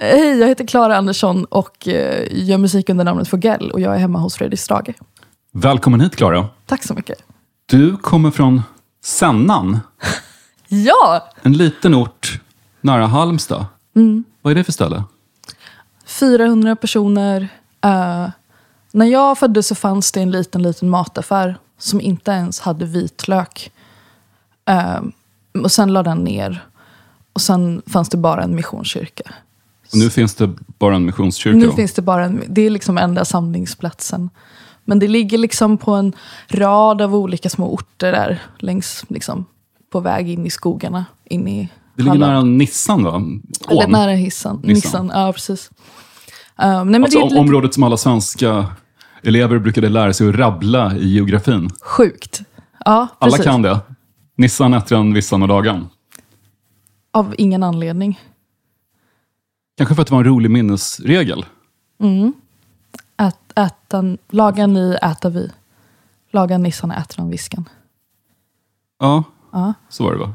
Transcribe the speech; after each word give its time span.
Hej, 0.00 0.38
jag 0.38 0.48
heter 0.48 0.66
Klara 0.66 0.96
Andersson 0.96 1.44
och 1.44 1.88
eh, 1.88 2.26
gör 2.30 2.58
musik 2.58 2.88
under 2.88 3.04
namnet 3.04 3.28
Fogell 3.28 3.70
och 3.70 3.80
jag 3.80 3.94
är 3.94 3.98
hemma 3.98 4.18
hos 4.18 4.34
Fredrik 4.34 4.60
Strage. 4.60 4.94
Välkommen 5.52 6.00
hit 6.00 6.16
Klara. 6.16 6.48
Tack 6.66 6.84
så 6.84 6.94
mycket. 6.94 7.18
Du 7.66 7.96
kommer 7.96 8.30
från 8.30 8.62
Sennan, 9.04 9.80
Ja! 10.68 11.28
en 11.42 11.52
liten 11.52 11.94
ort 11.94 12.40
nära 12.80 13.06
Halmstad. 13.06 13.66
Vad 14.42 14.50
är 14.50 14.54
det 14.54 14.64
för 14.64 14.72
ställe? 14.72 15.04
400 16.06 16.76
personer. 16.76 17.48
Eh, 17.84 18.28
när 18.92 19.06
jag 19.06 19.38
föddes 19.38 19.66
så 19.66 19.74
fanns 19.74 20.12
det 20.12 20.20
en 20.20 20.30
liten, 20.30 20.62
liten 20.62 20.88
mataffär 20.88 21.58
som 21.78 22.00
inte 22.00 22.30
ens 22.30 22.60
hade 22.60 22.84
vitlök. 22.84 23.72
Eh, 24.64 25.00
och 25.62 25.72
sen 25.72 25.92
la 25.92 26.02
den 26.02 26.18
ner. 26.18 26.66
Och 27.32 27.40
sen 27.40 27.82
fanns 27.86 28.08
det 28.08 28.16
bara 28.16 28.42
en 28.42 28.54
missionskyrka. 28.54 29.34
Och 29.92 29.98
nu 29.98 30.10
finns 30.10 30.34
det 30.34 30.50
bara 30.78 30.96
en 30.96 31.04
missionskyrka. 31.04 31.58
Nu 31.58 31.66
då. 31.66 31.72
finns 31.72 31.92
det 31.92 32.02
bara 32.02 32.24
en, 32.24 32.42
det 32.48 32.66
är 32.66 32.70
liksom 32.70 32.98
enda 32.98 33.24
samlingsplatsen. 33.24 34.30
Men 34.84 34.98
det 34.98 35.08
ligger 35.08 35.38
liksom 35.38 35.78
på 35.78 35.92
en 35.94 36.12
rad 36.48 37.02
av 37.02 37.14
olika 37.14 37.48
små 37.50 37.74
orter 37.74 38.12
där 38.12 38.42
längs, 38.58 39.04
liksom, 39.08 39.44
på 39.92 40.00
väg 40.00 40.30
in 40.30 40.46
i 40.46 40.50
skogarna. 40.50 41.04
In 41.24 41.48
i 41.48 41.68
det 41.96 42.02
ligger 42.02 42.10
Halland. 42.18 42.32
nära 42.32 42.42
Nissan 42.42 43.04
va? 43.04 43.22
Eller 43.70 43.84
Ån. 43.86 43.92
nära 43.92 44.10
Hissan. 44.10 44.56
Nissan. 44.64 45.06
Nissan. 45.06 45.10
Ja, 45.14 45.32
precis. 45.32 45.70
Um, 46.62 46.90
nej, 46.90 47.02
Alltså 47.02 47.28
det 47.28 47.38
området 47.38 47.74
som 47.74 47.82
alla 47.82 47.96
svenska 47.96 48.66
elever 49.22 49.58
brukade 49.58 49.88
lära 49.88 50.12
sig 50.12 50.28
att 50.28 50.34
rabbla 50.34 50.96
i 50.96 51.08
geografin. 51.08 51.70
sjukt. 51.82 52.40
Ja, 52.84 53.08
Alla 53.18 53.30
precis. 53.30 53.44
kan 53.44 53.62
det. 53.62 53.80
Nissan, 54.36 54.74
Ättran, 54.74 55.12
Vissan 55.12 55.42
och 55.42 55.48
Dagan. 55.48 55.88
Av 57.12 57.34
ingen 57.38 57.62
anledning. 57.62 58.20
Kanske 59.78 59.94
för 59.94 60.02
att 60.02 60.08
det 60.08 60.14
var 60.14 60.20
en 60.20 60.26
rolig 60.26 60.50
minnesregel. 60.50 61.46
Ät, 63.16 63.58
ätan, 63.58 64.18
laga 64.30 64.66
ni, 64.66 64.96
äta 65.02 65.28
vi. 65.28 65.50
Laga 66.30 66.58
nissan, 66.58 66.90
äter 66.90 67.14
han 67.18 67.30
viskan. 67.30 67.68
Ja, 69.00 69.24
Ja. 69.52 69.74
så 69.88 70.04
var 70.04 70.12
det 70.12 70.18
va? 70.18 70.34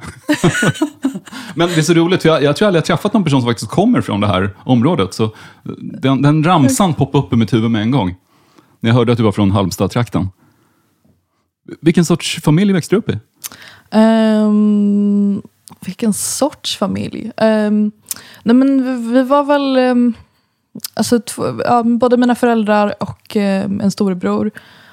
Men 1.56 1.68
det 1.68 1.78
är 1.78 1.82
så 1.82 1.94
roligt, 1.94 2.22
för 2.22 2.30
jag, 2.30 2.44
jag 2.44 2.56
tror 2.56 2.68
aldrig 2.68 2.80
jag 2.80 2.86
träffat 2.86 3.14
någon 3.14 3.24
person 3.24 3.42
som 3.42 3.50
faktiskt 3.50 3.72
kommer 3.72 4.02
från 4.02 4.22
det 4.22 4.28
här 4.28 4.56
området. 4.64 5.14
Så 5.14 5.36
den, 5.78 6.22
den 6.22 6.44
ramsan 6.44 6.94
poppade 6.94 7.24
upp 7.26 7.34
i 7.34 7.36
mitt 7.36 7.54
huvud 7.54 7.72
med 7.72 7.82
en 7.82 7.92
gång. 7.92 8.16
När 8.80 8.90
jag 8.90 8.96
hörde 8.96 9.12
att 9.12 9.18
du 9.18 9.24
var 9.24 9.32
från 9.32 9.52
Halmstad-trakten. 9.52 10.30
Vilken 11.82 12.06
sorts 12.06 12.42
familj 12.44 12.74
växte 12.74 12.96
du 12.96 13.00
upp 13.00 13.10
i? 13.10 13.20
Ehm, 13.92 15.42
vilken 15.86 16.14
sorts 16.14 16.78
familj? 16.78 17.32
Ehm, 17.38 17.92
nej 18.44 18.56
men 18.56 18.84
vi, 18.84 19.14
vi 19.14 19.24
var 19.24 19.44
väl... 19.44 19.78
Um, 19.78 20.14
alltså, 20.94 21.20
två, 21.20 21.62
ja, 21.66 21.84
både 21.84 22.18
mina 22.18 22.36
föräldrar 22.36 22.96
och 23.00 23.36
ehm, 23.36 23.82
en 23.82 23.92
storebror 23.92 24.52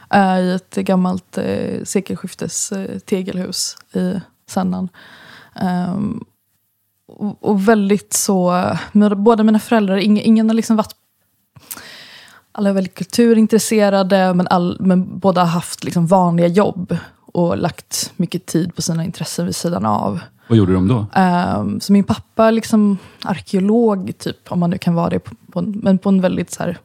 är 0.08 0.40
i 0.42 0.54
ett 0.54 0.74
gammalt 0.74 1.38
uh, 1.38 1.84
sekelskiftes 1.84 2.72
eh, 2.72 2.98
tegelhus 2.98 3.76
i 3.94 4.20
Sennan. 4.46 4.88
Um, 5.62 5.66
ehm, 5.66 6.24
och, 7.06 7.44
och 7.44 7.68
väldigt 7.68 8.12
så... 8.12 8.64
Med, 8.92 9.18
båda 9.18 9.42
mina 9.42 9.58
föräldrar, 9.58 9.96
ingen, 9.96 10.24
ingen 10.24 10.48
har 10.48 10.54
liksom 10.54 10.76
varit 10.76 10.94
alla 12.52 12.68
är 12.68 12.72
väldigt 12.74 12.94
kulturintresserade, 12.94 14.34
men, 14.34 14.46
all, 14.48 14.76
men 14.80 15.18
båda 15.18 15.40
har 15.40 15.48
haft 15.48 15.84
liksom 15.84 16.06
vanliga 16.06 16.46
jobb 16.46 16.96
och 17.32 17.58
lagt 17.58 18.12
mycket 18.16 18.46
tid 18.46 18.74
på 18.76 18.82
sina 18.82 19.04
intressen 19.04 19.46
vid 19.46 19.56
sidan 19.56 19.86
av. 19.86 20.20
Vad 20.48 20.58
gjorde 20.58 20.72
de 20.72 20.88
då? 20.88 21.06
Ehm, 21.14 21.80
så 21.80 21.92
min 21.92 22.04
pappa 22.04 22.46
är 22.46 22.52
liksom 22.52 22.98
arkeolog, 23.22 24.12
typ, 24.18 24.52
om 24.52 24.60
man 24.60 24.70
nu 24.70 24.78
kan 24.78 24.94
vara 24.94 25.10
det, 25.10 25.18
på, 25.18 25.34
på 25.52 25.58
en, 25.58 25.70
men 25.82 25.98
på 25.98 26.08
en 26.08 26.20
väldigt 26.20 26.50
så 26.50 26.62
här, 26.62 26.78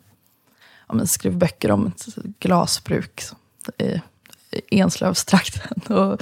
ja, 0.88 1.06
skrev 1.06 1.38
böcker 1.38 1.72
om 1.72 1.88
ett 1.88 2.06
glasbruk 2.40 3.24
i, 3.78 4.02
Enslövstrakten. 4.72 5.81
Och, 5.97 6.22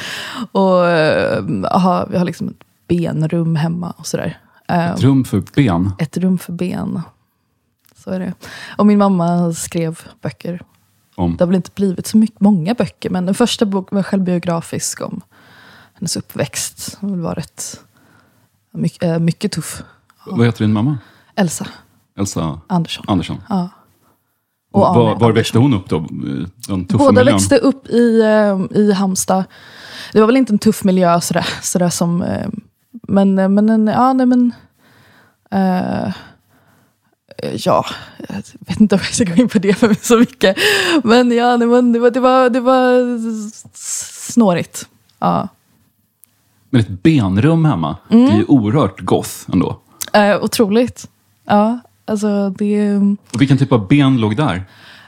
och 0.51 0.87
ehm, 0.89 1.65
aha, 1.65 2.05
vi 2.11 2.17
har 2.17 2.25
liksom 2.25 2.47
ett 2.47 2.63
benrum 2.87 3.55
hemma 3.55 3.93
och 3.97 4.07
sådär. 4.07 4.39
Ehm, 4.67 4.93
Ett 4.93 5.01
rum 5.01 5.25
för 5.25 5.43
ben. 5.55 5.91
ett 5.99 6.17
rum 6.17 6.37
för 6.37 6.53
ben. 6.53 7.01
Så 7.95 8.11
är 8.11 8.19
det. 8.19 8.33
Och 8.77 8.85
min 8.85 8.97
mamma 8.97 9.53
skrev 9.53 9.99
böcker. 10.21 10.61
Om. 11.15 11.37
Det 11.37 11.43
har 11.43 11.47
väl 11.47 11.55
inte 11.55 11.71
blivit 11.75 12.07
så 12.07 12.17
mycket, 12.17 12.39
många 12.39 12.73
böcker, 12.73 13.09
men 13.09 13.25
den 13.25 13.35
första 13.35 13.65
boken 13.65 13.95
var 13.95 14.03
självbiografisk 14.03 15.01
om 15.01 15.21
hennes 15.93 16.17
uppväxt. 16.17 16.97
Hon 17.01 17.21
var 17.21 17.35
rätt 17.35 17.79
mycket, 18.71 19.03
äh, 19.03 19.19
mycket 19.19 19.51
tuff. 19.51 19.83
Vad 20.25 20.45
heter 20.45 20.63
din 20.63 20.73
mamma? 20.73 20.97
Elsa 21.35 21.67
Elsa 22.17 22.61
Andersson. 22.67 23.05
Andersson. 23.07 23.41
Ja. 23.49 23.69
Och 24.71 24.81
var, 24.81 24.93
var 24.95 25.11
Andersson. 25.11 25.33
växte 25.33 25.57
hon 25.57 25.73
upp 25.73 25.89
då? 25.89 25.99
Den 26.67 26.85
tuffa 26.85 26.97
Båda 26.97 27.11
miljön? 27.11 27.35
växte 27.35 27.57
upp 27.57 27.87
i, 27.87 28.21
eh, 28.21 28.77
i 28.79 28.91
Halmstad. 28.93 29.43
Det 30.13 30.19
var 30.19 30.27
väl 30.27 30.37
inte 30.37 30.53
en 30.53 30.59
tuff 30.59 30.83
miljö 30.83 31.21
sådär, 31.21 31.47
sådär 31.61 31.89
som... 31.89 32.21
eh, 32.21 32.47
men, 33.07 33.39
eh, 33.39 33.49
men 33.49 33.69
en, 33.69 33.87
ja, 33.87 34.13
nej 34.13 34.25
men... 34.25 34.53
eh, 35.51 36.03
eh, 36.07 36.13
ja, 37.55 37.85
jag 38.29 38.35
vet 38.59 38.79
inte 38.81 38.95
om 38.95 39.01
jag 39.03 39.13
ska 39.13 39.23
gå 39.23 39.35
in 39.35 39.49
på 39.49 39.59
det 39.59 39.73
för 39.73 39.95
så 40.01 40.17
mycket. 40.19 40.57
Men 41.03 41.31
ja, 41.31 41.57
nej, 41.57 41.67
men 41.67 41.93
det, 41.93 41.99
var, 41.99 42.11
det, 42.11 42.19
var, 42.19 42.49
det 42.49 42.59
var 42.59 42.99
snårigt. 44.31 44.87
Ja. 45.19 45.47
Men 46.69 46.81
ett 46.81 47.03
benrum 47.03 47.65
hemma, 47.65 47.97
Mm. 48.09 48.25
det 48.25 48.31
är 48.31 48.37
ju 48.37 48.45
oerhört 48.45 48.99
goth 49.01 49.31
ändå. 49.53 49.79
Eh, 50.13 50.43
otroligt. 50.43 51.09
Ja, 51.45 51.79
alltså 52.05 52.49
det... 52.49 52.95
Och 53.33 53.41
vilken 53.41 53.57
typ 53.57 53.71
av 53.71 53.87
ben 53.87 54.17
låg 54.17 54.35
där? 54.37 54.63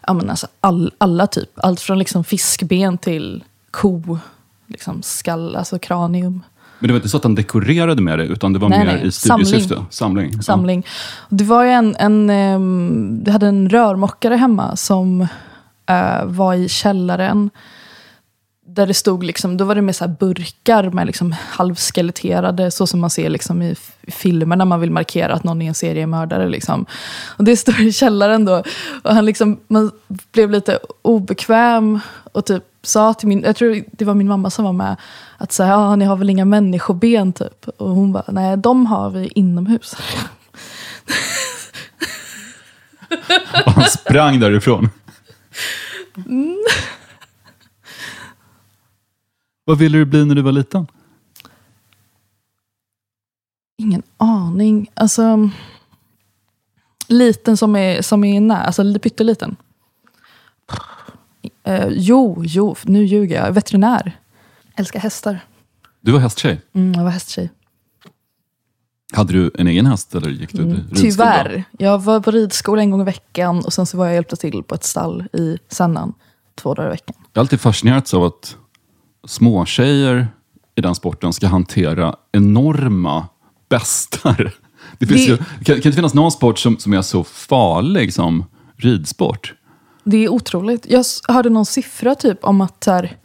Ja, 0.07 0.13
men 0.13 0.30
alltså 0.30 0.47
all, 0.62 0.94
alla 0.97 1.28
typ. 1.28 1.50
Allt 1.56 1.80
från 1.81 2.00
liksom 2.00 2.24
fiskben 2.24 2.97
till 2.97 3.44
ko, 3.72 4.18
liksom 4.68 5.02
skall, 5.02 5.56
alltså 5.56 5.80
kranium. 5.80 6.44
Men 6.80 6.88
det 6.88 6.94
var 6.94 6.97
inte 6.97 7.09
så 7.09 7.18
att 7.18 7.24
han 7.24 7.36
dekorerade 7.36 8.02
med 8.02 8.19
det, 8.19 8.25
utan 8.25 8.53
det 8.53 8.59
var 8.59 8.69
Nej, 8.69 8.80
mer 8.80 8.86
nej. 8.86 9.08
i 9.08 9.12
studiesyfte? 9.12 9.84
Samling. 9.90 10.31
Ja. 10.36 10.41
samling. 10.41 10.86
Det 11.30 11.44
var 11.44 11.63
ju 11.63 11.69
en, 11.69 11.96
en 11.96 12.30
um, 12.30 13.25
hade 13.28 13.47
en 13.47 13.69
rörmokare 13.69 14.36
hemma 14.36 14.75
som 14.75 15.22
eh, 15.86 16.25
var 16.25 16.53
i 16.53 16.69
källaren. 16.69 17.50
Där 18.75 18.88
det 18.88 18.94
stod 18.94 19.24
liksom, 19.24 19.58
då 19.58 19.66
var 19.66 19.75
det 19.75 19.81
med 19.81 19.96
så 19.96 20.06
här 20.06 20.16
burkar 20.19 20.90
med 20.90 21.08
liksom 21.08 21.36
halvskeletterade, 21.50 22.72
så 22.72 22.88
som 22.88 23.00
man 23.00 23.09
ser 23.09 23.30
liksom 23.30 23.62
i 23.62 23.75
filmer 24.08 24.56
när 24.56 24.66
man 24.66 24.81
vill 24.81 24.91
markera 24.91 25.34
att 25.34 25.44
någon 25.44 25.62
är 25.62 25.68
en 25.68 25.74
seriemördare. 25.74 26.50
Liksom. 26.50 26.86
Och 27.38 27.44
det 27.44 27.58
står 27.58 27.81
i 27.81 27.91
källaren 27.91 28.46
då. 28.46 28.63
Och 29.03 29.13
han 29.13 29.25
liksom, 29.25 29.59
man 29.68 29.91
blev 30.31 30.52
lite 30.52 30.80
obekväm 31.02 32.00
och 32.34 32.46
typ 32.46 32.63
sa 32.81 33.13
till 33.13 33.28
min, 33.28 33.44
jag 33.44 33.56
tror 33.56 33.84
det 33.91 34.06
var 34.06 34.13
min 34.13 34.28
mamma 34.28 34.50
som 34.50 34.66
var 34.66 34.74
med, 34.74 34.96
att 35.38 35.52
säga, 35.52 35.69
ja, 35.69 35.96
ni 35.96 36.06
har 36.06 36.16
väl 36.16 36.30
inga 36.30 36.46
människoben 36.46 37.34
typ. 37.34 37.68
Och 37.78 37.90
hon 37.90 38.13
bara, 38.13 38.25
nej 38.28 38.57
de 38.57 38.86
har 38.86 39.09
vi 39.09 39.28
inomhus. 39.36 39.96
Och 43.66 43.72
han 43.72 43.86
sprang 43.86 44.40
därifrån. 44.40 44.90
Vad 49.65 49.77
ville 49.77 49.97
du 49.97 50.05
bli 50.05 50.25
när 50.25 50.35
du 50.35 50.41
var 50.41 50.51
liten? 50.51 50.87
Ingen 53.77 54.03
aning. 54.17 54.91
Alltså, 54.93 55.49
liten 57.07 57.57
som 57.57 57.75
är, 57.75 58.01
som 58.01 58.23
är 58.23 58.41
nära, 58.41 58.57
alltså 58.63 58.83
lite 58.83 58.99
pytteliten. 58.99 59.55
Eh, 61.63 61.87
jo, 61.91 62.41
jo, 62.45 62.75
nu 62.83 63.05
ljuger 63.05 63.35
jag. 63.45 63.51
Veterinär. 63.51 64.19
Älskar 64.75 64.99
hästar. 64.99 65.39
Du 66.01 66.11
var 66.11 66.19
hästtjej. 66.19 66.61
Mm, 66.73 66.93
jag 66.93 67.03
var 67.03 67.11
hästtjej. 67.11 67.51
Hade 69.13 69.33
du 69.33 69.51
en 69.55 69.67
egen 69.67 69.85
häst 69.85 70.15
eller 70.15 70.29
gick 70.29 70.51
du 70.53 70.63
Mm, 70.63 70.75
till 70.75 70.83
ridskola? 71.03 71.33
tyvärr. 71.43 71.63
Jag 71.71 72.00
var 72.03 72.19
på 72.19 72.31
ridskola 72.31 72.81
en 72.81 72.91
gång 72.91 73.01
i 73.01 73.03
veckan 73.03 73.57
och 73.65 73.73
sen 73.73 73.85
så 73.85 73.97
var 73.97 74.06
jag 74.06 74.13
hjälpte 74.13 74.35
till 74.35 74.63
på 74.63 74.75
ett 74.75 74.83
stall 74.83 75.23
i 75.33 75.57
Sannan 75.69 76.13
två 76.56 76.73
dagar 76.73 76.88
i 76.88 76.91
veckan. 76.91 77.15
Jag 77.33 77.39
har 77.39 77.44
alltid 77.44 77.61
fascinerats 77.61 78.13
av 78.13 78.23
att 78.23 78.57
småtjejer 79.25 80.27
i 80.75 80.81
den 80.81 80.95
sporten 80.95 81.33
ska 81.33 81.48
hantera 81.48 82.16
enorma 82.31 83.27
bestar. 83.69 84.51
Det 85.00 85.06
finns 85.07 85.25
Det- 85.25 85.31
Ju, 85.31 85.38
kan, 85.38 85.81
kan 85.81 85.92
det 85.92 85.95
finnas 85.95 86.13
någon 86.13 86.31
sport 86.31 86.60
som, 86.60 86.77
som 86.80 86.94
är 86.94 87.01
så 87.01 87.24
farlig 87.24 88.13
som 88.13 88.45
ridsport? 88.77 89.54
Det 90.04 90.18
är 90.18 90.30
otroligt. 90.30 90.86
Jag 90.89 91.06
hörde 91.27 91.50
någon 91.50 91.66
siffra 91.66 92.16
typ 92.16 92.44
om 92.44 92.62
att 92.62 92.83
så 92.83 92.92
här, 92.92 93.18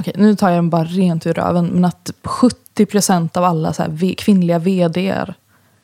okej, 0.00 0.14
nu 0.16 0.36
tar 0.36 0.48
jag 0.48 0.58
den 0.58 0.70
bara 0.70 0.84
rent 0.84 1.26
ur 1.26 1.32
röven, 1.34 1.66
men 1.66 1.84
att 1.84 2.10
70% 2.22 3.36
av 3.38 3.44
alla 3.44 3.72
så 3.72 3.82
här, 3.82 4.14
kvinnliga 4.14 4.58
vd 4.58 5.08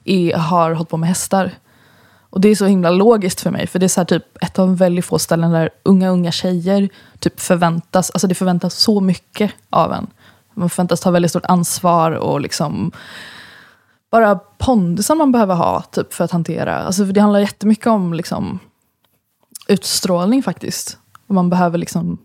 är, 0.04 0.34
har 0.36 0.72
hållit 0.72 0.88
på 0.88 0.96
med 0.96 1.08
hästar. 1.08 1.50
Och 2.32 2.40
det 2.40 2.48
är 2.48 2.54
så 2.54 2.66
himla 2.66 2.90
logiskt 2.90 3.40
för 3.40 3.50
mig, 3.50 3.66
för 3.66 3.78
det 3.78 3.86
är 3.86 3.88
så 3.88 4.04
typ 4.04 4.24
ett 4.40 4.58
av 4.58 4.78
väldigt 4.78 5.04
få 5.04 5.18
ställen 5.18 5.50
där 5.50 5.70
unga, 5.82 6.08
unga 6.08 6.32
tjejer 6.32 6.88
typ 7.18 7.40
förväntas, 7.40 8.10
alltså 8.10 8.26
det 8.26 8.34
förväntas 8.34 8.74
så 8.74 9.00
mycket 9.00 9.52
av 9.70 9.92
en. 9.92 10.06
Man 10.54 10.70
förväntas 10.70 11.00
ta 11.00 11.10
väldigt 11.10 11.30
stort 11.30 11.46
ansvar 11.46 12.12
och 12.12 12.40
liksom 12.40 12.92
bara 14.10 14.34
pondusen 14.34 15.18
man 15.18 15.32
behöver 15.32 15.54
ha 15.54 15.82
typ, 15.82 16.14
för 16.14 16.24
att 16.24 16.30
hantera. 16.30 16.78
Alltså, 16.78 17.06
för 17.06 17.12
det 17.12 17.20
handlar 17.20 17.40
jättemycket 17.40 17.86
om 17.86 18.14
liksom, 18.14 18.58
utstrålning 19.68 20.42
faktiskt. 20.42 20.98
Och 21.26 21.34
man 21.34 21.50
behöver 21.50 21.78
liksom... 21.78 22.18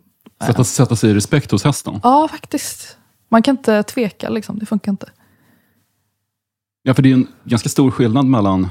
Sätta, 0.45 0.63
sätta 0.63 0.95
sig 0.95 1.09
i 1.09 1.13
respekt 1.13 1.51
hos 1.51 1.63
hästen. 1.63 1.99
Ja, 2.03 2.27
faktiskt. 2.31 2.97
Man 3.29 3.43
kan 3.43 3.57
inte 3.57 3.83
tveka, 3.83 4.29
liksom. 4.29 4.59
det 4.59 4.65
funkar 4.65 4.91
inte. 4.91 5.09
Ja, 6.83 6.93
för 6.93 7.01
det 7.01 7.09
är 7.09 7.13
en 7.13 7.27
ganska 7.43 7.69
stor 7.69 7.91
skillnad 7.91 8.25
mellan 8.25 8.69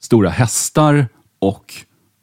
stora 0.00 0.30
hästar 0.30 1.08
och 1.38 1.74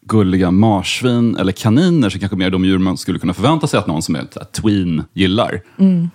gulliga 0.05 0.51
marsvin 0.51 1.37
eller 1.37 1.51
kaniner, 1.51 2.09
som 2.09 2.19
kanske 2.19 2.37
mer 2.37 2.49
de 2.49 2.65
djur 2.65 2.77
man 2.77 2.97
skulle 2.97 3.19
kunna 3.19 3.33
förvänta 3.33 3.67
sig 3.67 3.79
att 3.79 3.87
någon 3.87 4.01
som 4.01 4.15
är 4.15 4.25
tween 4.51 5.03
gillar. 5.13 5.61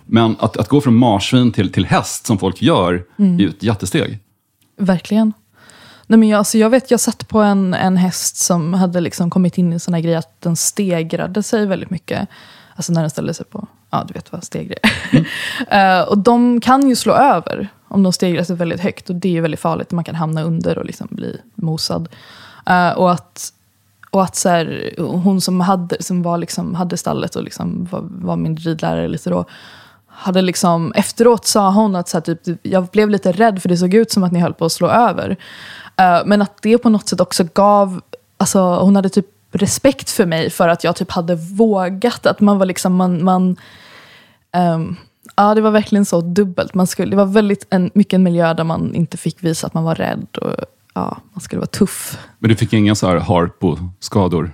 Men 0.06 0.36
att, 0.38 0.56
att 0.56 0.68
gå 0.68 0.80
från 0.80 0.94
marsvin 0.94 1.52
till, 1.52 1.72
till 1.72 1.86
häst, 1.86 2.26
som 2.26 2.38
folk 2.38 2.62
gör, 2.62 3.04
är 3.16 3.40
ju 3.40 3.48
ett 3.48 3.62
jättesteg. 3.62 4.18
Verkligen. 4.78 5.32
Nej, 6.06 6.18
men 6.18 6.28
jag, 6.28 6.38
alltså 6.38 6.58
jag 6.58 6.70
vet, 6.70 6.90
jag 6.90 7.00
satt 7.00 7.28
på 7.28 7.40
en, 7.40 7.74
en 7.74 7.96
häst 7.96 8.36
som 8.36 8.74
hade 8.74 9.00
liksom 9.00 9.30
kommit 9.30 9.58
in 9.58 9.70
i 9.70 9.74
en 9.74 9.80
sån 9.80 9.94
här 9.94 10.00
grej 10.00 10.14
att 10.14 10.40
den 10.40 10.56
stegrade 10.56 11.42
sig 11.42 11.66
väldigt 11.66 11.90
mycket. 11.90 12.28
Alltså 12.76 12.92
när 12.92 13.00
den 13.00 13.10
ställde 13.10 13.34
sig 13.34 13.46
på, 13.46 13.66
ja 13.90 14.04
du 14.08 14.14
vet 14.14 14.32
vad 14.32 14.44
stegre 14.44 14.74
är. 14.82 14.90
Eh, 15.70 16.02
och 16.02 16.18
de 16.18 16.60
kan 16.60 16.88
ju 16.88 16.96
slå 16.96 17.12
över 17.12 17.68
om 17.90 18.02
de 18.02 18.12
stegrar 18.12 18.34
sig 18.34 18.38
alltså 18.38 18.54
väldigt 18.54 18.80
högt. 18.80 19.10
Och 19.10 19.16
det 19.16 19.28
är 19.28 19.32
ju 19.32 19.40
väldigt 19.40 19.60
farligt, 19.60 19.90
man 19.90 20.04
kan 20.04 20.14
hamna 20.14 20.42
under 20.42 20.78
och 20.78 20.84
liksom 20.84 21.08
bli 21.10 21.40
mosad. 21.54 22.08
Uh, 22.70 22.90
och 22.90 23.12
att, 23.12 23.52
och 24.10 24.22
att 24.22 24.36
så 24.36 24.48
här, 24.48 24.94
hon 24.98 25.40
som, 25.40 25.60
hade, 25.60 26.02
som 26.02 26.22
var 26.22 26.38
liksom, 26.38 26.74
hade 26.74 26.96
stallet 26.96 27.36
och 27.36 27.42
liksom 27.42 27.88
var, 27.90 28.00
var 28.02 28.36
min 28.36 28.56
ridlärare 28.56 29.08
lite 29.08 29.30
då, 29.30 29.44
hade 30.06 30.42
liksom, 30.42 30.92
efteråt 30.92 31.46
sa 31.46 31.70
hon 31.70 31.96
att 31.96 32.08
så 32.08 32.16
här, 32.16 32.34
typ, 32.34 32.58
jag 32.62 32.86
blev 32.86 33.10
lite 33.10 33.32
rädd 33.32 33.62
för 33.62 33.68
det 33.68 33.76
såg 33.76 33.94
ut 33.94 34.12
som 34.12 34.24
att 34.24 34.32
ni 34.32 34.40
höll 34.40 34.54
på 34.54 34.64
att 34.64 34.72
slå 34.72 34.88
över. 34.88 35.30
Uh, 36.00 36.22
men 36.26 36.42
att 36.42 36.62
det 36.62 36.78
på 36.78 36.88
något 36.88 37.08
sätt 37.08 37.20
också 37.20 37.44
gav, 37.54 38.00
alltså 38.36 38.60
hon 38.60 38.96
hade 38.96 39.08
typ 39.08 39.26
respekt 39.52 40.10
för 40.10 40.26
mig 40.26 40.50
för 40.50 40.68
att 40.68 40.84
jag 40.84 40.96
typ 40.96 41.10
hade 41.10 41.34
vågat. 41.34 42.26
Att 42.26 42.40
man 42.40 42.58
var 42.58 42.66
liksom, 42.66 42.94
man, 42.94 43.24
man 43.24 43.56
um, 44.56 44.96
ja 45.40 45.54
det 45.54 45.60
var 45.60 45.70
verkligen 45.70 46.04
så 46.04 46.20
dubbelt. 46.20 46.74
Man 46.74 46.86
skulle, 46.86 47.10
det 47.10 47.16
var 47.16 47.26
väldigt 47.26 47.66
en, 47.70 47.90
mycket 47.94 48.12
en 48.12 48.22
miljö 48.22 48.54
där 48.54 48.64
man 48.64 48.94
inte 48.94 49.16
fick 49.16 49.42
visa 49.44 49.66
att 49.66 49.74
man 49.74 49.84
var 49.84 49.94
rädd. 49.94 50.26
Och, 50.40 50.54
ja, 50.94 51.16
man 51.32 51.40
skulle 51.40 51.60
vara 51.60 51.66
tuff. 51.66 52.18
Men 52.38 52.48
du 52.48 52.56
fick 52.56 52.72
inga 52.72 52.94
så 52.94 53.06
här 53.06 53.16
Harpo-skador? 53.16 54.50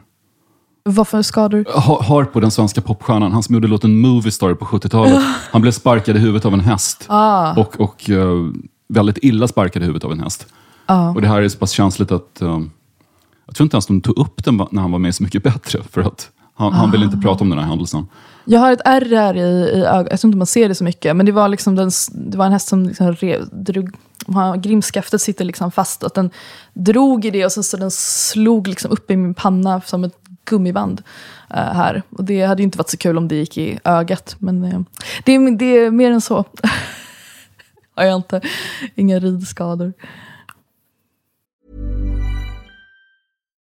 Vad 0.84 1.08
för 1.08 1.22
skador? 1.22 1.64
Ha- 1.74 2.02
Harpo, 2.02 2.40
den 2.40 2.50
svenska 2.50 2.80
popstjärnan, 2.80 3.32
han 3.32 3.42
som 3.42 3.54
gjorde 3.54 3.68
låten 3.68 4.00
Movie 4.00 4.32
Star 4.32 4.54
på 4.54 4.64
70-talet. 4.64 5.22
Han 5.52 5.62
blev 5.62 5.72
sparkad 5.72 6.16
i 6.16 6.18
huvudet 6.18 6.44
av 6.44 6.54
en 6.54 6.60
häst. 6.60 7.06
Och, 7.56 7.80
och 7.80 8.10
eh, 8.10 8.46
väldigt 8.88 9.18
illa 9.22 9.48
sparkad 9.48 9.82
i 9.82 9.84
huvudet 9.84 10.04
av 10.04 10.12
en 10.12 10.20
häst. 10.20 10.46
Och 11.14 11.20
det 11.22 11.28
här 11.28 11.42
är 11.42 11.48
så 11.48 11.58
pass 11.58 11.70
känsligt 11.70 12.12
att 12.12 12.42
eh, 12.42 12.60
jag 13.46 13.54
tror 13.54 13.64
inte 13.64 13.76
ens 13.76 13.86
de 13.86 14.00
tog 14.00 14.18
upp 14.18 14.44
den 14.44 14.56
när 14.70 14.82
han 14.82 14.92
var 14.92 14.98
med 14.98 15.14
Så 15.14 15.22
mycket 15.22 15.42
bättre. 15.42 15.82
För 15.90 16.00
att 16.00 16.30
han, 16.54 16.72
han 16.72 16.90
ville 16.90 17.04
inte 17.04 17.16
prata 17.16 17.44
om 17.44 17.50
den 17.50 17.58
här 17.58 17.66
händelsen. 17.66 18.06
Jag 18.48 18.60
har 18.60 18.72
ett 18.72 18.80
ärr 18.84 19.16
här 19.16 19.36
i, 19.36 19.40
i 19.40 19.84
ögat. 19.84 20.06
Jag 20.10 20.20
tror 20.20 20.28
inte 20.28 20.38
man 20.38 20.46
ser 20.46 20.68
det 20.68 20.74
så 20.74 20.84
mycket. 20.84 21.16
Men 21.16 21.26
det 21.26 21.32
var, 21.32 21.48
liksom 21.48 21.74
den, 21.74 21.90
det 22.12 22.38
var 22.38 22.46
en 22.46 22.52
häst 22.52 22.68
som 22.68 22.86
liksom 22.86 23.12
rev, 23.12 23.48
drog... 23.52 23.90
Grimskaftet 24.56 25.20
sitter 25.20 25.44
liksom 25.44 25.70
fast. 25.70 26.04
Att 26.04 26.14
den 26.14 26.30
drog 26.74 27.24
i 27.24 27.30
det 27.30 27.44
och 27.44 27.52
så, 27.52 27.62
så 27.62 27.76
den 27.76 27.90
slog 27.90 28.68
liksom 28.68 28.90
upp 28.90 29.10
i 29.10 29.16
min 29.16 29.34
panna 29.34 29.80
som 29.80 30.04
ett 30.04 30.16
gummiband. 30.44 31.02
uh, 31.50 31.56
här. 31.56 32.02
Och 32.10 32.24
det 32.24 32.42
hade 32.42 32.62
ju 32.62 32.64
inte 32.64 32.78
varit 32.78 32.90
så 32.90 32.96
kul 32.96 33.18
om 33.18 33.28
det 33.28 33.34
gick 33.34 33.58
i 33.58 33.78
ögat. 33.84 34.36
Men 34.38 34.64
uh, 34.64 34.80
det, 35.24 35.32
är, 35.34 35.58
det 35.58 35.64
är 35.64 35.90
mer 35.90 36.10
än 36.10 36.20
så. 36.20 36.44
har 37.94 38.04
jag 38.04 38.16
inte. 38.16 38.40
Inga 38.94 39.18
ridskador. 39.18 39.92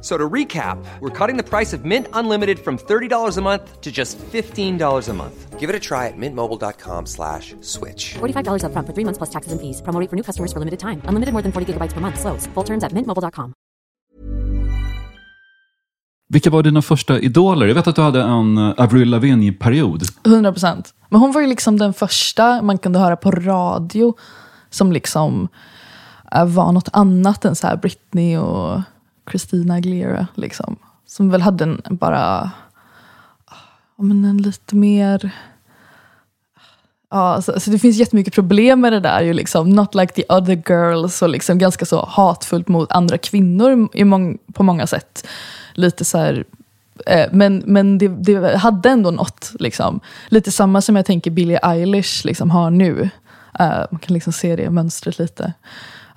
F- 0.00 0.06
So 0.06 0.16
to 0.18 0.28
recap, 0.32 0.78
we're 1.00 1.10
cutting 1.18 1.36
the 1.36 1.48
price 1.50 1.76
of 1.76 1.84
Mint 1.84 2.06
Unlimited 2.14 2.58
from 2.58 2.78
$30 2.78 3.38
a 3.38 3.40
month 3.42 3.80
to 3.80 3.90
just 3.90 4.18
$15 4.32 5.08
a 5.10 5.12
month. 5.12 5.60
Give 5.60 5.68
it 5.68 5.76
a 5.76 5.78
try 5.88 6.06
at 6.08 6.16
mintmobile.com 6.16 7.06
slash 7.06 7.54
switch. 7.60 8.16
$45 8.18 8.64
upfront 8.64 8.86
for 8.86 8.94
three 8.94 9.04
months 9.04 9.18
plus 9.18 9.30
taxes 9.30 9.52
and 9.52 9.60
fees. 9.60 9.82
Promo 9.82 10.08
for 10.08 10.16
new 10.16 10.22
customers 10.24 10.52
for 10.52 10.58
limited 10.58 10.80
time. 10.80 11.02
Unlimited 11.08 11.32
more 11.34 11.42
than 11.42 11.52
40 11.52 11.66
gigabytes 11.72 11.92
per 11.94 12.00
month. 12.00 12.18
Slows. 12.18 12.48
Full 12.54 12.64
terms 12.64 12.84
at 12.84 12.92
mintmobile.com. 12.92 13.52
Vilka 16.32 16.50
var 16.50 16.62
dina 16.62 16.82
första 16.82 17.18
idoler? 17.20 17.66
Jag 17.66 17.74
vet 17.74 17.86
att 17.86 17.96
du 17.96 18.02
hade 18.02 18.22
en 18.22 18.58
eh, 18.58 18.74
Avril 18.78 19.10
Lavigne-period. 19.10 20.02
100 20.26 20.52
procent. 20.52 20.94
Men 21.08 21.20
hon 21.20 21.32
var 21.32 21.40
ju 21.40 21.46
liksom 21.46 21.78
den 21.78 21.92
första 21.94 22.62
man 22.62 22.78
kunde 22.78 22.98
höra 22.98 23.16
på 23.16 23.30
radio 23.30 24.14
som 24.70 24.92
liksom 24.92 25.48
eh, 26.32 26.44
var 26.46 26.72
något 26.72 26.88
annat 26.92 27.44
än 27.44 27.56
så 27.56 27.66
här 27.66 27.76
Britney 27.76 28.36
och 28.36 28.80
Christina 29.30 29.74
Aguilera. 29.74 30.26
Liksom. 30.34 30.76
Som 31.06 31.30
väl 31.30 31.42
hade 31.42 31.64
en 31.64 31.82
bara 31.90 32.50
ja, 34.00 34.04
men 34.04 34.24
en 34.24 34.36
lite 34.36 34.76
mer... 34.76 35.30
Ja, 37.10 37.34
alltså, 37.34 37.60
så 37.60 37.70
det 37.70 37.78
finns 37.78 37.96
jättemycket 37.96 38.34
problem 38.34 38.80
med 38.80 38.92
det 38.92 39.00
där. 39.00 39.20
Ju 39.20 39.32
liksom, 39.32 39.70
not 39.70 39.94
like 39.94 40.12
the 40.12 40.24
other 40.28 40.62
girls 40.68 41.22
och 41.22 41.28
liksom 41.28 41.58
ganska 41.58 41.86
så 41.86 42.04
hatfullt 42.04 42.68
mot 42.68 42.92
andra 42.92 43.18
kvinnor 43.18 43.88
i 43.92 44.04
mång, 44.04 44.38
på 44.52 44.62
många 44.62 44.86
sätt. 44.86 45.26
Lite 45.74 46.04
så 46.04 46.18
här, 46.18 46.44
eh, 47.06 47.26
men 47.32 47.62
men 47.66 47.98
det, 47.98 48.08
det 48.08 48.56
hade 48.56 48.90
ändå 48.90 49.10
något. 49.10 49.52
Liksom. 49.58 50.00
Lite 50.28 50.50
samma 50.50 50.80
som 50.80 50.96
jag 50.96 51.06
tänker 51.06 51.30
Billie 51.30 51.58
Eilish 51.62 52.24
liksom, 52.24 52.50
har 52.50 52.70
nu. 52.70 53.10
Eh, 53.58 53.84
man 53.90 53.98
kan 54.00 54.14
liksom 54.14 54.32
se 54.32 54.56
det 54.56 54.70
mönstret 54.70 55.18
lite. 55.18 55.52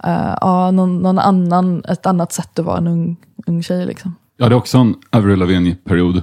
Eh, 0.03 0.37
ja, 0.41 0.71
någon, 0.71 1.01
någon 1.01 1.19
annan, 1.19 1.83
ett 1.87 2.05
annat 2.05 2.31
sätt 2.33 2.59
att 2.59 2.65
vara 2.65 2.77
en 2.77 2.87
ung, 2.87 3.17
ung 3.47 3.63
tjej. 3.63 3.85
Liksom. 3.85 4.15
Jag 4.37 4.45
hade 4.45 4.55
också 4.55 4.77
en 4.77 4.95
Avril 5.09 5.39
Lavigne-period. 5.39 6.21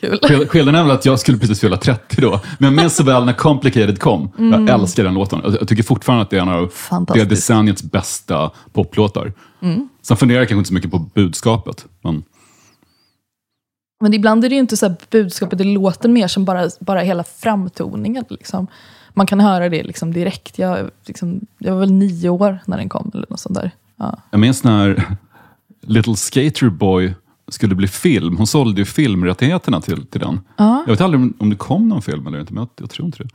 Kul. 0.00 0.46
Skillnaden 0.48 0.80
är 0.80 0.84
väl 0.84 0.96
att 0.96 1.06
jag 1.06 1.18
skulle 1.20 1.38
precis 1.38 1.60
fylla 1.60 1.76
30 1.76 2.20
då. 2.20 2.40
Men 2.58 2.72
jag 2.72 2.82
minns 2.82 2.96
så 2.96 3.04
väl 3.04 3.24
när 3.24 3.32
Complicated 3.32 4.00
kom. 4.00 4.30
Jag 4.38 4.68
älskar 4.68 5.04
den 5.04 5.14
låten. 5.14 5.40
Jag 5.60 5.68
tycker 5.68 5.82
fortfarande 5.82 6.22
att 6.22 6.30
det 6.30 6.36
är 6.36 6.40
en 6.40 6.48
av 6.48 6.72
det 7.14 7.24
decenniets 7.24 7.82
bästa 7.82 8.50
poplåtar. 8.72 9.32
Sen 10.02 10.16
funderar 10.16 10.40
jag 10.40 10.48
kanske 10.48 10.58
inte 10.58 10.68
så 10.68 10.74
mycket 10.74 10.90
på 10.90 10.98
budskapet. 10.98 11.86
Men 12.02 12.22
Men 14.00 14.14
ibland 14.14 14.44
är 14.44 14.48
det 14.48 14.54
ju 14.54 14.60
inte 14.60 14.76
så 14.76 14.86
här 14.86 14.96
budskapet 15.10 15.60
i 15.60 15.64
låten 15.64 16.12
mer 16.12 16.28
som 16.28 16.44
bara, 16.44 16.68
bara 16.80 17.00
hela 17.00 17.24
framtoningen. 17.24 18.24
Liksom. 18.28 18.66
Man 19.16 19.26
kan 19.26 19.40
höra 19.40 19.68
det 19.68 19.82
liksom 19.82 20.12
direkt. 20.12 20.58
Jag, 20.58 20.90
liksom, 21.06 21.40
jag 21.58 21.72
var 21.72 21.80
väl 21.80 21.92
nio 21.92 22.28
år 22.28 22.58
när 22.66 22.76
den 22.76 22.88
kom. 22.88 23.10
eller 23.14 23.26
något 23.30 23.40
sånt 23.40 23.54
där. 23.54 23.70
Ja. 23.96 24.18
jag 24.30 24.40
minns 24.40 24.64
när 24.64 25.04
Little 25.82 26.16
Skater 26.16 26.68
Boy 26.68 27.14
skulle 27.48 27.74
bli 27.74 27.88
film. 27.88 28.36
Hon 28.36 28.46
sålde 28.46 28.80
ju 28.80 28.84
filmrättigheterna 28.84 29.80
till, 29.80 30.06
till 30.06 30.20
den. 30.20 30.40
Jag 30.56 30.86
vet 30.86 31.00
aldrig 31.00 31.22
om- 31.22 31.34
om 31.38 31.50
det 31.50 31.56
kom 31.56 31.88
någon 31.88 32.02
film 32.02 32.26
eller 32.26 32.40
inte, 32.40 32.52
men 32.54 32.60
jag, 32.60 32.68
jag 32.76 32.90
tror 32.90 33.06
inte 33.06 33.18
det. 33.22 33.28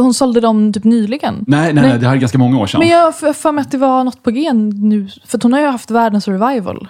hon 0.00 0.14
sålde 0.14 0.40
dem 0.40 0.72
typ 0.72 0.84
nyligen. 0.84 1.44
Nej, 1.46 1.72
nej, 1.72 1.84
nej, 1.88 1.98
det 1.98 2.06
här 2.06 2.16
är 2.16 2.20
ganska 2.20 2.38
många 2.38 2.58
år 2.58 2.66
sedan. 2.66 2.80
Men 2.80 2.88
jag 2.88 3.04
har 3.04 3.32
för- 3.32 3.52
mig 3.52 3.62
att 3.62 3.70
det 3.70 3.78
var 3.78 4.04
något 4.04 4.22
på 4.22 4.30
G 4.30 4.52
nu. 4.52 5.08
För 5.26 5.38
hon 5.42 5.52
har 5.52 5.60
ju 5.60 5.66
haft 5.66 5.90
världens 5.90 6.28
revival. 6.28 6.88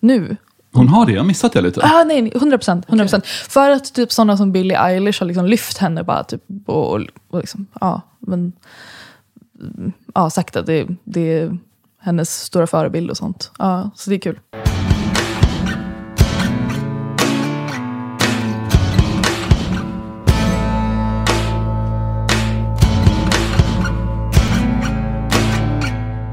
Nu. 0.00 0.36
Hon 0.74 0.88
har 0.88 1.06
det, 1.06 1.12
jag 1.12 1.20
har 1.20 1.26
missat 1.26 1.52
det 1.52 1.60
lite. 1.60 1.80
Ah, 1.84 2.04
nej, 2.04 2.22
nej, 2.22 2.32
100 2.34 2.58
procent. 2.58 2.86
100%. 2.86 3.24
För 3.26 3.70
att 3.70 3.94
typ 3.94 4.12
sådana 4.12 4.36
som 4.36 4.52
Billie 4.52 4.74
Eilish 4.74 5.20
har 5.20 5.26
liksom 5.26 5.46
lyft 5.46 5.78
henne 5.78 6.04
bara 6.04 6.24
typ 6.24 6.42
och, 6.66 6.92
och, 6.92 7.00
och 7.30 7.40
liksom, 7.40 7.66
ja, 7.80 8.00
men 8.18 8.52
mm, 9.60 9.92
ja, 10.14 10.30
sagt 10.30 10.56
att 10.56 10.66
det, 10.66 10.86
det 11.04 11.38
är 11.38 11.58
hennes 12.00 12.40
stora 12.40 12.66
förebild 12.66 13.10
och 13.10 13.16
sånt. 13.16 13.50
Ja, 13.58 13.90
så 13.94 14.10
det 14.10 14.16
är 14.16 14.20
kul. 14.20 14.38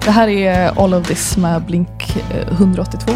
Det 0.06 0.12
här 0.12 0.28
är 0.28 0.84
All 0.84 0.94
of 0.94 1.08
this 1.08 1.38
med 1.38 1.66
Blink 1.66 2.18
eh, 2.32 2.48
182. 2.48 3.14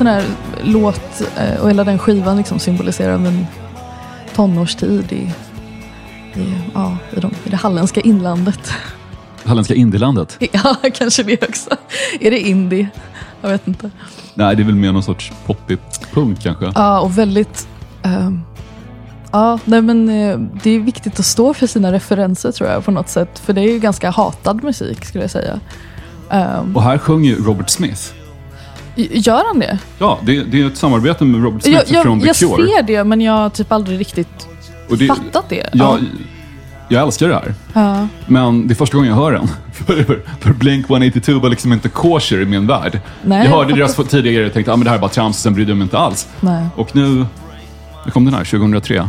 Sån 0.00 0.06
här 0.06 0.24
låt 0.62 1.22
eh, 1.36 1.60
och 1.60 1.70
hela 1.70 1.84
den 1.84 1.98
skivan 1.98 2.36
liksom 2.36 2.58
symboliserar 2.58 3.14
en 3.14 3.46
tonårstid 4.34 5.12
i, 5.12 5.32
i, 6.40 6.54
ja, 6.74 6.96
i, 7.16 7.20
de, 7.20 7.30
i 7.44 7.50
det 7.50 7.56
halländska 7.56 8.00
inlandet. 8.00 8.72
Halländska 9.44 9.74
Indielandet. 9.74 10.36
Ja, 10.52 10.76
kanske 10.94 11.22
det 11.22 11.48
också. 11.48 11.70
Är 12.20 12.30
det 12.30 12.40
indie? 12.40 12.88
Jag 13.42 13.48
vet 13.50 13.68
inte. 13.68 13.90
Nej, 14.34 14.56
det 14.56 14.62
är 14.62 14.64
väl 14.64 14.74
mer 14.74 14.92
någon 14.92 15.02
sorts 15.02 15.32
poppig 15.46 15.78
punk 16.12 16.42
kanske. 16.42 16.72
Ja, 16.74 17.00
och 17.00 17.18
väldigt... 17.18 17.68
ehm, 18.02 18.40
ja, 19.32 19.58
nej 19.64 19.82
men 19.82 20.08
eh, 20.08 20.38
det 20.62 20.70
är 20.70 20.78
viktigt 20.80 21.18
att 21.20 21.26
stå 21.26 21.54
för 21.54 21.66
sina 21.66 21.92
referenser 21.92 22.52
tror 22.52 22.70
jag 22.70 22.84
på 22.84 22.90
något 22.90 23.08
sätt. 23.08 23.38
För 23.38 23.52
det 23.52 23.60
är 23.60 23.72
ju 23.72 23.78
ganska 23.78 24.10
hatad 24.10 24.64
musik 24.64 25.04
skulle 25.04 25.24
jag 25.24 25.30
säga. 25.30 25.60
Ehm, 26.30 26.76
Och 26.76 26.82
här 26.82 26.98
sjunger 26.98 27.30
ju 27.30 27.44
Robert 27.44 27.70
Smith. 27.70 28.12
Gör 28.96 29.42
han 29.46 29.58
det? 29.58 29.78
Ja, 29.98 30.18
det, 30.22 30.42
det 30.44 30.60
är 30.62 30.66
ett 30.66 30.76
samarbete 30.76 31.24
med 31.24 31.42
Robert 31.42 31.62
Smith 31.62 31.92
Jag, 31.92 32.02
från 32.02 32.20
jag, 32.20 32.36
The 32.36 32.44
jag 32.46 32.56
Cure. 32.56 32.68
ser 32.68 32.82
det, 32.82 33.04
men 33.04 33.20
jag 33.20 33.32
har 33.32 33.48
typ 33.50 33.72
aldrig 33.72 34.00
riktigt 34.00 34.48
det, 34.98 35.06
fattat 35.06 35.44
det. 35.48 35.70
jag, 35.72 35.98
jag 36.88 37.02
älskar 37.02 37.28
det 37.28 37.34
här. 37.34 37.54
Ja. 37.72 38.08
Men 38.26 38.68
det 38.68 38.72
är 38.72 38.76
första 38.76 38.96
gången 38.96 39.10
jag 39.10 39.16
hör 39.16 39.32
den. 39.32 39.48
För, 39.86 40.04
för, 40.04 40.22
för 40.40 40.52
Blink 40.52 40.90
182 40.90 41.32
var 41.32 41.48
liksom 41.48 41.72
inte 41.72 41.88
kosher 41.88 42.40
i 42.40 42.44
min 42.44 42.66
värld. 42.66 43.00
Nej, 43.22 43.44
jag 43.44 43.50
hörde 43.56 43.70
jag 43.70 43.78
deras 43.78 44.10
tidigare 44.10 44.46
och 44.46 44.52
tänkte 44.52 44.70
att 44.70 44.74
ah, 44.74 44.76
men 44.76 44.84
det 44.84 44.90
här 44.90 44.96
är 44.96 45.00
bara 45.00 45.10
trams, 45.10 45.38
sen 45.38 45.54
brydde 45.54 45.70
jag 45.70 45.76
mig 45.78 45.84
inte 45.84 45.98
alls. 45.98 46.28
Nej. 46.40 46.66
Och 46.76 46.96
nu, 46.96 47.26
nu 48.04 48.10
kom 48.12 48.24
den 48.24 48.34
här, 48.34 48.44
2003. 48.44 49.08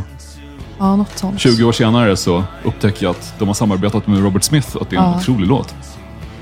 Ja, 0.80 0.96
något 0.96 1.18
sånt. 1.18 1.40
20 1.40 1.64
år 1.64 1.72
senare 1.72 2.18
så 2.18 2.44
upptäcker 2.64 3.04
jag 3.06 3.10
att 3.12 3.34
de 3.40 3.48
har 3.48 3.56
samarbetat 3.56 4.08
med 4.08 4.24
Robert 4.24 4.44
Smith 4.44 4.76
och 4.76 4.82
att 4.82 4.90
det 4.90 4.96
är 4.96 5.00
en 5.00 5.06
Ja. 5.12 5.18
otrolig 5.18 5.48
låt. 5.48 5.76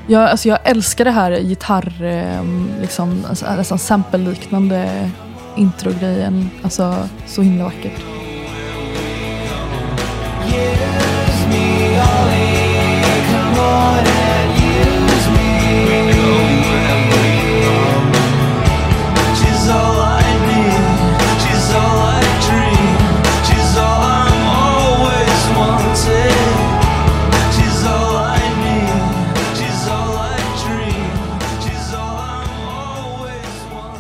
Jag, 0.10 0.30
alltså 0.30 0.50
jag 0.50 0.60
älskar 0.64 1.06
det 1.06 1.12
här 1.12 1.32
gitarr, 1.32 2.04
ehm, 2.04 2.72
liksom, 2.82 3.26
alltså, 3.30 3.56
nästan 3.56 3.80
sample-liknande 3.80 5.10
introgrejen. 5.58 6.50
Alltså, 6.64 6.96
så 7.28 7.42
himla 7.42 7.64
vackert. 7.64 8.00
Yes, 10.52 11.48
me, 11.50 12.02
only 12.02 12.60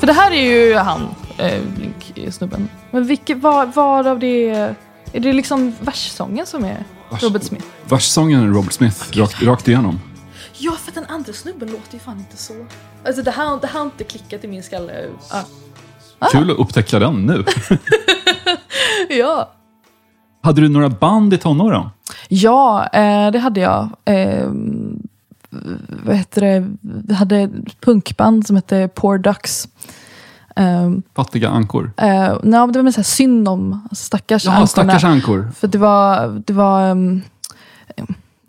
det 0.10 0.14
här 0.14 0.32
är 0.32 0.42
ju 0.42 0.76
han, 0.76 1.16
eh, 1.38 1.62
Blink-snubben. 1.76 2.70
Men 2.92 3.04
vilket, 3.04 3.38
vad, 3.38 3.74
vad 3.74 4.08
av 4.08 4.20
det 4.20 4.50
är... 4.50 4.76
Det 5.12 5.34
liksom 5.34 5.76
verssången 5.80 6.46
som 6.46 6.66
är 6.66 6.84
Robert 7.10 7.44
Smith? 7.44 7.66
Verssången 7.90 8.44
är 8.44 8.48
Robert 8.48 8.74
Smith, 8.74 9.18
rakt, 9.18 9.44
rakt 9.44 9.68
igenom. 9.68 10.00
Ja, 10.58 10.72
för 10.72 10.92
den 10.92 11.06
andra 11.06 11.34
snubben 11.34 11.72
låter 11.72 11.94
ju 11.94 12.00
fan 12.00 12.18
inte 12.20 12.38
så. 12.38 12.54
Alltså 13.06 13.22
det 13.22 13.32
här, 13.32 13.60
det 13.62 13.68
här 13.68 13.80
har 13.80 13.86
inte 13.86 14.04
klickat 14.04 14.44
i 14.44 14.48
min 14.48 14.64
skalle. 14.64 15.06
Ah. 16.20 16.28
Kul 16.32 16.52
att 16.52 16.58
upptäcka 16.60 17.00
den 17.00 17.26
nu. 17.26 17.44
Ja. 19.10 19.54
Hade 20.44 20.62
du 20.62 20.70
några 20.70 20.90
band 20.90 21.34
i 21.34 21.38
tonåren? 21.38 21.90
Ja, 22.28 22.88
eh, 22.88 23.32
det 23.32 23.40
hade 23.40 23.60
jag. 23.60 23.90
Eh, 24.06 24.50
vad 26.04 26.16
heter 26.16 26.42
det? 26.42 27.14
Hade 27.14 27.38
ett 27.38 27.82
punkband 27.82 28.48
som 28.48 28.56
hette 28.56 28.90
Poor 28.96 29.18
Ducks. 29.18 29.68
Eh, 30.56 30.92
Fattiga 31.16 31.50
ankor? 31.50 31.92
eh, 31.98 32.08
nej, 32.44 32.60
men 32.60 32.72
det 32.72 32.80
var 32.80 32.84
mer 32.84 33.04
synd 33.04 33.48
om 33.48 33.74
alltså, 33.90 34.06
stackars 34.06 34.46
Ja, 34.46 34.52
ankorna. 34.52 34.68
stackars 34.68 35.04
ankor. 35.04 35.52
För 35.56 35.68
det 35.68 35.78
var... 35.78 36.28
Det 36.46 36.54
var 36.54 36.82
ehm, 36.92 37.22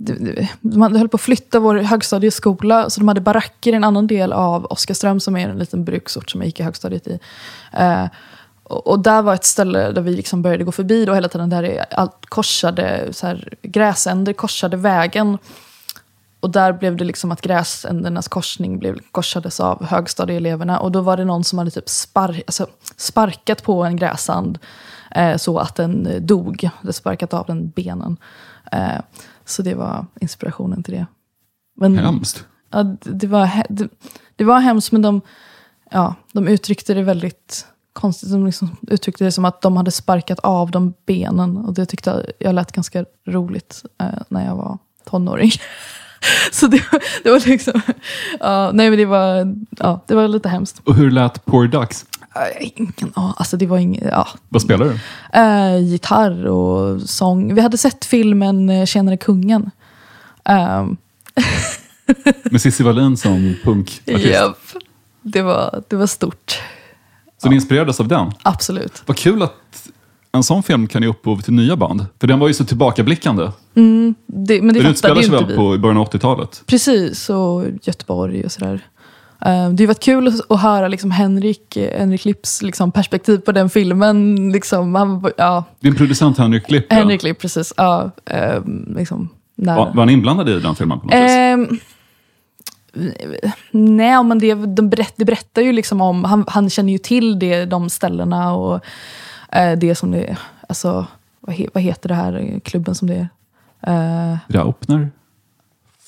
det, 0.02 0.12
det, 0.14 0.48
man 0.60 0.96
höll 0.96 1.08
på 1.08 1.14
att 1.14 1.20
flytta 1.20 1.58
vår 1.60 1.76
högstadieskola, 1.76 2.90
så 2.90 3.00
de 3.00 3.08
hade 3.08 3.20
baracker 3.20 3.72
i 3.72 3.76
en 3.76 3.84
annan 3.84 4.06
del 4.06 4.32
av 4.32 4.64
Oskarström, 4.64 5.20
som 5.20 5.36
är 5.36 5.48
en 5.48 5.58
liten 5.58 5.84
bruksort 5.84 6.30
som 6.30 6.40
jag 6.40 6.46
gick 6.46 6.60
i 6.60 6.62
högstadiet 6.62 7.06
i. 7.06 7.18
Eh, 7.72 8.04
och, 8.62 8.86
och 8.86 9.00
där 9.00 9.22
var 9.22 9.34
ett 9.34 9.44
ställe 9.44 9.92
där 9.92 10.02
vi 10.02 10.16
liksom 10.16 10.42
började 10.42 10.64
gå 10.64 10.72
förbi 10.72 11.04
då 11.04 11.14
hela 11.14 11.28
tiden, 11.28 11.50
där 11.50 11.62
det 11.62 11.84
allt 11.90 12.26
korsade, 12.26 13.08
så 13.12 13.26
här, 13.26 13.54
gräsänder 13.62 14.32
korsade 14.32 14.76
vägen. 14.76 15.38
Och 16.40 16.50
där 16.50 16.72
blev 16.72 16.96
det 16.96 17.04
liksom 17.04 17.32
att 17.32 17.40
gräsändernas 17.40 18.28
korsning 18.28 18.78
blev, 18.78 18.98
korsades 19.10 19.60
av 19.60 19.84
högstadieeleverna. 19.84 20.78
Och 20.78 20.92
då 20.92 21.00
var 21.00 21.16
det 21.16 21.24
någon 21.24 21.44
som 21.44 21.58
hade 21.58 21.70
typ 21.70 21.88
spar, 21.88 22.42
alltså, 22.46 22.66
sparkat 22.96 23.62
på 23.62 23.84
en 23.84 23.96
gräsand 23.96 24.58
eh, 25.10 25.36
så 25.36 25.58
att 25.58 25.74
den 25.74 26.26
dog. 26.26 26.68
Hade 26.74 26.92
sparkat 26.92 27.34
av 27.34 27.46
den 27.46 27.68
benen. 27.68 28.16
Eh, 28.72 29.00
så 29.44 29.62
det 29.62 29.74
var 29.74 30.06
inspirationen 30.20 30.82
till 30.82 30.94
det. 30.94 31.06
Men, 31.76 31.98
Hemskt. 31.98 32.44
Ja, 32.70 32.82
det, 32.82 33.10
det, 33.10 33.26
var, 33.26 33.50
det, 33.68 33.88
det 34.36 34.44
var 34.44 34.60
hemskt, 34.60 34.92
men 34.92 35.02
de, 35.02 35.20
ja, 35.90 36.14
de 36.32 36.48
uttryckte 36.48 36.94
det 36.94 37.02
väldigt 37.02 37.66
konstigt. 37.92 38.30
De 38.30 38.46
liksom 38.46 38.76
uttryckte 38.88 39.24
det 39.24 39.32
som 39.32 39.44
att 39.44 39.62
de 39.62 39.76
hade 39.76 39.90
sparkat 39.90 40.38
av 40.38 40.70
de 40.70 40.94
benen. 41.06 41.56
Och 41.56 41.74
det 41.74 41.86
tyckte 41.86 42.10
jag, 42.10 42.22
jag 42.38 42.54
lät 42.54 42.72
ganska 42.72 43.04
roligt 43.26 43.82
eh, 43.98 44.06
när 44.28 44.46
jag 44.46 44.56
var 44.56 44.78
tonåring. 45.04 45.50
Så 46.52 46.66
det, 46.66 46.82
det 47.22 47.30
var 47.30 47.48
liksom... 47.48 47.80
Ja, 48.40 48.70
nej, 48.72 48.90
men 48.90 48.98
det 48.98 49.04
var, 49.06 49.56
ja, 49.78 50.04
det 50.06 50.14
var 50.14 50.28
lite 50.28 50.48
hemskt. 50.48 50.80
Och 50.84 50.94
hur 50.94 51.10
lät 51.10 51.44
Poor 51.44 51.66
Ducks? 51.66 52.06
Ingen, 52.60 52.92
ja, 53.16 53.34
alltså 53.36 53.56
det 53.56 53.66
var 53.66 53.78
inget... 53.78 54.04
Ja, 54.10 54.28
Vad 54.48 54.62
spelar 54.62 54.84
du? 54.86 54.98
Eh, 55.38 55.78
gitarr 55.90 56.46
och 56.46 57.00
sång. 57.02 57.54
Vi 57.54 57.60
hade 57.60 57.78
sett 57.78 58.04
filmen 58.04 58.70
eh, 58.70 58.86
Tjenare 58.86 59.16
kungen. 59.16 59.70
Um, 60.48 60.96
Med 62.50 62.60
Cissi 62.60 62.82
Wallin 62.82 63.16
som 63.16 63.54
punkartist. 63.64 64.24
japp. 64.24 64.58
det, 65.22 65.42
var, 65.42 65.82
det 65.88 65.96
var 65.96 66.06
stort. 66.06 66.60
Så 67.42 67.48
ni 67.48 67.54
inspirerades 67.54 68.00
av 68.00 68.08
den? 68.08 68.32
Absolut. 68.42 69.02
Vad 69.06 69.16
kul 69.16 69.42
att 69.42 69.88
en 70.32 70.42
sån 70.42 70.62
film 70.62 70.86
kan 70.86 71.02
ge 71.02 71.08
upphov 71.08 71.40
till 71.40 71.52
nya 71.54 71.76
band. 71.76 72.06
För 72.20 72.26
den 72.26 72.38
var 72.38 72.48
ju 72.48 72.54
så 72.54 72.64
tillbakablickande. 72.64 73.42
Det, 74.26 74.62
men 74.62 74.74
det 74.74 74.80
Den 74.80 74.90
utspelar 74.90 75.16
ju 75.16 75.22
sig 75.22 75.30
väl 75.30 75.46
vi. 75.46 75.56
på 75.56 75.74
i 75.74 75.78
början 75.78 75.96
av 75.96 76.08
80-talet? 76.10 76.62
Precis, 76.66 77.30
och 77.30 77.64
Göteborg 77.82 78.44
och 78.44 78.52
sådär. 78.52 78.80
Eh, 79.46 79.68
det 79.70 79.82
har 79.84 79.86
varit 79.86 80.02
kul 80.02 80.28
att- 80.48 80.60
höra 80.60 80.88
liksom 80.88 81.10
Henrik, 81.10 81.76
eh, 81.76 81.98
Henrik 81.98 82.24
Lipps 82.24 82.62
liksom 82.62 82.92
perspektiv 82.92 83.38
på 83.38 83.52
den 83.52 83.70
filmen. 83.70 84.52
Liksom, 84.52 84.94
han, 84.94 85.30
ja, 85.36 85.64
Din 85.80 85.94
producent 85.94 86.38
Henrik 86.38 86.70
Lipp. 86.70 86.92
Henrik 86.92 87.22
Lipp, 87.22 87.38
precis. 87.40 87.74
Ja, 87.76 88.10
eh, 88.26 88.62
liksom, 88.96 89.28
nära. 89.56 89.76
var, 89.76 89.86
var 89.86 89.94
han 90.02 90.10
inblandad 90.10 90.48
i 90.48 90.60
den 90.60 90.74
filmen 90.74 91.00
på 91.00 91.06
något 91.06 91.14
vis? 91.14 91.20
Ehm, 91.30 91.78
Nej, 93.70 94.24
men 94.24 94.38
det, 94.38 94.54
de 94.54 94.90
berätt, 94.90 95.14
det 95.16 95.24
berättar 95.24 95.62
ju 95.62 95.72
liksom 95.72 96.00
om, 96.00 96.24
han, 96.24 96.44
han 96.48 96.70
känner 96.70 96.92
ju 96.92 96.98
till 96.98 97.38
det, 97.38 97.64
de 97.64 97.90
ställena 97.90 98.54
och 98.54 98.80
eh, 99.52 99.78
det 99.78 99.94
som 99.94 100.10
det 100.10 100.36
alltså 100.68 101.06
vad, 101.40 101.56
he, 101.56 101.66
vad 101.74 101.82
heter 101.82 102.08
det 102.08 102.14
här 102.14 102.60
klubben 102.64 102.94
som 102.94 103.08
det 103.08 103.28
är? 103.80 104.32
Eh, 104.32 104.38
Raupner? 104.48 105.10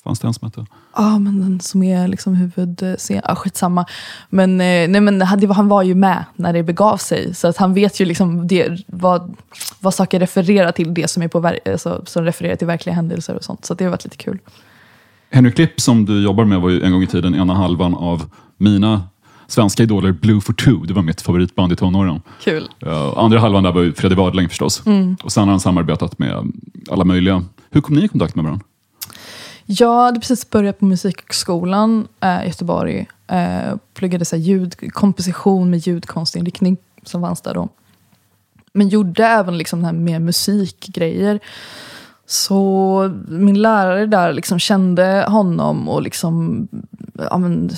Fanns 0.04 0.20
det 0.20 0.26
en 0.28 0.34
som 0.34 0.46
hette? 0.46 0.66
Ja, 0.96 1.18
men 1.18 1.40
den 1.40 1.61
som 1.61 1.82
är 1.82 2.08
liksom 2.08 2.34
huvudscen. 2.34 3.20
Ja, 3.28 3.34
skitsamma. 3.34 3.87
Men, 4.30 4.50
eh, 4.61 4.88
nej, 4.88 5.00
men 5.00 5.22
han, 5.22 5.68
var- 5.68 5.82
ju 5.82 5.94
med 5.94 6.25
när 6.37 6.52
det 6.52 6.62
begav 6.62 6.96
sig. 6.96 7.34
Så 7.34 7.49
att 7.49 7.56
han 7.56 7.75
vet 7.75 8.00
ju 8.00 8.04
liksom 8.04 8.49
det, 8.49 8.84
vad, 8.87 9.37
vad 9.80 9.94
saker 9.94 10.20
refererar 10.20 10.72
till, 10.72 10.94
det 10.94 11.11
som, 11.11 11.22
är 11.22 11.28
på, 11.28 11.52
alltså, 11.72 12.02
som 12.06 12.25
refererar 12.25 12.56
till 12.56 12.66
verkliga 12.66 12.94
händelser 12.94 13.34
och 13.34 13.44
sånt. 13.44 13.64
Så 13.64 13.75
det 13.75 13.84
har 13.84 13.90
varit 13.90 14.04
lite 14.04 14.16
kul. 14.16 14.38
Henry 15.30 15.52
Klipp 15.52 15.80
som 15.80 16.04
du 16.04 16.22
jobbar 16.22 16.44
med 16.44 16.61
var 16.61 16.70
ju 16.70 16.82
en 16.82 16.92
gång 16.92 17.02
i 17.02 17.06
tiden 17.06 17.34
ena 17.34 17.54
halvan 17.54 17.94
av 17.94 18.30
mina 18.56 19.02
svenska 19.46 19.82
idoler 19.82 20.12
Blue 20.12 20.40
for 20.40 20.52
Two. 20.52 20.87
Det 20.87 20.94
var 20.94 21.02
mitt 21.02 21.20
favoritband 21.20 21.72
i 21.72 21.76
tonåren. 21.76 22.20
Kul. 22.42 22.68
Uh, 22.87 23.18
andra 23.18 23.38
halvan 23.38 23.62
där 23.62 23.72
var 23.72 23.82
ju 23.82 23.92
Freddy 23.92 24.14
Wadling 24.14 24.49
förstås. 24.49 24.87
Mm. 24.87 25.16
Och 25.22 25.32
sen 25.32 25.42
har 25.42 25.50
han 25.50 25.61
samarbetat 25.61 26.18
med 26.18 26.52
alla 26.90 27.04
möjliga. 27.04 27.44
Hur 27.70 27.80
kom 27.80 27.94
ni 27.94 28.04
i 28.04 28.08
kontakt 28.08 28.34
med 28.34 28.44
varandra? 28.44 28.66
Jag 29.66 30.04
hade 30.04 30.20
precis 30.20 30.50
börjat 30.50 30.78
på 30.78 30.84
Musikhögskolan 30.84 32.08
eh, 32.20 32.44
i 32.44 32.46
Göteborg. 32.46 33.06
Eh, 33.26 33.76
pluggade 33.94 34.25
så 34.25 34.37
här, 34.37 34.42
ljud, 34.42 34.92
komposition 34.92 35.70
med 35.70 35.87
ljudkonstinriktning 35.87 36.76
som 37.02 37.22
fanns 37.22 37.40
där 37.40 37.54
då. 37.54 37.68
Men 38.72 38.88
gjorde 38.88 39.25
även 39.25 39.58
liksom 39.58 39.84
här 39.84 39.92
mer 39.92 40.18
musikgrejer. 40.18 41.40
Så 42.26 43.11
min 43.28 43.62
lärare 43.62 44.06
där 44.06 44.32
liksom 44.32 44.58
kände 44.58 45.26
honom 45.28 45.88
och 45.88 46.02
liksom, 46.02 46.68
ja, 47.12 47.38
men, 47.38 47.71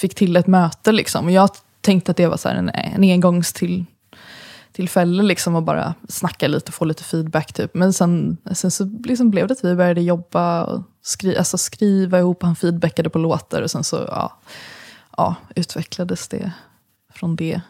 fick 0.00 0.14
till 0.14 0.36
ett 0.36 0.46
möte. 0.46 0.92
Liksom. 0.92 1.24
Och 1.24 1.30
jag 1.30 1.50
tänkte 1.80 2.10
att 2.10 2.16
det 2.16 2.26
var 2.26 2.36
så 2.36 2.48
här 2.48 2.56
en, 2.56 2.68
en 2.68 3.02
engångstill 3.02 3.84
tillfälle 4.72 5.22
liksom 5.22 5.54
och 5.54 5.62
bara 5.62 5.94
snacka 6.08 6.48
lite 6.48 6.68
och 6.68 6.74
få 6.74 6.84
lite 6.84 7.04
feedback. 7.04 7.52
Typ. 7.52 7.74
Men 7.74 7.92
sen, 7.92 8.36
sen 8.52 8.70
så 8.70 8.84
liksom 9.04 9.30
blev 9.30 9.46
det 9.46 9.52
att 9.52 9.64
vi 9.64 9.74
började 9.74 10.00
jobba 10.00 10.64
och 10.64 10.82
skri, 11.02 11.36
alltså 11.36 11.58
skriva 11.58 12.18
ihop. 12.18 12.42
Han 12.42 12.56
feedbackade 12.56 13.10
på 13.10 13.18
låtar 13.18 13.62
och 13.62 13.70
sen 13.70 13.84
så 13.84 13.96
ja, 13.96 14.38
ja, 15.16 15.34
utvecklades 15.56 16.28
det 16.28 16.52
från 17.12 17.36
det. 17.36 17.60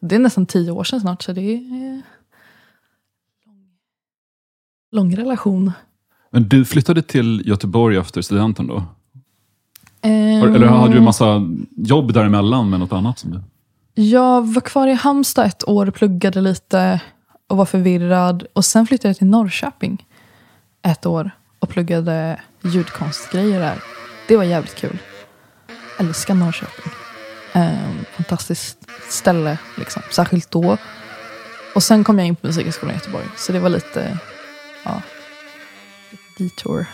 Det 0.00 0.14
är 0.14 0.18
nästan 0.18 0.46
tio 0.46 0.70
år 0.70 0.84
sedan 0.84 1.00
snart 1.00 1.22
så 1.22 1.32
det 1.32 1.40
är 1.40 2.02
lång 4.90 5.16
relation. 5.16 5.72
Men 6.30 6.48
du 6.48 6.64
flyttade 6.64 7.02
till 7.02 7.42
Göteborg 7.46 7.96
efter 7.96 8.22
studenten 8.22 8.66
då? 8.66 8.84
Um, 10.04 10.54
Eller 10.54 10.66
hade 10.66 10.92
du 10.92 10.98
en 10.98 11.04
massa 11.04 11.48
jobb 11.76 12.12
däremellan 12.12 12.70
med 12.70 12.80
något 12.80 12.92
annat? 12.92 13.18
Som 13.18 13.30
du... 13.30 13.40
Jag 14.02 14.54
var 14.54 14.60
kvar 14.60 14.86
i 14.86 14.92
Halmstad 14.92 15.46
ett 15.46 15.68
år, 15.68 15.90
pluggade 15.90 16.40
lite 16.40 17.00
och 17.48 17.56
var 17.56 17.64
förvirrad. 17.64 18.46
Och 18.52 18.64
sen 18.64 18.86
flyttade 18.86 19.08
jag 19.08 19.16
till 19.16 19.26
Norrköping 19.26 20.06
ett 20.82 21.06
år 21.06 21.30
och 21.58 21.68
pluggade 21.68 22.40
ljudkonstgrejer 22.62 23.60
där. 23.60 23.78
Det 24.28 24.36
var 24.36 24.44
jävligt 24.44 24.74
kul. 24.74 24.98
Älskar 25.98 26.34
Norrköping. 26.34 26.92
Um, 27.54 28.04
fantastiskt 28.16 28.78
ställe, 29.08 29.58
liksom. 29.78 30.02
särskilt 30.10 30.50
då. 30.50 30.76
Och 31.74 31.82
sen 31.82 32.04
kom 32.04 32.18
jag 32.18 32.28
in 32.28 32.36
på 32.36 32.46
Musikhögskolan 32.46 32.94
i 32.94 32.98
Göteborg. 32.98 33.24
Så 33.36 33.52
det 33.52 33.60
var 33.60 33.68
lite, 33.68 34.18
ja, 34.84 35.02
detour. 36.38 36.86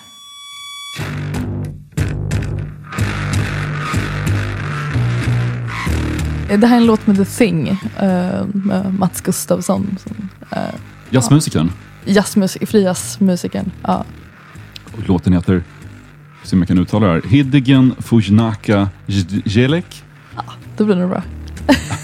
Det 6.49 6.67
här 6.67 6.77
är 6.77 6.81
en 6.81 6.87
låt 6.87 7.07
med 7.07 7.17
The 7.17 7.25
Thing, 7.25 7.69
eh, 7.69 8.47
med 8.53 8.95
Mats 8.99 9.21
Gustafsson. 9.21 9.97
Uh, 10.53 10.59
Jazzmusikern. 11.11 11.71
jazzmusik, 12.05 12.69
frijazzmusikern. 12.69 13.71
Ja. 13.83 14.05
Och 14.93 15.09
låten 15.09 15.33
heter, 15.33 15.63
se 16.43 16.57
om 16.57 16.61
jag 16.61 16.69
kan 16.69 16.79
uttala 16.79 17.07
det 17.07 17.13
här, 17.13 17.23
Hiddegen 17.23 17.95
Fujnaka 17.99 18.89
Jelek. 19.45 20.05
Det 20.77 20.85
blir 20.85 20.97
nog 20.97 21.11
bra. 21.11 21.23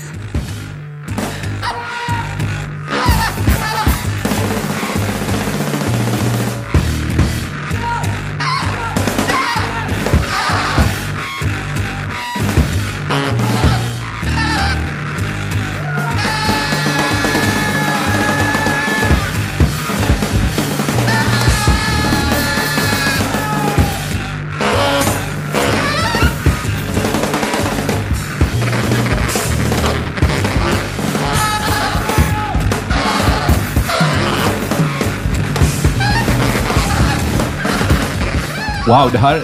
Wow, 38.86 39.08
det 39.12 39.18
här 39.18 39.42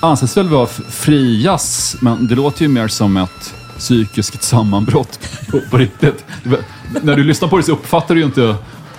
anses 0.00 0.36
väl 0.36 0.48
vara 0.48 0.66
fri 0.66 1.42
jazz, 1.42 1.96
men 2.00 2.26
det 2.26 2.34
låter 2.34 2.62
ju 2.62 2.68
mer 2.68 2.88
som 2.88 3.16
ett 3.16 3.54
psykiskt 3.78 4.42
sammanbrott 4.42 5.20
på, 5.50 5.60
på 5.70 5.76
riktigt. 5.78 6.24
Det 6.44 6.60
När 7.02 7.16
du 7.16 7.24
lyssnar 7.24 7.48
på 7.48 7.56
det 7.56 7.62
så 7.62 7.72
uppfattar 7.72 8.14
du 8.14 8.20
ju 8.20 8.26
inte 8.26 8.54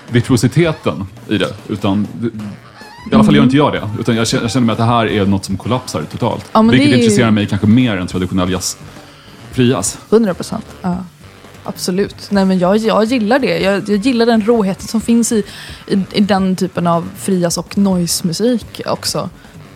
virtuositeten 0.09 1.05
i 1.27 1.37
det, 1.37 1.53
utan 1.69 2.07
i 3.11 3.15
alla 3.15 3.23
fall 3.23 3.35
gör 3.35 3.43
inte 3.43 3.57
jag 3.57 3.73
det. 3.73 3.89
Utan 3.99 4.15
jag 4.15 4.27
känner, 4.27 4.43
jag 4.43 4.51
känner 4.51 4.65
mig 4.65 4.73
att 4.73 4.77
det 4.79 4.83
här 4.85 5.05
är 5.07 5.25
något 5.25 5.45
som 5.45 5.57
kollapsar 5.57 6.03
totalt. 6.11 6.45
Ja, 6.51 6.61
vilket 6.61 6.89
ju- 6.89 6.95
intresserar 6.95 7.31
mig 7.31 7.47
kanske 7.47 7.67
mer 7.67 7.97
än 7.97 8.07
traditionell 8.07 8.51
jazz. 8.51 8.77
Fri 9.51 9.69
jazz. 9.71 9.97
100 10.09 10.33
procent. 10.33 10.65
Ja. 10.81 10.97
Absolut. 11.63 12.15
Nej, 12.29 12.45
men 12.45 12.59
jag, 12.59 12.77
jag 12.77 13.03
gillar 13.03 13.39
det. 13.39 13.59
Jag, 13.59 13.89
jag 13.89 13.97
gillar 13.97 14.25
den 14.25 14.41
råheten 14.45 14.87
som 14.87 15.01
finns 15.01 15.31
i, 15.31 15.43
i, 15.87 15.97
i 16.11 16.19
den 16.21 16.55
typen 16.55 16.87
av 16.87 17.09
frias 17.17 17.57
och 17.57 17.77
noise-musik 17.77 18.81
också. 18.85 19.29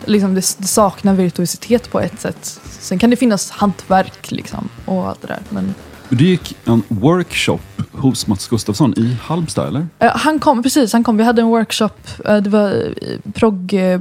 Liksom 0.06 0.34
det, 0.34 0.56
det 0.58 0.66
saknar 0.66 1.14
virtuositet 1.14 1.90
på 1.90 2.00
ett 2.00 2.20
sätt. 2.20 2.60
Sen 2.80 2.98
kan 2.98 3.10
det 3.10 3.16
finnas 3.16 3.50
hantverk 3.50 4.30
liksom, 4.30 4.68
och 4.84 5.08
allt 5.08 5.20
det 5.20 5.26
där. 5.26 5.42
Men, 5.48 5.74
du 6.08 6.24
gick 6.24 6.56
en 6.64 6.82
workshop 6.88 7.60
hos 7.92 8.26
Mats 8.26 8.48
Gustafsson 8.48 8.94
i 8.96 9.16
Halmstad, 9.22 9.68
eller? 9.68 9.86
Eh, 9.98 10.10
han 10.14 10.38
kom, 10.38 10.62
precis, 10.62 10.92
han 10.92 11.04
kom. 11.04 11.16
Vi 11.16 11.24
hade 11.24 11.42
en 11.42 11.48
workshop. 11.48 11.90
eh, 12.24 12.36
det 12.36 12.50
var 12.50 12.94
progg 13.32 13.74
uh, 13.74 14.00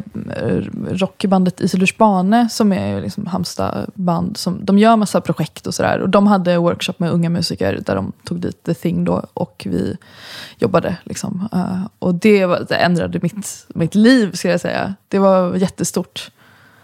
rockbandet 0.91 1.61
Isidors 1.61 1.97
Bane 1.97 2.49
som 2.49 2.73
är 2.73 3.01
liksom 3.01 3.27
Halmstad-band. 3.27 4.37
Som, 4.37 4.65
de 4.65 4.77
gör 4.77 4.97
massa 4.97 5.21
projekt 5.21 5.67
och 5.67 5.73
sådär. 5.73 5.99
Och 5.99 6.09
de 6.09 6.27
hade 6.27 6.57
workshop 6.57 6.93
med 6.97 7.11
unga 7.11 7.29
musiker 7.29 7.79
där 7.85 7.95
de 7.95 8.11
tog 8.23 8.39
dit 8.39 8.63
The 8.63 8.73
Thing 8.73 9.03
då. 9.03 9.25
Och 9.33 9.67
vi 9.69 9.97
jobbade 10.57 10.97
liksom. 11.03 11.49
Eh, 11.53 11.87
och 11.99 12.15
det, 12.15 12.45
var, 12.45 12.65
det 12.69 12.75
ändrade 12.75 13.19
mitt, 13.21 13.65
mitt 13.67 13.95
liv, 13.95 14.31
ska 14.31 14.49
jag 14.49 14.61
säga. 14.61 14.95
Det 15.07 15.19
var 15.19 15.55
jättestort. 15.55 16.31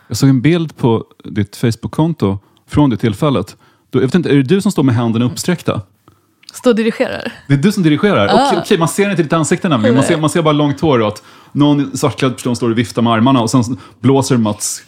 Jag 0.08 0.17
såg 0.17 0.29
en 0.29 0.41
bild 0.41 0.77
på 0.77 1.05
ditt 1.23 1.55
Facebook-konto 1.55 2.39
från 2.67 2.89
det 2.89 2.97
tillfället. 2.97 3.58
Då, 3.89 3.99
jag 3.99 4.08
vet 4.08 4.15
inte, 4.15 4.30
är 4.30 4.36
det 4.36 4.43
du 4.43 4.62
som 4.62 4.71
står 4.71 4.84
med 4.84 4.95
händerna 4.95 5.25
uppsträckta? 5.25 5.82
Stå 6.54 6.69
och 6.69 6.75
dirigerar. 6.75 7.34
Det 7.47 7.54
är 7.54 7.58
du 7.58 7.71
som 7.71 7.84
dirigerar? 7.84 8.28
Ah. 8.28 8.47
Okej, 8.47 8.60
okej, 8.62 8.78
man 8.78 8.88
ser 8.88 9.10
inte 9.10 9.23
ditt 9.23 9.34
ansikte 9.34 9.69
nämligen. 9.69 9.95
Man 9.95 10.04
ser, 10.04 10.17
man 10.17 10.30
ser 10.30 10.41
bara 10.41 10.52
långt 10.52 10.82
hår 10.82 10.99
och 10.99 11.08
att 11.08 11.23
någon 11.52 11.97
svartklädd 11.97 12.36
person 12.36 12.56
står 12.56 12.69
och 12.69 12.78
viftar 12.78 13.02
med 13.02 13.13
armarna 13.13 13.41
och 13.41 13.49
sen 13.49 13.63
blåser 13.99 14.38
Mats 14.38 14.84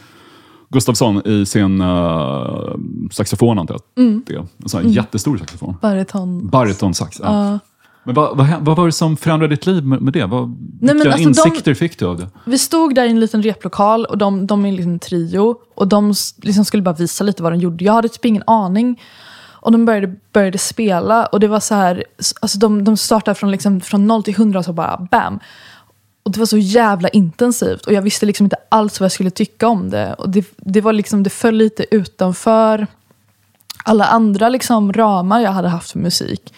Gustafsson 0.69 1.27
i 1.27 1.45
sin 1.45 1.81
uh, 1.81 2.75
saxofon, 3.11 3.59
antar 3.59 3.75
jag. 3.95 4.05
Mm. 4.05 4.23
Det 4.27 4.33
är 4.33 4.39
en 4.39 4.69
sån 4.69 4.83
här 4.83 4.89
jättestor 4.89 5.37
saxofon. 5.37 5.77
Bariton. 5.81 6.47
Baritonsax. 6.47 7.19
Ja. 7.23 7.51
Ja. 7.51 7.59
Men 8.03 8.15
vad, 8.15 8.37
vad, 8.37 8.47
vad 8.61 8.77
var 8.77 8.85
det 8.85 8.91
som 8.91 9.17
förändrade 9.17 9.55
ditt 9.55 9.65
liv 9.65 9.85
med, 9.85 10.01
med 10.01 10.13
det? 10.13 10.25
Vad, 10.25 10.57
men 10.81 10.95
vilka 10.95 11.13
alltså, 11.13 11.43
de- 11.43 11.49
insikter 11.49 11.73
fick 11.73 11.99
du 11.99 12.05
av 12.05 12.17
det? 12.17 12.27
Vi 12.45 12.57
stod 12.57 12.95
där 12.95 13.05
i 13.05 13.09
en 13.09 13.19
liten 13.19 13.43
replokal 13.43 14.05
och 14.05 14.17
de, 14.17 14.47
de 14.47 14.65
är 14.65 14.69
en 14.69 14.75
liten 14.75 14.99
trio. 14.99 15.55
Och 15.75 15.87
de 15.87 16.13
liksom 16.41 16.65
skulle 16.65 16.83
bara 16.83 16.95
visa 16.95 17.23
lite 17.23 17.43
vad 17.43 17.51
de 17.51 17.59
gjorde. 17.59 17.85
Jag 17.85 17.93
hade 17.93 18.09
typ 18.09 18.25
ingen 18.25 18.43
aning. 18.47 19.01
Och 19.61 19.71
de 19.71 19.85
började, 19.85 20.15
började 20.33 20.57
spela 20.57 21.25
och 21.25 21.39
det 21.39 21.47
var 21.47 21.59
så 21.59 21.75
här, 21.75 22.03
alltså 22.41 22.59
de, 22.59 22.83
de 22.83 22.97
startade 22.97 23.35
från, 23.35 23.51
liksom, 23.51 23.81
från 23.81 24.07
0 24.07 24.23
till 24.23 24.33
100 24.33 24.59
och 24.59 24.65
så 24.65 24.73
bara 24.73 25.07
bam. 25.11 25.39
Och 26.23 26.31
det 26.31 26.39
var 26.39 26.45
så 26.45 26.57
jävla 26.57 27.09
intensivt 27.09 27.85
och 27.85 27.93
jag 27.93 28.01
visste 28.01 28.25
liksom 28.25 28.45
inte 28.45 28.55
alls 28.69 28.99
vad 28.99 29.05
jag 29.05 29.11
skulle 29.11 29.29
tycka 29.29 29.67
om 29.67 29.89
det. 29.89 30.13
Och 30.13 30.29
det, 30.29 30.45
det, 30.57 30.81
var 30.81 30.93
liksom, 30.93 31.23
det 31.23 31.29
föll 31.29 31.55
lite 31.55 31.85
utanför 31.95 32.87
alla 33.83 34.05
andra 34.05 34.49
liksom 34.49 34.93
ramar 34.93 35.39
jag 35.39 35.51
hade 35.51 35.69
haft 35.69 35.91
för 35.91 35.99
musik. 35.99 36.53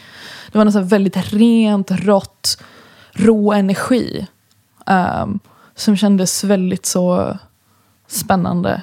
Det 0.54 0.58
var 0.58 0.66
något 0.66 0.76
väldigt 0.76 1.18
rent, 1.34 1.92
rått, 1.92 2.58
rå 3.12 3.54
energi. 3.54 4.28
Um, 4.86 5.40
som 5.76 5.98
kändes 5.98 6.44
väldigt 6.44 6.86
så 6.86 7.38
spännande. 8.08 8.82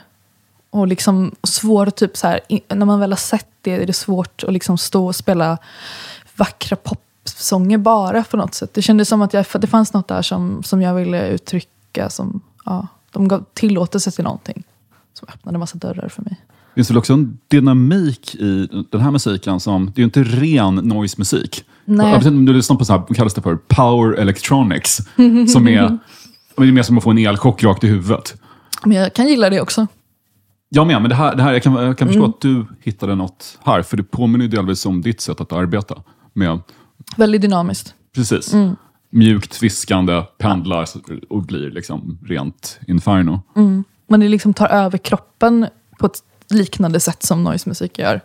och 0.71 0.87
liksom 0.87 1.35
svår, 1.43 1.87
typ 1.87 2.17
så 2.17 2.27
här, 2.27 2.41
när 2.69 2.87
man 2.87 3.01
väl 3.01 3.13
har 3.13 3.17
sett 3.17 3.47
det 3.61 3.71
är 3.71 3.87
det 3.87 3.93
svårt 3.93 4.45
att 4.45 4.53
liksom 4.53 4.79
stå 4.79 5.07
och 5.07 5.17
spela 5.17 5.59
vackra 6.37 6.77
popsånger 6.77 7.79
bara 7.79 8.25
på 8.25 8.37
något 8.37 8.55
sätt. 8.55 8.75
Det 8.75 8.83
kändes 8.83 9.09
som 9.09 9.23
att 9.23 9.35
jag, 9.35 9.47
det 9.59 9.67
fanns 9.67 9.93
något 9.93 10.09
där 10.09 10.23
som, 10.23 10.63
som 10.63 10.83
jag 10.83 10.95
ville 10.95 11.29
uttrycka. 11.29 12.11
Som, 12.11 12.41
ja, 12.65 12.87
de 13.11 13.29
gav 13.29 13.45
tillåtelse 13.53 14.11
till 14.11 14.25
någonting 14.25 14.65
som 15.13 15.29
öppnade 15.29 15.57
en 15.57 15.61
massa 15.61 15.79
dörrar 15.79 16.09
för 16.09 16.23
mig. 16.23 16.37
Det 16.75 16.75
finns 16.75 16.91
väl 16.91 16.99
också 16.99 17.13
en 17.13 17.39
dynamik 17.49 18.35
i 18.35 18.69
den 18.91 19.01
här 19.01 19.11
musiken 19.11 19.61
som, 19.61 19.87
det 19.87 19.99
är 19.99 20.01
ju 20.01 20.05
inte 20.05 20.23
ren 20.23 20.75
noise-musik. 20.75 21.65
Jag 21.85 21.97
vet 21.97 22.15
inte 22.17 22.29
om 22.29 22.45
du 22.45 22.53
lyssnar 22.53 22.77
på 22.77 22.85
så 22.85 22.93
här, 22.93 23.15
kallas 23.15 23.35
det 23.35 23.43
för? 23.43 23.57
Power 23.57 24.19
electronics. 24.19 25.01
som 25.53 25.69
är, 25.69 25.99
det 26.57 26.63
är 26.69 26.73
mer 26.73 26.83
som 26.83 26.99
att 26.99 27.05
få 27.05 27.11
en 27.11 27.19
elchock 27.19 27.63
rakt 27.65 27.85
i 27.85 27.87
huvudet. 27.87 28.35
Men 28.85 28.97
jag 28.97 29.15
kan 29.15 29.29
gilla 29.29 29.51
det 29.51 29.61
också. 29.61 29.87
Jag 30.69 30.87
med, 30.87 31.03
men 31.03 31.09
det 31.09 31.15
här, 31.15 31.37
det 31.37 31.43
här, 31.43 31.53
jag 31.53 31.63
kan, 31.63 31.75
jag 31.75 31.99
kan 31.99 32.09
förstå 32.09 32.25
att 32.25 32.41
du 32.41 32.67
hittade 32.83 33.15
något 33.15 33.59
här, 33.65 33.83
för 33.83 33.97
det 33.97 34.03
påminner 34.03 34.45
ju 34.45 34.51
delvis 34.51 34.87
om 34.87 35.03
ditt 35.03 35.21
sätt 35.21 35.41
att 35.41 35.53
arbeta. 35.53 36.03
Med, 36.33 36.61
Väldigt 37.17 37.43
dynamiskt. 37.43 37.95
precis, 38.15 38.55
mjukt 39.11 39.63
viskande, 39.63 40.23
pendlar 40.39 40.87
och 41.29 41.43
blir 41.43 41.71
liksom 41.71 42.19
rent 42.27 42.81
inferno. 42.89 43.41
Men 44.07 44.21
det 44.21 44.29
liksom 44.29 44.55
tar 44.55 44.69
över 44.69 44.99
kroppen 44.99 45.67
på 45.99 46.07
ett 46.07 46.23
liknande 46.51 47.01
sätt 47.01 47.23
som 47.23 47.45
noise-musik 47.45 47.99
gör. 47.99 48.21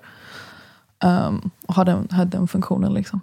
Um, 1.04 1.50
och 1.66 1.76
har 1.76 1.86
den, 1.86 2.08
har 2.12 2.26
den 2.26 2.48
funktionen. 2.48 2.94
Liksom. 2.94 3.22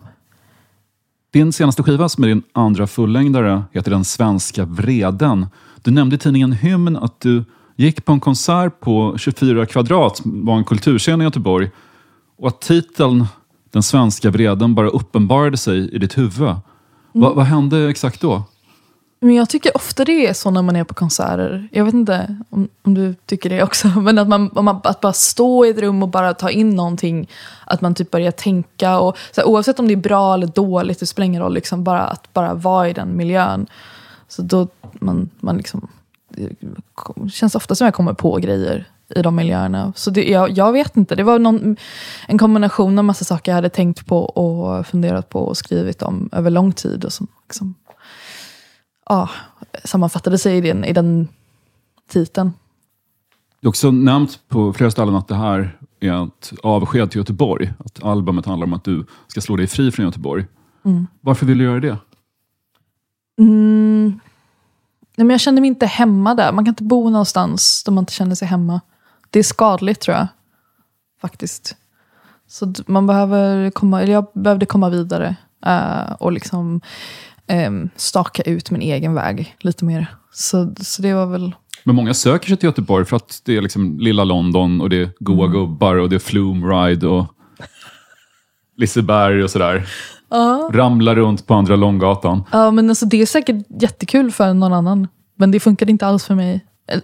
Din 1.32 1.52
senaste 1.52 1.82
skiva, 1.82 2.08
som 2.08 2.24
är 2.24 2.28
din 2.28 2.42
andra 2.52 2.86
fullängdare, 2.86 3.62
heter 3.72 3.90
Den 3.90 4.04
svenska 4.04 4.64
vreden. 4.64 5.46
Du 5.82 5.90
nämnde 5.90 6.16
i 6.16 6.18
tidningen 6.18 6.52
Hymn 6.52 6.96
att 6.96 7.20
du 7.20 7.44
gick 7.76 8.04
på 8.04 8.12
en 8.12 8.20
konsert 8.20 8.80
på 8.80 9.18
24 9.18 9.66
kvadrat, 9.66 10.20
var 10.24 10.56
en 10.56 10.64
kulturscen 10.64 11.20
i 11.20 11.24
Göteborg, 11.24 11.70
och 12.38 12.48
att 12.48 12.60
titeln 12.60 13.26
Den 13.70 13.82
svenska 13.82 14.30
vreden 14.30 14.74
bara 14.74 14.88
uppenbarade 14.88 15.56
sig 15.56 15.94
i 15.94 15.98
ditt 15.98 16.18
huvud. 16.18 16.54
Va, 17.12 17.32
vad 17.34 17.44
hände 17.44 17.90
exakt 17.90 18.20
då? 18.20 18.42
Men 19.24 19.34
jag 19.34 19.48
tycker 19.48 19.76
ofta 19.76 20.04
det 20.04 20.26
är 20.26 20.32
så 20.32 20.50
när 20.50 20.62
man 20.62 20.76
är 20.76 20.84
på 20.84 20.94
konserter. 20.94 21.68
Jag 21.72 21.84
vet 21.84 21.94
inte 21.94 22.36
om, 22.50 22.68
om 22.82 22.94
du 22.94 23.14
tycker 23.26 23.50
det 23.50 23.62
också. 23.62 23.88
Men 24.00 24.18
att, 24.18 24.28
man, 24.28 24.50
man, 24.54 24.80
att 24.84 25.00
bara 25.00 25.12
stå 25.12 25.66
i 25.66 25.68
ett 25.68 25.78
rum 25.78 26.02
och 26.02 26.08
bara 26.08 26.34
ta 26.34 26.50
in 26.50 26.70
någonting. 26.70 27.28
Att 27.66 27.80
man 27.80 27.94
typ 27.94 28.10
börjar 28.10 28.30
tänka. 28.30 28.98
Och, 28.98 29.16
så 29.32 29.40
här, 29.40 29.48
oavsett 29.48 29.78
om 29.78 29.88
det 29.88 29.94
är 29.94 29.96
bra 29.96 30.34
eller 30.34 30.46
dåligt, 30.46 31.00
det 31.00 31.06
spelar 31.06 31.26
ingen 31.26 31.42
roll. 31.42 31.54
Liksom, 31.54 31.84
bara 31.84 32.02
att 32.02 32.32
bara 32.32 32.54
vara 32.54 32.88
i 32.88 32.92
den 32.92 33.16
miljön. 33.16 33.66
Så 34.28 34.42
då 34.42 34.68
man, 34.92 35.30
man 35.40 35.56
liksom, 35.56 35.88
det 36.28 37.30
känns 37.32 37.54
ofta 37.54 37.74
som 37.74 37.84
jag 37.84 37.94
kommer 37.94 38.12
på 38.12 38.36
grejer 38.36 38.88
i 39.16 39.22
de 39.22 39.36
miljöerna. 39.36 39.92
Så 39.96 40.10
det, 40.10 40.24
jag, 40.24 40.50
jag 40.50 40.72
vet 40.72 40.96
inte. 40.96 41.14
Det 41.14 41.22
var 41.22 41.38
någon, 41.38 41.76
en 42.28 42.38
kombination 42.38 42.98
av 42.98 43.04
massa 43.04 43.24
saker 43.24 43.52
jag 43.52 43.56
hade 43.56 43.68
tänkt 43.68 44.06
på 44.06 44.24
och 44.24 44.86
funderat 44.86 45.28
på 45.28 45.40
och 45.40 45.56
skrivit 45.56 46.02
om 46.02 46.28
över 46.32 46.50
lång 46.50 46.72
tid. 46.72 47.04
Och 47.04 47.12
som, 47.12 47.26
liksom, 47.48 47.74
ja, 49.12 49.30
sammanfattade 49.84 50.38
sig 50.38 50.56
i 50.56 50.60
den, 50.60 50.84
i 50.84 50.92
den 50.92 51.28
titeln. 52.08 52.52
Du 53.60 53.66
har 53.66 53.70
också 53.70 53.90
nämnt 53.90 54.40
på 54.48 54.72
flera 54.72 54.90
ställen 54.90 55.14
att 55.14 55.28
det 55.28 55.34
här 55.34 55.78
är 56.00 56.26
ett 56.26 56.52
avsked 56.62 57.10
till 57.10 57.18
Göteborg. 57.18 57.72
Att 57.78 58.02
albumet 58.04 58.46
handlar 58.46 58.66
om 58.66 58.72
att 58.72 58.84
du 58.84 59.06
ska 59.28 59.40
slå 59.40 59.56
dig 59.56 59.66
fri 59.66 59.90
från 59.90 60.06
Göteborg. 60.06 60.46
Varför 61.20 61.46
vill 61.46 61.58
du 61.58 61.64
göra 61.64 61.80
det? 61.80 61.96
Mm. 63.38 64.20
Nej, 65.16 65.24
men 65.26 65.30
jag 65.30 65.40
kände 65.40 65.60
mig 65.60 65.68
inte 65.68 65.86
hemma 65.86 66.34
där. 66.34 66.52
Man 66.52 66.64
kan 66.64 66.72
inte 66.72 66.82
bo 66.82 67.10
någonstans 67.10 67.84
där 67.84 67.92
man 67.92 68.02
inte 68.02 68.12
känner 68.12 68.34
sig 68.34 68.48
hemma. 68.48 68.80
Det 69.30 69.38
är 69.38 69.42
skadligt 69.42 70.00
tror 70.00 70.16
jag. 70.16 70.26
Faktiskt. 71.20 71.76
Så 72.48 72.72
man 72.86 73.06
behöver 73.06 73.70
komma, 73.70 74.02
eller 74.02 74.12
jag 74.12 74.26
behövde 74.34 74.66
komma 74.66 74.88
vidare. 74.88 75.36
eh, 75.66 76.12
och 76.12 76.32
liksom 76.32 76.80
staka 77.96 78.42
ut 78.42 78.70
min 78.70 78.82
egen 78.82 79.14
väg 79.14 79.56
lite 79.60 79.84
mer. 79.84 80.06
Så, 80.32 80.74
så 80.80 81.02
det 81.02 81.14
var 81.14 81.26
väl... 81.26 81.54
Men 81.84 81.94
många 81.94 82.14
söker 82.14 82.48
sig 82.48 82.56
till 82.56 82.66
Göteborg 82.66 83.04
för 83.04 83.16
att 83.16 83.42
det 83.44 83.56
är 83.56 83.60
liksom 83.60 83.98
lilla 84.00 84.24
London 84.24 84.80
och 84.80 84.90
det 84.90 84.96
är 84.96 85.10
goa 85.18 85.46
gubbar 85.46 85.96
och 85.96 86.08
det 86.08 86.16
är 86.16 86.20
Flume 86.20 86.66
Ride 86.66 87.06
och 87.06 87.26
Liseberg 88.76 89.42
och 89.44 89.50
sådär. 89.50 89.86
Ramlar 90.72 91.14
runt 91.14 91.46
på 91.46 91.54
andra 91.54 91.76
Långgatan. 91.76 92.44
Ja, 92.52 92.70
men 92.70 92.88
alltså, 92.88 93.06
det 93.06 93.22
är 93.22 93.26
säkert 93.26 93.66
jättekul 93.80 94.30
för 94.32 94.54
någon 94.54 94.72
annan. 94.72 95.08
Men 95.36 95.50
det 95.50 95.60
funkade 95.60 95.90
inte 95.90 96.06
alls 96.06 96.26
för 96.26 96.34
mig. 96.34 96.66
Eh, 96.88 97.00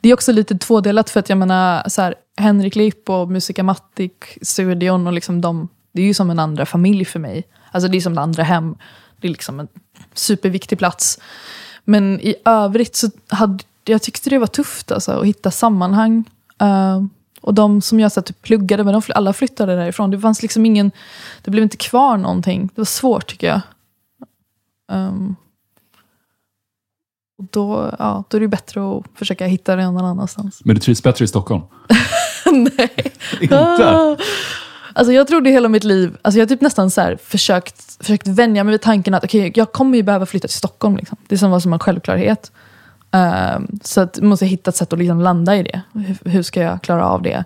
Det 0.00 0.08
är 0.08 0.14
också 0.14 0.32
lite 0.32 0.58
tvådelat 0.58 1.10
för 1.10 1.20
att 1.20 1.28
jag 1.28 1.38
menar, 1.38 1.88
så 1.88 2.02
här, 2.02 2.14
Henrik 2.36 2.76
Lipp 2.76 3.10
och 3.10 3.30
Musicamatic, 3.30 4.12
studion 4.42 5.06
och 5.06 5.12
liksom 5.12 5.40
de, 5.40 5.68
det 5.94 6.02
är 6.02 6.06
ju 6.06 6.14
som 6.14 6.30
en 6.30 6.38
andra 6.38 6.66
familj 6.66 7.04
för 7.04 7.18
mig. 7.18 7.44
Alltså 7.72 7.88
det 7.88 7.96
är 7.96 8.00
som 8.00 8.12
ett 8.12 8.18
andra 8.18 8.42
hem. 8.42 8.74
Det 9.20 9.28
är 9.28 9.32
liksom 9.32 9.60
en 9.60 9.68
superviktig 10.14 10.78
plats. 10.78 11.18
Men 11.84 12.20
i 12.20 12.34
övrigt 12.44 12.96
så 12.96 13.10
hade 13.28 13.64
jag 13.84 14.02
tyckte 14.02 14.30
det 14.30 14.38
var 14.38 14.46
tufft 14.46 14.92
alltså, 14.92 15.12
att 15.12 15.26
hitta 15.26 15.50
sammanhang. 15.50 16.24
Eh, 16.60 17.02
och 17.40 17.54
de 17.54 17.82
som 17.82 18.00
jag 18.00 18.12
så 18.12 18.22
typ, 18.22 18.42
pluggade 18.42 18.84
med, 18.84 18.94
de, 18.94 19.02
alla 19.08 19.32
flyttade 19.32 19.76
därifrån. 19.76 20.10
Det 20.10 20.20
fanns 20.20 20.42
liksom 20.42 20.66
ingen, 20.66 20.90
det 21.42 21.50
blev 21.50 21.62
inte 21.62 21.76
kvar 21.76 22.16
någonting. 22.16 22.66
Det 22.74 22.80
var 22.80 22.84
svårt 22.84 23.26
tycker 23.26 23.46
jag. 23.46 23.60
Ehm, 24.92 25.36
och 27.38 27.44
då, 27.50 27.94
ja, 27.98 28.24
då 28.28 28.36
är 28.36 28.40
det 28.40 28.48
bättre 28.48 28.80
att 28.80 29.04
försöka 29.14 29.46
hitta 29.46 29.76
det 29.76 29.84
någon 29.84 30.04
annanstans. 30.04 30.60
Men 30.64 30.74
du 30.74 30.80
trivs 30.80 31.02
bättre 31.02 31.24
i 31.24 31.28
Stockholm? 31.28 31.62
Nej. 32.52 33.12
Inte? 33.40 34.16
Alltså 34.96 35.12
jag 35.12 35.26
trodde 35.26 35.50
hela 35.50 35.68
mitt 35.68 35.84
liv, 35.84 36.16
alltså 36.22 36.38
jag 36.38 36.46
har 36.46 36.48
typ 36.48 36.60
nästan 36.60 36.90
så 36.90 37.00
här 37.00 37.18
försökt, 37.24 37.96
försökt 38.00 38.26
vänja 38.26 38.64
mig 38.64 38.72
vid 38.72 38.80
tanken 38.80 39.14
att 39.14 39.24
okay, 39.24 39.52
jag 39.54 39.72
kommer 39.72 39.96
ju 39.96 40.02
behöva 40.02 40.26
flytta 40.26 40.48
till 40.48 40.56
Stockholm. 40.56 40.96
Liksom. 40.96 41.16
Det 41.28 41.38
som 41.38 41.50
var 41.50 41.60
som 41.60 41.72
en 41.72 41.78
självklarhet. 41.78 42.52
Uh, 43.16 43.66
så 43.82 44.00
att 44.00 44.16
jag 44.16 44.24
måste 44.24 44.46
hitta 44.46 44.68
ett 44.68 44.76
sätt 44.76 44.92
att 44.92 44.98
liksom 44.98 45.20
landa 45.20 45.56
i 45.56 45.62
det. 45.62 45.80
Hur, 45.92 46.30
hur 46.30 46.42
ska 46.42 46.60
jag 46.60 46.82
klara 46.82 47.06
av 47.06 47.22
det? 47.22 47.44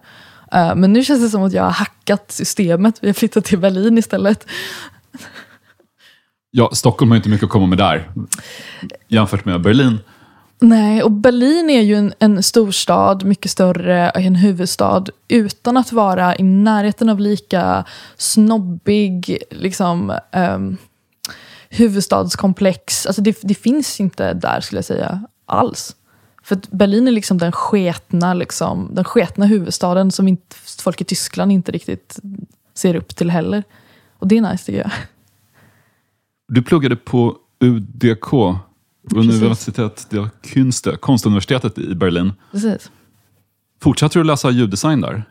Uh, 0.55 0.75
men 0.75 0.93
nu 0.93 1.05
känns 1.05 1.23
det 1.23 1.29
som 1.29 1.43
att 1.43 1.53
jag 1.53 1.63
har 1.63 1.71
hackat 1.71 2.33
systemet. 2.33 2.99
Vi 3.01 3.09
har 3.09 3.15
flyttat 3.15 3.45
till 3.45 3.59
Berlin 3.59 3.99
istället. 3.99 4.47
Ja, 6.51 6.71
Stockholm 6.73 7.11
har 7.11 7.17
inte 7.17 7.29
mycket 7.29 7.45
att 7.45 7.51
komma 7.51 7.67
med 7.67 7.79
där. 7.79 8.11
Jämfört 9.09 9.45
med 9.45 9.61
Berlin. 9.61 9.99
Nej, 10.61 11.03
och 11.03 11.11
Berlin 11.11 11.70
är 11.70 11.81
ju 11.81 11.94
en, 11.94 12.12
en 12.18 12.42
storstad, 12.42 13.25
mycket 13.25 13.51
större, 13.51 14.11
en 14.11 14.35
huvudstad, 14.35 15.05
utan 15.29 15.77
att 15.77 15.92
vara 15.92 16.37
i 16.37 16.42
närheten 16.42 17.09
av 17.09 17.20
lika 17.20 17.85
snobbig 18.16 19.38
liksom, 19.51 20.18
um, 20.33 20.77
huvudstadskomplex. 21.68 23.07
Alltså 23.07 23.23
det, 23.23 23.38
det 23.42 23.55
finns 23.55 24.01
inte 24.01 24.35
där, 24.35 24.61
skulle 24.61 24.79
jag 24.79 24.85
säga, 24.85 25.25
alls. 25.46 25.96
För 26.42 26.59
Berlin 26.70 27.09
är 27.09 27.12
liksom 27.12 27.38
den 27.38 27.53
sketna, 27.53 28.35
liksom, 28.35 28.90
den 28.92 29.05
sketna 29.05 29.46
huvudstaden 29.46 30.11
som 30.12 30.29
inte, 30.29 30.57
folk 30.83 31.01
i 31.01 31.05
Tyskland 31.05 31.53
inte 31.53 31.73
riktigt 31.73 32.18
ser 32.75 32.94
upp 32.94 33.16
till 33.16 33.31
heller. 33.31 33.64
Och 34.18 34.29
det 34.29 34.38
är 34.38 34.40
nice 34.40 34.64
tycker 34.64 34.79
jag. 34.79 34.90
Du 36.49 36.62
pluggade 36.62 36.96
på 36.96 37.37
UDK, 37.61 38.33
Universitet 39.14 40.07
der 40.11 40.31
Künste, 40.42 40.96
konstuniversitetet 40.96 41.79
i 41.79 41.94
Berlin. 41.94 42.33
Precis. 42.53 42.90
Fortsatte 43.83 44.18
du 44.18 44.25
läsa 44.25 44.51
ljuddesign 44.51 45.01
där? 45.01 45.25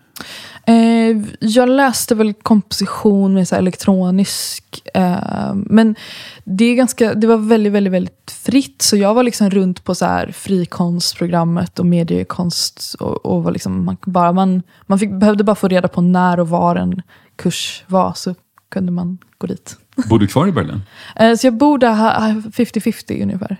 Eh, 0.65 1.17
jag 1.39 1.69
läste 1.69 2.15
väl 2.15 2.33
komposition 2.33 3.33
med 3.33 3.47
så 3.47 3.55
elektronisk. 3.55 4.81
Eh, 4.93 5.53
men 5.53 5.95
det, 6.43 6.65
är 6.65 6.75
ganska, 6.75 7.13
det 7.13 7.27
var 7.27 7.37
väldigt, 7.37 7.73
väldigt, 7.73 7.93
väldigt 7.93 8.31
fritt. 8.31 8.81
Så 8.81 8.97
jag 8.97 9.13
var 9.13 9.23
liksom 9.23 9.49
runt 9.49 9.83
på 9.83 9.95
så 9.95 10.05
här 10.05 10.31
frikonstprogrammet 10.31 11.79
och 11.79 11.85
mediekonst. 11.85 12.95
Och, 12.99 13.25
och 13.25 13.43
var 13.43 13.51
liksom, 13.51 13.85
man, 13.85 13.97
bara 14.05 14.31
man, 14.31 14.63
man 14.87 14.99
fick, 14.99 15.11
behövde 15.11 15.43
bara 15.43 15.55
få 15.55 15.67
reda 15.67 15.87
på 15.87 16.01
när 16.01 16.39
och 16.39 16.49
var 16.49 16.75
en 16.75 17.01
kurs 17.35 17.83
var. 17.87 18.13
Så 18.15 18.35
kunde 18.71 18.91
man 18.91 19.17
gå 19.37 19.47
dit. 19.47 19.77
Bor 20.09 20.19
du 20.19 20.27
kvar 20.27 20.47
i 20.47 20.51
Berlin? 20.51 20.81
Eh, 21.15 21.35
så 21.35 21.47
jag 21.47 21.57
bor 21.57 21.77
där 21.77 21.93
ha- 21.93 22.41
50-50 22.51 23.23
ungefär. 23.23 23.57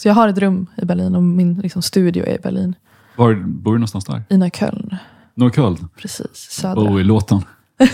Så 0.00 0.08
jag 0.08 0.14
har 0.14 0.28
ett 0.28 0.38
rum 0.38 0.66
i 0.76 0.84
Berlin 0.84 1.14
och 1.14 1.22
min 1.22 1.54
liksom, 1.54 1.82
studio 1.82 2.24
är 2.26 2.34
i 2.34 2.38
Berlin. 2.38 2.74
Var 3.16 3.34
bor 3.34 3.72
du 3.72 3.78
någonstans 3.78 4.04
där? 4.04 4.22
I 4.28 4.36
Neukölln. 4.36 4.96
Norrköld? 5.34 5.78
Precis, 5.96 6.28
södra. 6.34 6.82
Oh, 6.82 7.00
i 7.00 7.04
låten. 7.04 7.40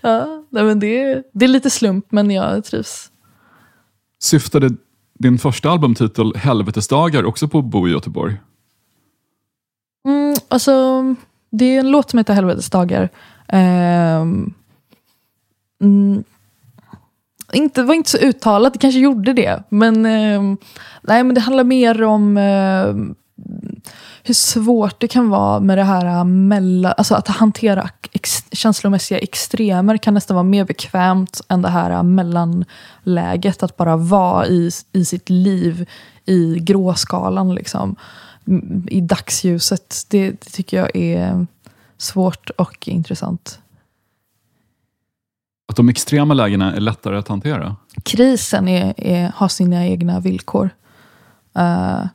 Ja, 0.00 0.44
nej, 0.50 0.64
men 0.64 0.80
det, 0.80 1.02
är- 1.02 1.22
det 1.32 1.44
är 1.44 1.48
lite 1.48 1.70
slump, 1.70 2.12
men 2.12 2.30
jag 2.30 2.64
trivs. 2.64 3.10
Syftade 4.22 4.70
din 5.18 5.38
första 5.38 5.70
albumtitel 5.70 6.32
Helvetesdagar 6.36 7.24
också 7.24 7.48
på 7.48 7.58
att 7.58 7.64
bo 7.64 7.88
i 7.88 7.90
Göteborg? 7.90 8.36
Mm, 10.08 10.36
alltså, 10.48 11.02
det 11.50 11.64
är 11.64 11.80
en 11.80 11.90
låt 11.90 12.10
som 12.10 12.18
heter 12.18 12.34
Helvetesdagar. 12.34 13.08
Mm, 15.80 16.24
inte, 17.52 17.80
det 17.80 17.86
var 17.86 17.94
inte 17.94 18.10
så 18.10 18.18
uttalat, 18.18 18.72
det 18.72 18.78
kanske 18.78 19.00
gjorde 19.00 19.32
det. 19.32 19.62
Men, 19.68 20.06
eh, 20.06 20.42
nej, 21.02 21.24
men 21.24 21.34
det 21.34 21.40
handlar 21.40 21.64
mer 21.64 22.02
om 22.02 22.36
eh, 22.36 22.94
hur 24.22 24.34
svårt 24.34 25.00
det 25.00 25.08
kan 25.08 25.28
vara 25.28 25.60
med 25.60 25.78
det 25.78 25.84
här 25.84 26.06
äh, 26.06 26.24
mellan, 26.24 26.94
alltså 26.96 27.14
att 27.14 27.28
hantera 27.28 27.90
ex, 28.12 28.44
känslomässiga 28.52 29.18
extremer 29.18 29.96
kan 29.96 30.14
nästan 30.14 30.34
vara 30.34 30.44
mer 30.44 30.64
bekvämt 30.64 31.40
än 31.48 31.62
det 31.62 31.68
här 31.68 31.90
äh, 31.90 32.02
mellanläget. 32.02 33.62
Att 33.62 33.76
bara 33.76 33.96
vara 33.96 34.46
i, 34.46 34.70
i 34.92 35.04
sitt 35.04 35.30
liv 35.30 35.88
i 36.24 36.58
gråskalan, 36.58 37.54
liksom, 37.54 37.96
mm, 38.46 38.86
i 38.90 39.00
dagsljuset. 39.00 39.96
Det, 40.08 40.30
det 40.30 40.50
tycker 40.50 40.76
jag 40.76 40.96
är 40.96 41.46
svårt 41.98 42.50
och 42.50 42.88
intressant. 42.88 43.58
Att 45.68 45.76
de 45.76 45.88
extrema 45.88 46.34
lägena 46.34 46.74
är 46.74 46.80
lättare 46.80 47.18
att 47.18 47.28
hantera? 47.28 47.76
krisen 48.02 48.68
är, 48.68 48.94
är, 48.96 49.32
har 49.34 49.48
sina 49.48 49.86
egna 49.86 50.20
villkor. 50.20 50.70
Uh, 51.58 52.06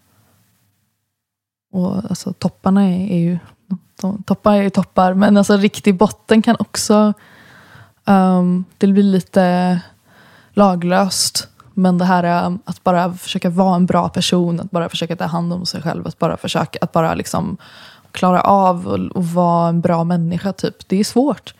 och 1.72 1.96
alltså, 1.96 2.34
topparna 2.34 2.84
är, 2.84 3.12
är 3.12 3.18
ju 3.18 3.40
de, 4.02 4.24
toppar 4.24 4.54
är 4.54 4.62
ju 4.62 4.70
toppar, 4.70 5.14
men 5.14 5.38
alltså 5.38 5.58
riktig 5.58 5.98
botten 5.98 6.42
kan 6.42 6.56
också 6.60 7.14
um, 8.06 8.66
det 8.78 8.88
blir 8.88 9.04
lite 9.04 9.80
laglöst. 10.54 11.48
Men 11.74 11.98
det 11.98 12.06
här 12.06 12.46
um, 12.46 12.60
att 12.66 12.84
bara 12.84 13.14
försöka 13.14 13.50
vara 13.50 13.76
en 13.76 13.86
bra 13.86 14.10
person, 14.10 14.60
att 14.60 14.72
bara 14.72 14.90
försöka 14.90 15.16
ta 15.16 15.26
hand 15.26 15.54
om 15.54 15.66
sig 15.66 15.82
själv, 15.82 16.08
att 16.08 16.20
bara 16.20 16.38
försöka 16.38 16.80
att 16.82 16.92
bara 16.92 17.14
liksom 17.14 17.58
klara 18.12 18.42
av 18.42 18.88
och, 18.88 19.00
och 19.00 19.26
vara 19.26 19.70
en 19.70 19.82
bra 19.82 20.04
människa, 20.04 20.54
typ. 20.54 20.88
det 20.88 21.00
är 21.00 21.04
svårt. 21.04 21.54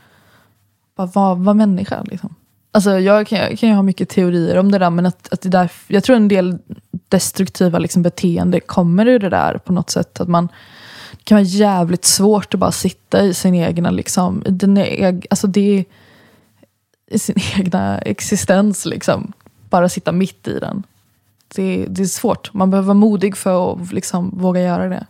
Bara 0.96 1.08
vara, 1.08 1.36
vara 1.36 1.54
människa. 1.54 2.04
Liksom. 2.04 2.36
Alltså, 2.72 3.00
jag 3.00 3.28
kan, 3.28 3.40
jag 3.40 3.60
kan 3.60 3.70
ju 3.70 3.76
ha 3.76 3.82
mycket 3.82 4.10
teorier 4.10 4.58
om 4.58 4.72
det 4.72 4.78
där, 4.78 4.90
men 4.90 5.06
att, 5.06 5.34
att 5.34 5.42
det 5.42 5.50
där, 5.50 5.72
jag 5.88 6.04
tror 6.04 6.16
en 6.16 6.28
del 6.28 6.58
destruktiva 7.10 7.80
liksom, 7.80 8.02
beteende 8.02 8.60
kommer 8.60 9.06
ur 9.06 9.20
det 9.20 9.30
där 9.30 9.58
på 9.58 9.74
något 9.74 9.90
sätt. 9.90 10.20
Att 10.20 10.28
man, 10.28 10.48
det 11.12 11.24
kan 11.24 11.36
vara 11.36 11.46
jävligt 11.46 12.06
svårt 12.06 12.54
att 12.54 12.60
bara 12.60 12.72
sitta 12.72 13.24
i 13.24 13.34
sin 13.34 13.56
egna, 13.56 13.92
liksom, 13.92 14.44
i 14.46 14.52
den 14.52 14.78
eg, 14.78 15.28
alltså 15.30 15.48
det, 15.48 15.86
i 17.08 17.20
sin 17.20 17.36
egna 17.58 18.00
existens. 18.00 18.86
Liksom. 18.86 19.34
Bara 19.70 19.90
sitta 19.90 20.12
mitt 20.12 20.48
i 20.48 20.60
den. 20.60 20.84
Det, 21.56 21.86
det 21.90 22.02
är 22.02 22.06
svårt. 22.06 22.54
Man 22.54 22.70
behöver 22.70 22.88
vara 22.88 22.98
modig 22.98 23.38
för 23.38 23.74
att 23.74 23.94
liksom, 23.94 24.32
våga 24.40 24.62
göra 24.62 24.90
det. 24.90 25.06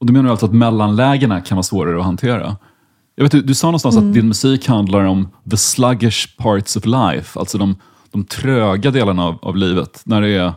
Och 0.00 0.06
du 0.06 0.12
menar 0.12 0.30
alltså 0.30 0.46
att 0.46 0.54
mellanlägena 0.54 1.40
kan 1.40 1.56
vara 1.56 1.62
svårare 1.62 1.98
att 1.98 2.04
hantera? 2.04 2.56
Jag 3.20 3.24
vet, 3.24 3.32
du, 3.32 3.42
du 3.42 3.54
sa 3.54 3.66
någonstans 3.66 3.96
Mm. 3.96 4.08
att 4.08 4.14
din 4.14 4.28
musik 4.28 4.68
handlar 4.68 5.04
om 5.04 5.28
the 5.50 5.56
sluggish 5.56 6.36
parts 6.36 6.76
of 6.76 6.86
life, 6.86 7.38
alltså 7.38 7.58
de, 7.58 7.76
de 8.10 8.24
tröga 8.24 8.90
delarna 8.90 9.24
av, 9.24 9.38
av 9.42 9.56
livet. 9.56 10.02
När 10.04 10.20
det 10.20 10.28
är 10.28 10.52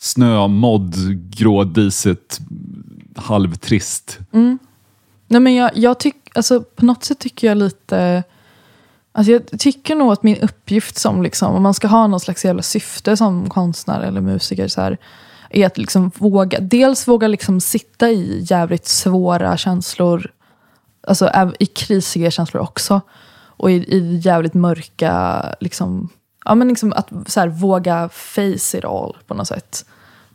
snö, 0.00 0.48
modd, 0.48 0.94
grå, 1.30 1.64
disigt, 1.64 2.40
halvtrist. 3.16 4.18
Nej, 5.28 5.40
men 5.40 5.54
jag, 5.54 5.70
jag 5.74 5.98
tyck, 6.00 6.16
alltså, 6.34 6.60
på 6.60 6.84
något 6.84 7.04
sätt 7.04 7.18
tycker 7.18 7.46
jag 7.46 7.56
lite... 7.56 8.22
Alltså 9.12 9.32
jag 9.32 9.60
tycker 9.60 9.94
nog 9.94 10.12
att 10.12 10.22
min 10.22 10.36
uppgift 10.36 10.98
som, 10.98 11.22
liksom, 11.22 11.54
om 11.54 11.62
man 11.62 11.74
ska 11.74 11.88
ha 11.88 12.06
någon 12.06 12.20
slags 12.20 12.44
jävla 12.44 12.62
syfte 12.62 13.16
som 13.16 13.50
konstnär 13.50 14.00
eller 14.00 14.20
musiker, 14.20 14.68
så 14.68 14.80
här, 14.80 14.98
är 15.50 15.66
att 15.66 15.78
liksom 15.78 16.10
våga, 16.18 16.60
dels 16.60 17.08
våga 17.08 17.28
liksom 17.28 17.60
sitta 17.60 18.10
i 18.10 18.46
jävligt 18.50 18.86
svåra 18.86 19.56
känslor, 19.56 20.30
alltså 21.06 21.52
i 21.58 21.66
krisiga 21.66 22.30
känslor 22.30 22.62
också, 22.62 23.00
och 23.56 23.70
i, 23.70 23.74
i 23.74 24.20
jävligt 24.24 24.54
mörka, 24.54 25.44
liksom, 25.60 26.08
ja, 26.44 26.54
men 26.54 26.68
liksom 26.68 26.92
att 26.92 27.08
så 27.26 27.40
här, 27.40 27.48
våga 27.48 28.08
face 28.08 28.78
it 28.78 28.84
all 28.84 29.16
på 29.26 29.34
något 29.34 29.48
sätt. 29.48 29.84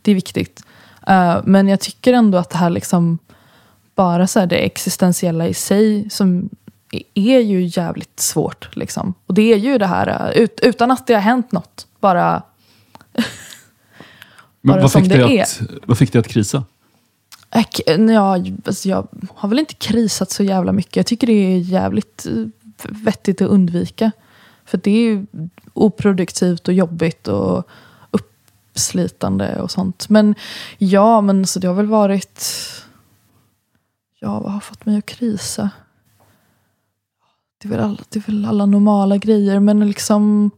Det 0.02 0.10
är 0.10 0.14
viktigt. 0.14 0.62
Eh, 1.06 1.40
men 1.44 1.68
jag 1.68 1.80
tycker 1.80 2.12
ändå 2.12 2.38
att 2.38 2.50
det 2.50 2.58
här 2.58 2.70
liksom, 2.70 3.18
bara 3.94 4.26
så 4.26 4.40
här 4.40 4.46
det 4.46 4.56
existentiella 4.56 5.48
i 5.48 5.54
sig 5.54 6.10
som 6.10 6.50
är 7.14 7.40
ju 7.40 7.70
jävligt 7.74 8.20
svårt. 8.20 8.76
Liksom. 8.76 9.14
Och 9.26 9.34
det 9.34 9.52
är 9.52 9.56
ju 9.56 9.78
det 9.78 9.86
här, 9.86 10.30
uh, 10.30 10.42
ut, 10.42 10.60
utan 10.62 10.90
att 10.90 11.06
det 11.06 11.14
har 11.14 11.20
hänt 11.20 11.52
något. 11.52 11.86
Bara, 12.00 12.42
Men 14.60 14.74
Bara 14.74 14.82
vad 14.82 14.90
som 14.90 15.02
fick, 15.02 15.12
det 15.12 15.42
att, 15.42 15.60
vad 15.84 15.98
fick 15.98 16.12
dig 16.12 16.20
att 16.20 16.28
krisa? 16.28 16.64
Ja, 17.86 18.36
alltså 18.64 18.88
jag 18.88 19.08
har 19.34 19.48
väl 19.48 19.58
inte 19.58 19.74
krisat 19.74 20.30
så 20.30 20.42
jävla 20.42 20.72
mycket. 20.72 20.96
Jag 20.96 21.06
tycker 21.06 21.26
det 21.26 21.32
är 21.32 21.58
jävligt 21.58 22.26
eh, 22.26 22.46
vettigt 22.88 23.42
att 23.42 23.48
undvika. 23.48 24.12
För 24.64 24.78
det 24.78 24.90
är 24.90 25.00
ju 25.00 25.26
oproduktivt 25.72 26.68
och 26.68 26.74
jobbigt 26.74 27.28
och 27.28 27.68
uppslitande 28.10 29.60
och 29.60 29.70
sånt. 29.70 30.08
Men 30.08 30.34
ja, 30.78 31.20
men 31.20 31.46
så 31.46 31.58
det 31.58 31.68
har 31.68 31.74
väl 31.74 31.86
varit... 31.86 32.44
Ja, 34.20 34.40
vad 34.40 34.52
har 34.52 34.60
fått 34.60 34.86
mig 34.86 34.98
att 34.98 35.06
krisa? 35.06 35.70
Det 37.58 37.68
är 37.68 37.70
väl 37.70 37.80
alla, 37.80 37.98
det 38.08 38.18
är 38.18 38.32
väl 38.32 38.44
alla 38.44 38.66
normala 38.66 39.16
grejer, 39.16 39.60
men 39.60 39.88
liksom... 39.88 40.50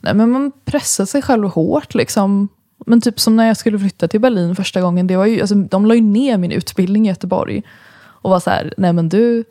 Nej, 0.00 0.14
men 0.14 0.30
man 0.30 0.52
pressar 0.64 1.04
sig 1.04 1.22
själv 1.22 1.48
hårt 1.48 1.94
liksom. 1.94 2.48
Men 2.86 3.00
typ 3.00 3.20
som 3.20 3.36
när 3.36 3.46
jag 3.46 3.56
skulle 3.56 3.78
flytta 3.78 4.08
till 4.08 4.20
Berlin 4.20 4.56
första 4.56 4.80
gången. 4.80 5.06
Det 5.06 5.16
var 5.16 5.26
ju, 5.26 5.40
alltså, 5.40 5.54
de 5.54 5.86
la 5.86 5.94
ju 5.94 6.00
ner 6.00 6.38
min 6.38 6.52
utbildning 6.52 7.06
i 7.06 7.08
Göteborg. 7.08 7.62
Och 8.02 8.30
var 8.30 8.40
så 8.40 8.50
här, 8.50 8.74
nej 8.76 8.92
men 8.92 9.08
du, 9.08 9.44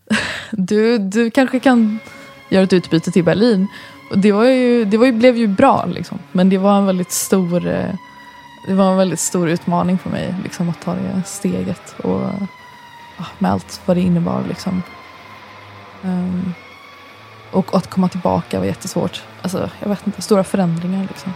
du, 0.50 0.98
du 0.98 1.30
kanske 1.30 1.60
kan 1.60 1.98
göra 2.48 2.64
ett 2.64 2.72
utbyte 2.72 3.10
till 3.10 3.24
Berlin. 3.24 3.66
Och 4.10 4.18
det 4.18 4.32
var 4.32 4.44
ju, 4.44 4.84
det 4.84 4.96
var 4.96 5.06
ju, 5.06 5.12
blev 5.12 5.36
ju 5.36 5.46
bra 5.46 5.86
liksom. 5.86 6.18
Men 6.32 6.48
det 6.48 6.58
var 6.58 6.78
en 6.78 6.86
väldigt 6.86 7.12
stor, 7.12 7.66
eh, 7.66 7.94
det 8.68 8.74
var 8.74 8.90
en 8.90 8.96
väldigt 8.96 9.20
stor 9.20 9.48
utmaning 9.48 9.98
för 9.98 10.10
mig 10.10 10.34
liksom, 10.42 10.68
att 10.68 10.82
ta 10.82 10.94
det 10.94 11.22
steget. 11.26 11.94
Och 11.98 12.20
ah, 13.16 13.26
med 13.38 13.50
allt 13.50 13.80
vad 13.86 13.96
det 13.96 14.00
innebar 14.00 14.44
liksom. 14.48 14.82
Um, 16.02 16.54
och 17.50 17.74
att 17.74 17.90
komma 17.90 18.08
tillbaka 18.08 18.58
var 18.58 18.66
jättesvårt. 18.66 19.22
Alltså, 19.42 19.70
jag 19.80 19.88
vet 19.88 20.06
inte, 20.06 20.22
stora 20.22 20.44
förändringar 20.44 21.02
liksom. 21.08 21.32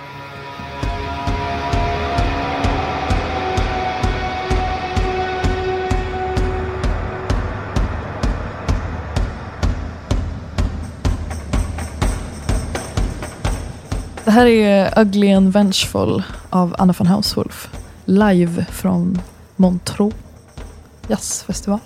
Det 14.25 14.31
här 14.31 14.47
är 14.47 15.01
Ugly 15.01 15.33
and 15.33 15.53
Vengeful 15.53 16.23
av 16.51 16.75
Anna 16.79 16.95
von 16.99 17.07
Hauswolf. 17.07 17.69
Live 18.05 18.67
från 18.71 19.23
Montreux 19.57 20.17
jazzfestival. 21.09 21.79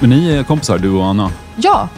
Men 0.00 0.10
ni 0.10 0.30
är 0.30 0.42
kompisar, 0.42 0.78
du 0.78 0.90
och 0.90 1.04
Anna. 1.04 1.30
Ja! 1.56 1.88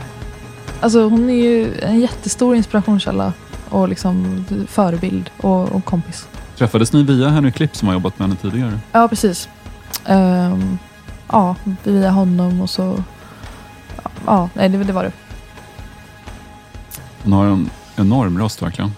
Alltså 0.80 1.08
hon 1.08 1.30
är 1.30 1.34
ju 1.34 1.80
en 1.80 2.00
jättestor 2.00 2.56
inspirationskälla 2.56 3.32
och 3.68 3.88
liksom 3.88 4.44
förebild 4.68 5.30
och, 5.40 5.72
och 5.72 5.84
kompis. 5.84 6.28
Träffades 6.56 6.92
ni 6.92 7.02
via 7.02 7.28
Henry 7.28 7.52
Klipp 7.52 7.76
som 7.76 7.88
har 7.88 7.94
jobbat 7.94 8.18
med 8.18 8.28
henne 8.28 8.40
tidigare? 8.40 8.78
Ja, 8.92 9.08
precis. 9.08 9.48
Ehm, 10.06 10.78
ja, 11.28 11.56
via 11.82 12.10
honom 12.10 12.60
och 12.60 12.70
så... 12.70 13.04
Ja, 14.26 14.48
nej, 14.54 14.68
det, 14.68 14.84
det 14.84 14.92
var 14.92 15.04
det. 15.04 15.12
Hon 17.22 17.32
har 17.32 17.46
en 17.46 17.70
enorm 17.96 18.38
röst 18.38 18.62
verkligen. 18.62 18.92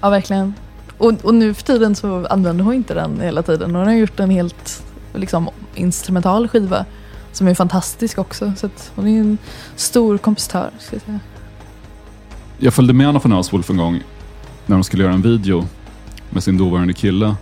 Ja, 0.00 0.10
verkligen. 0.10 0.54
Och, 0.98 1.12
och 1.22 1.34
nu 1.34 1.54
för 1.54 1.62
tiden 1.62 1.94
så 1.94 2.26
använder 2.26 2.64
hon 2.64 2.74
inte 2.74 2.94
den 2.94 3.20
hela 3.20 3.42
tiden. 3.42 3.74
Hon 3.74 3.86
har 3.86 3.92
gjort 3.92 4.20
en 4.20 4.30
helt 4.30 4.82
liksom, 5.14 5.50
instrumental 5.74 6.48
skiva 6.48 6.84
som 7.32 7.46
är 7.46 7.54
fantastisk 7.54 8.18
också. 8.18 8.52
Så 8.56 8.66
att 8.66 8.92
hon 8.94 9.08
är 9.08 9.20
en 9.20 9.38
stor 9.76 10.18
kompositör. 10.18 10.70
Ska 10.78 10.96
jag 10.96 11.02
säga. 11.02 11.20
Jag 12.58 12.74
följde 12.74 12.92
med 12.92 13.08
Anna 13.08 13.18
von 13.18 13.32
Hauswolf 13.32 13.70
en 13.70 13.76
gång 13.76 14.02
när 14.66 14.76
de 14.76 14.84
skulle 14.84 15.02
göra 15.02 15.14
en 15.14 15.22
video 15.22 15.66
med 16.30 16.42
sin 16.42 16.58
dåvarande 16.58 16.92
kille 16.92 17.36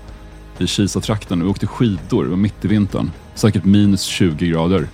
i 0.58 0.66
Kisa-trakten. 0.66 1.42
Vi 1.42 1.48
åkte 1.48 1.66
skidor, 1.66 2.24
det 2.24 2.30
var 2.30 2.36
mitt 2.36 2.64
i 2.64 2.68
vintern. 2.68 3.10
Säkert 3.34 3.64
minus 3.64 4.02
20 4.02 4.48
grader. 4.48 4.88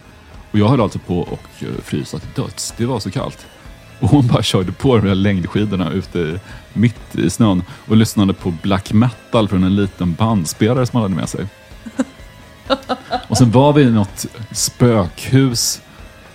Och 0.50 0.58
jag 0.58 0.68
höll 0.68 0.80
alltså 0.80 0.98
på 0.98 1.22
att 1.22 1.62
eh, 1.62 1.68
frysa 1.82 2.18
till 2.18 2.28
döds. 2.34 2.74
Det 2.76 2.86
var 2.86 3.00
så 3.00 3.10
kallt. 3.10 3.46
Och 4.00 4.08
hon 4.08 4.26
bara 4.26 4.42
körde 4.42 4.72
på 4.72 4.96
de 4.96 5.06
där 5.06 5.14
längdskidorna 5.14 5.90
ute 5.90 6.40
mitt 6.72 7.16
i 7.16 7.30
snön 7.30 7.62
och 7.88 7.96
lyssnade 7.96 8.32
på 8.32 8.50
black 8.62 8.92
metal 8.92 9.48
från 9.48 9.64
en 9.64 9.76
liten 9.76 10.12
bandspelare 10.14 10.86
som 10.86 11.00
han 11.00 11.02
hade 11.02 11.20
med 11.20 11.28
sig. 11.28 11.46
Och 13.28 13.38
sen 13.38 13.50
var 13.50 13.72
vi 13.72 13.82
i 13.82 13.90
något 13.90 14.26
spökhus 14.52 15.80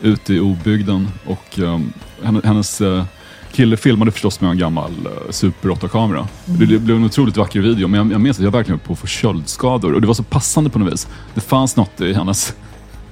ute 0.01 0.33
i 0.33 0.39
obygden 0.39 1.07
och 1.25 1.59
um, 1.59 1.93
henne- 2.23 2.41
hennes 2.43 2.81
uh, 2.81 3.03
kille 3.51 3.77
filmade 3.77 4.11
förstås 4.11 4.41
med 4.41 4.51
en 4.51 4.57
gammal 4.57 4.91
uh, 4.91 5.31
Super 5.31 5.69
8-kamera. 5.69 6.27
Det, 6.45 6.65
det 6.65 6.79
blev 6.79 6.97
en 6.97 7.03
otroligt 7.05 7.37
vacker 7.37 7.59
video, 7.59 7.87
men 7.87 7.97
jag, 7.97 8.11
jag 8.11 8.21
minns 8.21 8.37
att 8.37 8.43
jag 8.43 8.51
verkligen 8.51 8.79
höll 8.79 8.87
på 8.87 8.93
att 8.93 8.99
få 8.99 9.07
köldskador 9.07 9.93
och 9.93 10.01
det 10.01 10.07
var 10.07 10.13
så 10.13 10.23
passande 10.23 10.69
på 10.69 10.79
något 10.79 10.93
vis. 10.93 11.07
Det 11.33 11.41
fanns 11.41 11.75
något 11.75 12.01
i 12.01 12.13
hennes 12.13 12.53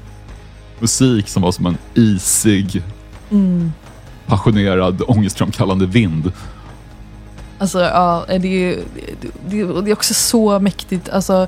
musik 0.80 1.30
som 1.30 1.42
var 1.42 1.52
som 1.52 1.66
en 1.66 1.78
isig, 1.94 2.84
passionerad, 4.26 5.02
ångestframkallande 5.08 5.86
vind. 5.86 6.32
Alltså 7.58 7.80
ja, 7.80 8.26
det 8.28 8.34
är, 8.36 8.80
det, 9.50 9.82
det 9.82 9.92
är 9.92 9.94
också 9.94 10.14
så 10.14 10.60
mäktigt. 10.60 11.10
Alltså, 11.10 11.48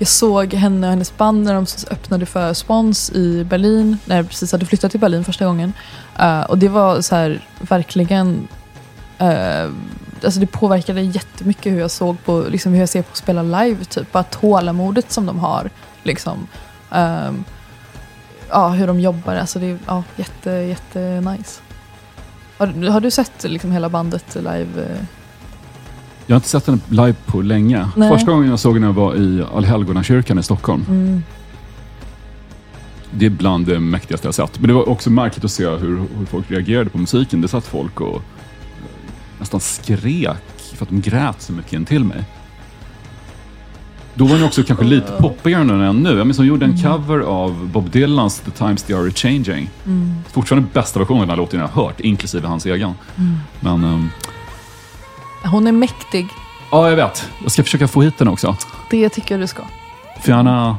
jag 0.00 0.08
såg 0.08 0.54
henne 0.54 0.86
och 0.86 0.90
hennes 0.90 1.16
band 1.16 1.44
när 1.44 1.54
de 1.54 1.66
öppnade 1.90 2.26
för 2.26 2.54
Spons 2.54 3.10
i 3.10 3.44
Berlin, 3.44 3.98
när 4.04 4.16
jag 4.16 4.28
precis 4.28 4.52
hade 4.52 4.66
flyttat 4.66 4.90
till 4.90 5.00
Berlin 5.00 5.24
första 5.24 5.44
gången. 5.44 5.72
Uh, 6.20 6.40
och 6.40 6.58
det 6.58 6.68
var 6.68 7.00
så 7.00 7.14
här 7.14 7.46
verkligen, 7.60 8.48
Uh, 9.22 9.72
alltså 10.24 10.40
det 10.40 10.46
påverkade 10.46 11.00
jättemycket 11.00 11.72
hur 11.72 11.80
jag 11.80 11.90
såg 11.90 12.24
på, 12.24 12.44
liksom 12.48 12.72
hur 12.72 12.80
jag 12.80 12.88
ser 12.88 13.02
på 13.02 13.10
att 13.10 13.16
spela 13.16 13.42
live, 13.42 13.84
typ. 13.84 14.12
Bara 14.12 14.22
tålamodet 14.22 15.12
som 15.12 15.26
de 15.26 15.38
har. 15.38 15.70
Liksom. 16.02 16.46
Uh, 16.94 17.32
ja, 18.50 18.68
hur 18.68 18.86
de 18.86 19.00
jobbar, 19.00 19.34
alltså 19.34 19.58
det 19.58 19.66
är 19.66 19.78
ja, 19.86 20.02
jätte, 20.16 20.50
jätte 20.50 21.20
nice. 21.20 21.60
Har, 22.58 22.66
du- 22.66 22.88
har 22.88 23.00
du 23.00 23.10
sett 23.10 23.44
liksom 23.44 23.72
hela 23.72 23.88
bandet 23.88 24.34
live? 24.34 24.82
Eh? 24.82 25.04
Jag 26.30 26.34
har 26.34 26.38
inte 26.38 26.48
sett 26.48 26.66
henne 26.66 26.78
live 26.88 27.14
på 27.26 27.42
länge. 27.42 27.88
Nej. 27.96 28.08
Första 28.08 28.30
gången 28.30 28.50
jag 28.50 28.58
såg 28.58 28.74
henne 28.74 28.92
var 28.92 29.14
i 29.14 29.44
Allhelgonakyrkan 29.54 30.38
i 30.38 30.42
Stockholm. 30.42 30.84
Mm. 30.88 31.22
Det 33.10 33.26
är 33.26 33.30
bland 33.30 33.66
det 33.66 33.80
mäktigaste 33.80 34.26
jag 34.26 34.34
sett. 34.34 34.58
Men 34.60 34.68
det 34.68 34.74
var 34.74 34.88
också 34.88 35.10
märkligt 35.10 35.44
att 35.44 35.50
se 35.50 35.68
hur, 35.68 36.02
hur 36.18 36.26
folk 36.26 36.50
reagerade 36.50 36.90
på 36.90 36.98
musiken. 36.98 37.40
Det 37.40 37.48
satt 37.48 37.66
folk 37.66 38.00
och 38.00 38.22
nästan 39.38 39.60
skrek 39.60 40.74
för 40.74 40.84
att 40.84 40.88
de 40.88 41.00
grät 41.00 41.42
så 41.42 41.52
mycket 41.52 41.72
in 41.72 41.84
till 41.84 42.04
mig. 42.04 42.24
Då 44.14 44.24
var 44.24 44.36
hon 44.36 44.44
också 44.44 44.62
kanske 44.62 44.84
lite 44.84 45.12
poppigare 45.12 45.86
än 45.86 45.96
nu. 45.96 46.18
Jag 46.18 46.26
minns 46.26 46.38
hon 46.38 46.46
gjorde 46.46 46.66
en 46.66 46.78
cover 46.78 47.18
av 47.18 47.68
Bob 47.72 47.90
Dylans 47.90 48.40
The 48.40 48.50
Times 48.50 48.82
They 48.82 48.96
Are 48.96 49.10
Changing. 49.10 49.70
Fortfarande 50.32 50.68
bästa 50.72 50.98
versionen 50.98 51.20
av 51.20 51.26
den 51.26 51.30
här 51.30 51.36
låten 51.36 51.60
jag 51.60 51.68
har 51.68 51.84
hört, 51.84 52.00
inklusive 52.00 52.48
hans 52.48 52.66
egen. 52.66 52.94
Men 53.60 53.84
ehm, 53.84 54.08
Hon 55.44 55.66
är 55.66 55.72
mäktig. 55.72 56.28
ja, 56.70 56.88
jag 56.88 56.96
vet. 56.96 57.28
Jag 57.42 57.52
ska 57.52 57.62
försöka 57.62 57.88
få 57.88 58.02
hit 58.02 58.18
den 58.18 58.28
också. 58.28 58.56
Det 58.90 59.08
tycker 59.08 59.34
jag 59.34 59.42
du 59.42 59.46
ska. 59.46 59.62
Får 60.22 60.34
gärna 60.34 60.78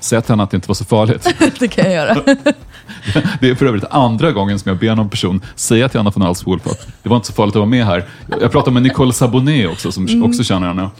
säga 0.00 0.20
till 0.20 0.30
henne 0.32 0.42
att 0.42 0.50
det 0.50 0.56
inte 0.56 0.68
var 0.68 0.74
så 0.74 0.84
farligt. 0.84 1.34
Det 1.58 1.68
kan 1.68 1.84
jag 1.84 1.94
göra. 1.94 2.14
Det 3.40 3.50
är 3.50 3.54
för 3.54 3.66
övrigt 3.66 3.84
andra 3.90 4.32
gången 4.32 4.58
som 4.58 4.68
jag 4.68 4.78
ber 4.78 4.94
någon 4.94 5.08
person 5.10 5.40
säga 5.54 5.88
till 5.88 6.00
Anna 6.00 6.10
von 6.10 6.22
Alswolf 6.22 6.66
att 6.66 6.86
det 7.02 7.08
var 7.08 7.16
inte 7.16 7.26
så 7.28 7.32
farligt 7.32 7.54
att 7.56 7.60
vara 7.60 7.68
med 7.68 7.86
här. 7.86 8.08
Jag 8.40 8.52
pratade 8.52 8.70
med 8.74 8.82
Nicole 8.82 9.12
Sabonet 9.12 9.70
också, 9.70 9.92
som 9.92 10.22
också 10.24 10.44
känner 10.44 10.66
henne. 10.66 10.90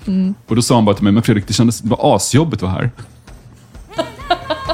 Och 0.46 0.56
då 0.56 0.62
sa 0.62 0.74
hon 0.74 0.84
bara 0.84 0.94
till 0.94 1.04
mig, 1.04 1.12
men 1.12 1.22
Fredrik, 1.22 1.46
det 1.46 1.52
kändes 1.52 1.80
det 1.80 1.88
var 1.88 2.16
asjobbigt 2.16 2.62
att 2.62 2.68
vara 2.68 2.80
här. 2.80 2.90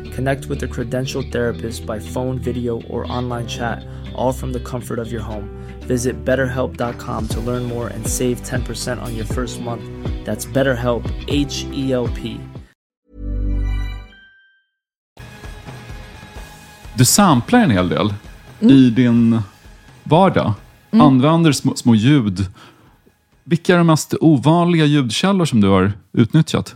Connect 0.21 0.45
with 0.45 0.63
a 0.63 0.67
credentialed 0.67 1.31
therapist 1.31 1.85
by 1.85 1.99
phone, 1.99 2.37
video, 2.37 2.79
or 2.89 3.11
online 3.11 3.47
chat, 3.47 3.83
all 4.15 4.33
from 4.33 4.53
the 4.53 4.59
comfort 4.59 4.99
of 4.99 5.11
your 5.11 5.21
home. 5.21 5.49
Visit 5.87 6.15
betterhelp.com 6.25 7.27
to 7.27 7.39
learn 7.39 7.63
more 7.63 7.87
and 7.87 8.07
save 8.07 8.35
10% 8.43 9.01
on 9.01 9.15
your 9.15 9.25
first 9.25 9.61
month. 9.61 9.81
That's 10.25 10.45
BetterHelp, 10.45 11.03
H 11.27 11.65
E 11.73 11.93
L 11.93 12.07
P. 12.07 12.37
Du 16.95 17.05
samplar 17.05 17.59
en 17.59 17.71
hel 17.71 17.89
del 17.89 18.13
i 18.59 18.89
din 18.89 19.41
vardag. 20.03 20.53
Använder 20.91 21.51
små, 21.51 21.75
små 21.75 21.95
ljud. 21.95 22.45
Vilka 23.43 23.73
är 23.73 23.77
de 23.77 23.87
mest 23.87 24.13
ovanliga 24.21 24.85
ljudkällor 24.85 25.45
som 25.45 25.61
du 25.61 25.67
har 25.67 25.93
utnyttjat? 26.13 26.75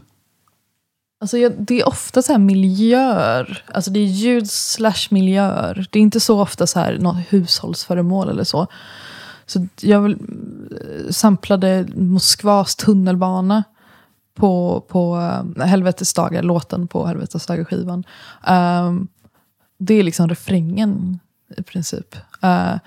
Alltså 1.25 1.38
jag, 1.38 1.51
det 1.57 1.79
är 1.79 1.88
ofta 1.88 2.21
så 2.21 2.31
här 2.31 2.39
miljöer. 2.39 3.63
Alltså 3.73 3.91
det 3.91 3.99
är 3.99 4.05
ljud 4.05 4.49
slash 4.49 5.07
miljöer. 5.09 5.88
Det 5.91 5.99
är 5.99 6.03
inte 6.03 6.19
så 6.19 6.41
ofta 6.41 6.67
så 6.67 6.79
här 6.79 6.97
något 6.97 7.17
hushållsföremål 7.29 8.29
eller 8.29 8.43
så. 8.43 8.67
Så 9.45 9.67
jag 9.81 10.11
eh, 10.11 10.17
samplade 11.09 11.88
Moskvas 11.95 12.75
tunnelbana 12.75 13.63
på, 14.35 14.85
på 14.88 15.17
eh, 15.57 15.65
Helvetes 15.65 16.13
dagar, 16.13 16.43
låten 16.43 16.88
på 16.88 17.06
Helvetes 17.06 17.45
dagar 17.45 17.63
skivan. 17.63 18.04
Um, 18.47 18.54
ehm, 18.56 19.08
det 19.77 19.93
är 19.93 20.04
liksom 20.04 20.29
refrängen 20.29 21.19
i 21.58 21.63
princip. 21.63 22.15
Uh, 22.43 22.77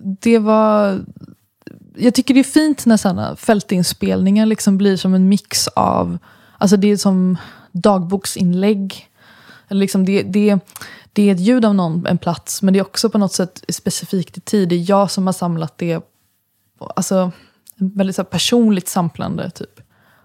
det 0.00 0.38
var... 0.38 1.04
Jag 1.96 2.14
tycker 2.14 2.34
det 2.34 2.40
är 2.40 2.44
fint 2.44 2.86
när 2.86 2.96
sådana 2.96 3.36
fältinspelningar 3.36 4.46
liksom 4.46 4.78
blir 4.78 4.96
som 4.96 5.14
en 5.14 5.28
mix 5.28 5.68
av... 5.68 6.18
Alltså 6.60 6.76
det 6.76 6.88
är 6.88 6.96
som 6.96 7.38
dagboksinlägg. 7.72 9.08
Eller 9.68 9.80
liksom 9.80 10.04
det, 10.04 10.22
det, 10.22 10.58
det 11.12 11.28
är 11.28 11.34
ett 11.34 11.40
ljud 11.40 11.64
av 11.64 11.74
någon, 11.74 12.06
en 12.06 12.18
plats, 12.18 12.62
men 12.62 12.74
det 12.74 12.80
är 12.80 12.84
också 12.84 13.10
på 13.10 13.18
något 13.18 13.32
sätt 13.32 13.64
specifikt 13.68 14.38
i 14.38 14.40
tid. 14.40 14.68
Det 14.68 14.74
är 14.74 14.90
jag 14.90 15.10
som 15.10 15.26
har 15.26 15.32
samlat 15.32 15.78
det. 15.78 16.00
Alltså, 16.96 17.32
väldigt 17.76 18.16
så 18.16 18.22
här 18.22 18.28
personligt 18.28 18.88
samplande, 18.88 19.50
typ. 19.50 19.80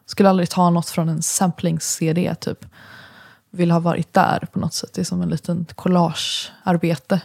Skulle 0.05 0.29
aldrig 0.29 0.49
ta 0.49 0.69
något 0.69 0.89
från 0.89 1.09
en 1.09 1.21
samplings-CD, 1.21 2.35
typ 2.35 2.65
vill 3.49 3.71
ha 3.71 3.79
varit 3.79 4.13
där 4.13 4.47
på 4.51 4.59
något 4.59 4.73
sätt. 4.73 4.93
Det 4.93 5.01
är 5.01 5.05
som 5.05 5.21
en 5.21 5.29
liten 5.29 5.65
collagearbete. 5.75 7.21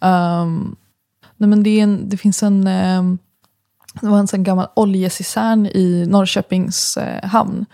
Um, 0.00 0.76
nej 1.36 1.48
men 1.48 1.62
det, 1.62 1.70
är 1.70 1.82
en, 1.82 2.08
det 2.08 2.16
finns 2.16 2.42
en... 2.42 2.66
Um, 2.66 3.18
det 4.00 4.08
var 4.08 4.18
en 4.18 4.26
sån 4.26 4.42
gammal 4.42 4.66
oljesisern 4.76 5.66
i 5.66 6.06
Norrköpings 6.08 6.96
eh, 6.96 7.28
hamn 7.28 7.66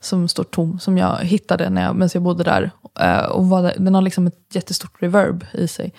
som 0.00 0.28
står 0.28 0.44
tom, 0.44 0.78
som 0.78 0.98
jag 0.98 1.16
hittade 1.16 1.70
när 1.70 1.82
jag, 1.82 1.94
medan 1.94 2.10
jag 2.12 2.22
bodde 2.22 2.44
där. 2.44 2.70
Eh, 3.00 3.24
och 3.24 3.48
var 3.48 3.72
den 3.78 3.94
har 3.94 4.02
liksom 4.02 4.26
ett 4.26 4.38
jättestort 4.52 5.02
reverb 5.02 5.46
i 5.52 5.68
sig. 5.68 5.92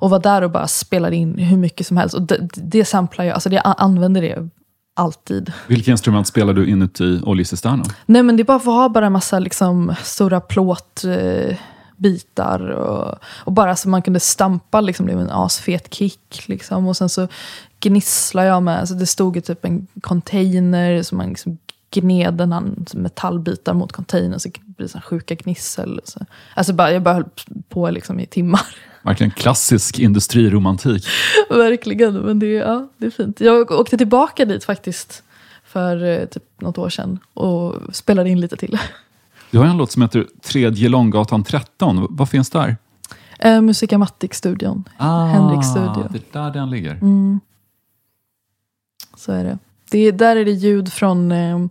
Och 0.00 0.10
var 0.10 0.18
där 0.18 0.42
och 0.42 0.50
bara 0.50 0.68
spelade 0.68 1.16
in 1.16 1.38
hur 1.38 1.56
mycket 1.56 1.86
som 1.86 1.96
helst. 1.96 2.14
Och 2.14 2.22
det, 2.22 2.48
det 2.54 2.84
samplar 2.84 3.24
jag, 3.24 3.34
alltså 3.34 3.48
det, 3.48 3.56
jag 3.56 3.74
använder 3.78 4.22
det 4.22 4.48
alltid. 4.96 5.52
Vilka 5.66 5.90
instrument 5.90 6.26
spelar 6.26 6.52
du 6.52 6.66
inuti 6.66 7.20
oljecisternen? 7.22 7.84
Nej 8.06 8.22
men 8.22 8.36
det 8.36 8.42
är 8.42 8.44
bara 8.44 8.58
för 8.58 8.70
att 8.70 8.76
ha 8.76 8.88
bara 8.88 9.06
en 9.06 9.12
massa 9.12 9.38
liksom, 9.38 9.94
stora 10.02 10.40
plåtbitar. 10.40 11.50
Eh, 11.50 11.56
bitar 12.00 12.70
och, 12.70 13.18
och 13.24 13.52
bara 13.52 13.76
så 13.76 13.88
man 13.88 14.02
kunde 14.02 14.20
stampa 14.20 14.80
liksom, 14.80 15.06
det 15.06 15.14
var 15.14 15.22
en 15.22 15.30
asfet 15.30 15.94
kick. 15.94 16.48
Liksom. 16.48 16.86
Och 16.86 16.96
sen 16.96 17.08
så 17.08 17.28
gnisslar 17.80 18.44
jag 18.44 18.62
med, 18.62 18.80
alltså 18.80 18.94
det 18.94 19.06
stod 19.06 19.36
ju 19.36 19.42
typ 19.42 19.64
en 19.64 19.86
container 20.00 21.02
som 21.02 21.18
man 21.18 21.28
liksom 21.28 21.58
gned 21.90 22.34
den 22.34 22.52
här 22.52 22.62
metallbitar 22.94 23.74
mot 23.74 23.92
containern 23.92 24.40
så 24.40 24.48
blir 24.62 24.88
det 24.92 25.00
sjuka 25.00 25.34
gnissel. 25.34 26.00
Så. 26.04 26.20
Alltså 26.54 26.72
bara, 26.72 26.92
jag 26.92 27.02
bara 27.02 27.14
höll 27.14 27.24
på 27.68 27.90
liksom 27.90 28.20
i 28.20 28.26
timmar. 28.26 28.66
Verkligen 29.02 29.30
klassisk 29.30 29.98
industriromantik. 29.98 31.06
Verkligen, 31.50 32.14
men 32.14 32.38
det, 32.38 32.46
ja, 32.46 32.88
det 32.96 33.06
är 33.06 33.10
fint. 33.10 33.40
Jag 33.40 33.70
åkte 33.70 33.98
tillbaka 33.98 34.44
dit 34.44 34.64
faktiskt 34.64 35.22
för 35.64 36.04
eh, 36.04 36.24
typ 36.24 36.42
något 36.60 36.78
år 36.78 36.88
sedan 36.88 37.18
och 37.34 37.74
spelade 37.92 38.30
in 38.30 38.40
lite 38.40 38.56
till. 38.56 38.78
Du 39.50 39.58
har 39.58 39.66
en 39.66 39.76
låt 39.76 39.90
som 39.90 40.02
heter 40.02 40.26
Tredje 40.42 40.88
Långgatan 40.88 41.44
13. 41.44 42.06
Vad 42.10 42.28
finns 42.28 42.50
där? 42.50 42.76
Eh, 43.38 43.60
Musicamatic-studion. 43.60 44.84
Ah, 44.96 45.24
Henriks 45.24 45.66
studio. 45.66 46.08
Det 46.10 46.18
är 46.18 46.42
där 46.42 46.50
den 46.50 46.70
ligger. 46.70 46.92
Mm. 46.92 47.40
Så 49.16 49.32
är 49.32 49.44
det 49.44 49.58
det 49.90 50.10
där 50.10 50.36
är 50.36 50.44
det 50.44 50.50
ljud 50.50 50.92
från... 50.92 51.32
Eh, 51.32 51.66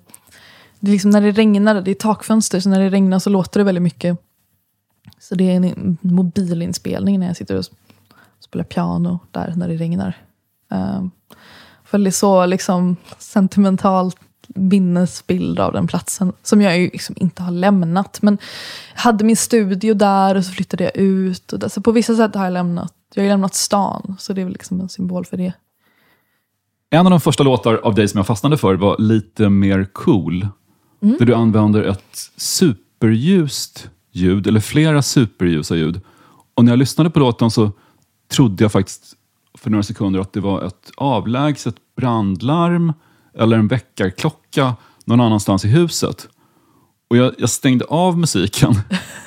det 0.79 0.91
är 0.91 0.91
liksom 0.91 1.11
när 1.11 1.21
det 1.21 1.31
regnar, 1.31 1.81
det 1.81 1.91
är 1.91 1.95
takfönster, 1.95 2.59
så 2.59 2.69
när 2.69 2.79
det 2.79 2.89
regnar 2.89 3.19
så 3.19 3.29
låter 3.29 3.59
det 3.59 3.63
väldigt 3.63 3.81
mycket. 3.81 4.17
Så 5.19 5.35
det 5.35 5.51
är 5.51 5.55
en 5.55 5.97
mobilinspelning 6.01 7.19
när 7.19 7.27
jag 7.27 7.37
sitter 7.37 7.57
och 7.57 7.65
spelar 8.39 8.63
piano 8.63 9.19
där 9.31 9.53
när 9.55 9.67
det 9.67 9.75
regnar. 9.75 10.17
Eh, 10.71 11.03
väldigt 11.91 12.15
så 12.15 12.45
liksom 12.45 12.95
sentimentalt 13.17 14.17
minnesbild 14.55 15.59
av 15.59 15.73
den 15.73 15.87
platsen. 15.87 16.33
Som 16.43 16.61
jag 16.61 16.79
ju 16.79 16.89
liksom 16.89 17.15
inte 17.19 17.43
har 17.43 17.51
lämnat. 17.51 18.21
Men 18.21 18.37
jag 18.93 19.01
hade 19.01 19.25
min 19.25 19.37
studio 19.37 19.93
där 19.93 20.35
och 20.35 20.45
så 20.45 20.51
flyttade 20.51 20.83
jag 20.83 20.95
ut. 20.95 21.53
Och 21.53 21.59
där, 21.59 21.69
så 21.69 21.81
på 21.81 21.91
vissa 21.91 22.15
sätt 22.15 22.35
har 22.35 22.43
jag 22.43 22.53
lämnat. 22.53 22.93
Jag 23.13 23.23
har 23.23 23.29
lämnat 23.29 23.55
stan. 23.55 24.15
Så 24.19 24.33
det 24.33 24.41
är 24.41 24.45
väl 24.45 24.53
liksom 24.53 24.81
en 24.81 24.89
symbol 24.89 25.25
för 25.25 25.37
det. 25.37 25.53
En 26.89 27.05
av 27.05 27.09
de 27.09 27.19
första 27.19 27.43
låtar 27.43 27.75
av 27.75 27.95
dig 27.95 28.07
som 28.07 28.17
jag 28.17 28.27
fastnade 28.27 28.57
för 28.57 28.75
var 28.75 28.95
Lite 28.99 29.49
mer 29.49 29.85
cool. 29.93 30.47
Mm. 31.01 31.15
Där 31.19 31.25
du 31.25 31.33
använder 31.33 31.83
ett 31.83 32.31
superljust 32.37 33.89
ljud, 34.11 34.47
eller 34.47 34.59
flera 34.59 35.01
superljusa 35.01 35.75
ljud. 35.75 36.01
Och 36.55 36.65
när 36.65 36.71
jag 36.71 36.79
lyssnade 36.79 37.09
på 37.09 37.19
låten 37.19 37.51
så 37.51 37.71
trodde 38.31 38.63
jag 38.63 38.71
faktiskt 38.71 39.13
för 39.57 39.69
några 39.69 39.83
sekunder 39.83 40.19
att 40.19 40.33
det 40.33 40.39
var 40.39 40.63
ett 40.63 40.91
avlägset 40.97 41.75
brandlarm 41.97 42.93
eller 43.37 43.57
en 43.57 43.67
väckarklocka 43.67 44.75
någon 45.05 45.21
annanstans 45.21 45.65
i 45.65 45.67
huset. 45.67 46.27
Och 47.09 47.17
jag, 47.17 47.33
jag 47.37 47.49
stängde 47.49 47.85
av 47.85 48.17
musiken. 48.17 48.73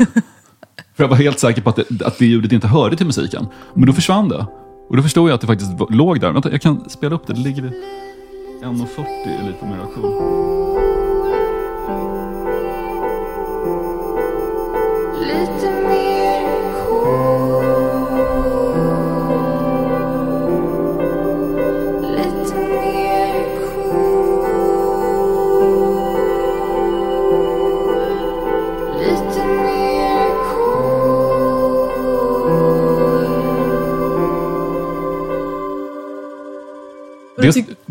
för 0.95 1.05
jag 1.05 1.09
var 1.09 1.17
helt 1.17 1.39
säker 1.39 1.63
på 1.63 1.71
att 1.71 1.77
det, 1.77 2.03
att 2.03 2.19
det 2.19 2.27
ljudet 2.27 2.53
inte 2.53 2.69
hörde 2.69 2.97
till 2.97 3.07
musiken. 3.07 3.47
Men 3.75 3.87
då 3.87 3.93
försvann 3.93 4.29
det. 4.29 4.47
Och 4.93 4.97
då 4.97 5.03
förstod 5.03 5.29
jag 5.29 5.35
att 5.35 5.41
det 5.41 5.47
faktiskt 5.47 5.73
låg 5.91 6.21
där. 6.21 6.33
Vänta, 6.33 6.51
jag 6.51 6.63
kan 6.63 6.91
spela 6.91 7.15
upp 7.15 7.27
det. 7.27 7.33
Det 7.33 7.41
ligger 7.41 7.63
1.40 7.63 9.47
lite 9.47 9.65
mer 9.65 9.79
auktion. 9.79 10.52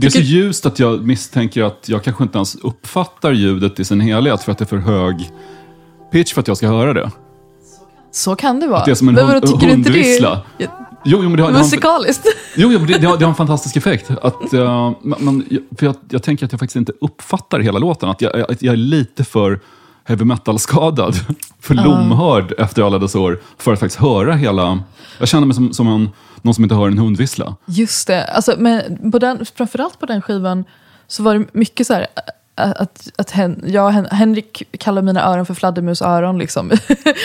Det 0.02 0.08
är, 0.08 0.12
så 0.12 0.20
ljust 0.20 0.66
att 0.66 0.80
jag 0.80 1.08
misstänker 1.08 1.64
att 1.64 1.90
jag 1.90 2.04
kanske 2.04 2.24
inte 2.24 2.38
ens 2.38 2.56
uppfattar 2.56 3.32
ljudet 3.32 3.80
i 3.80 3.86
sin 3.86 4.02
helhet 4.02 4.44
för 4.44 4.52
att 4.52 4.58
det 4.58 4.64
är 4.64 4.68
för 4.68 4.78
hög 4.78 5.30
pitch 6.12 6.34
för 6.34 6.42
att 6.42 6.48
jag 6.48 6.58
ska 6.58 6.68
höra 6.68 6.94
det. 6.94 7.12
Så 8.12 8.36
kan 8.36 8.60
det 8.60 8.68
vara. 8.68 8.80
Att 8.80 8.86
det 8.86 8.92
är 8.92 8.96
som 8.96 9.10
en 9.10 9.16
Men 9.16 9.28
hund, 9.28 9.48
tycker 9.48 9.68
du 9.68 9.74
inte 9.74 9.90
det 9.90 10.18
är 10.18 10.42
Jo, 11.04 11.20
jo, 11.24 11.30
men 11.30 11.38
det 11.38 11.44
har, 11.44 11.52
musikaliskt? 11.52 12.28
Jo, 12.56 12.72
jo 12.72 12.80
men 12.80 12.88
det, 12.88 12.98
det, 12.98 13.08
har, 13.08 13.18
det 13.18 13.26
har 13.26 13.30
en 13.30 13.36
fantastisk 13.36 13.76
effekt. 13.76 14.12
Att, 14.22 14.54
uh, 14.54 14.92
man, 15.02 15.46
för 15.78 15.86
jag, 15.86 15.96
jag 16.10 16.24
tänker 16.24 16.46
att 16.46 16.52
jag 16.52 16.60
faktiskt 16.60 16.76
inte 16.76 16.94
uppfattar 17.02 17.60
hela 17.60 17.80
låten. 17.80 18.10
Att 18.10 18.22
jag, 18.22 18.52
att 18.52 18.62
jag 18.62 18.74
är 18.74 18.78
lite 18.78 19.24
för 19.24 19.60
heavy 20.04 20.26
metal-skadad, 20.26 21.16
för 21.60 21.76
uh. 21.76 21.84
lomhörd 21.84 22.54
efter 22.58 22.84
alla 22.84 23.00
dessa 23.00 23.20
år, 23.20 23.40
för 23.58 23.74
att 23.74 23.80
faktiskt 23.80 24.02
höra 24.02 24.34
hela... 24.34 24.84
Jag 25.20 25.28
känner 25.28 25.48
mig 25.48 25.56
som, 25.56 25.74
som 25.74 25.88
en 25.88 26.10
någon 26.42 26.54
som 26.54 26.64
inte 26.64 26.76
hör 26.76 26.88
en 26.88 26.98
hund 26.98 27.18
vissla. 27.18 27.56
Just 27.66 28.08
det. 28.08 28.24
Alltså, 28.24 28.56
men 28.58 29.12
på 29.12 29.20
den, 29.20 29.46
framförallt 29.56 30.00
på 30.00 30.06
den 30.06 30.22
skivan 30.22 30.66
så 31.08 31.24
var 31.24 31.36
det 31.36 31.46
mycket 31.54 31.88
så 31.88 31.94
här, 31.94 32.08
att, 32.64 33.10
att 33.18 33.32
hen, 33.32 33.64
jag, 33.68 33.90
hen, 33.90 34.08
Henrik 34.12 34.64
kallar 34.80 35.02
mina 35.02 35.24
öron 35.24 35.46
för 35.46 35.54
fladdermusöron. 35.54 36.38
Liksom. 36.38 36.70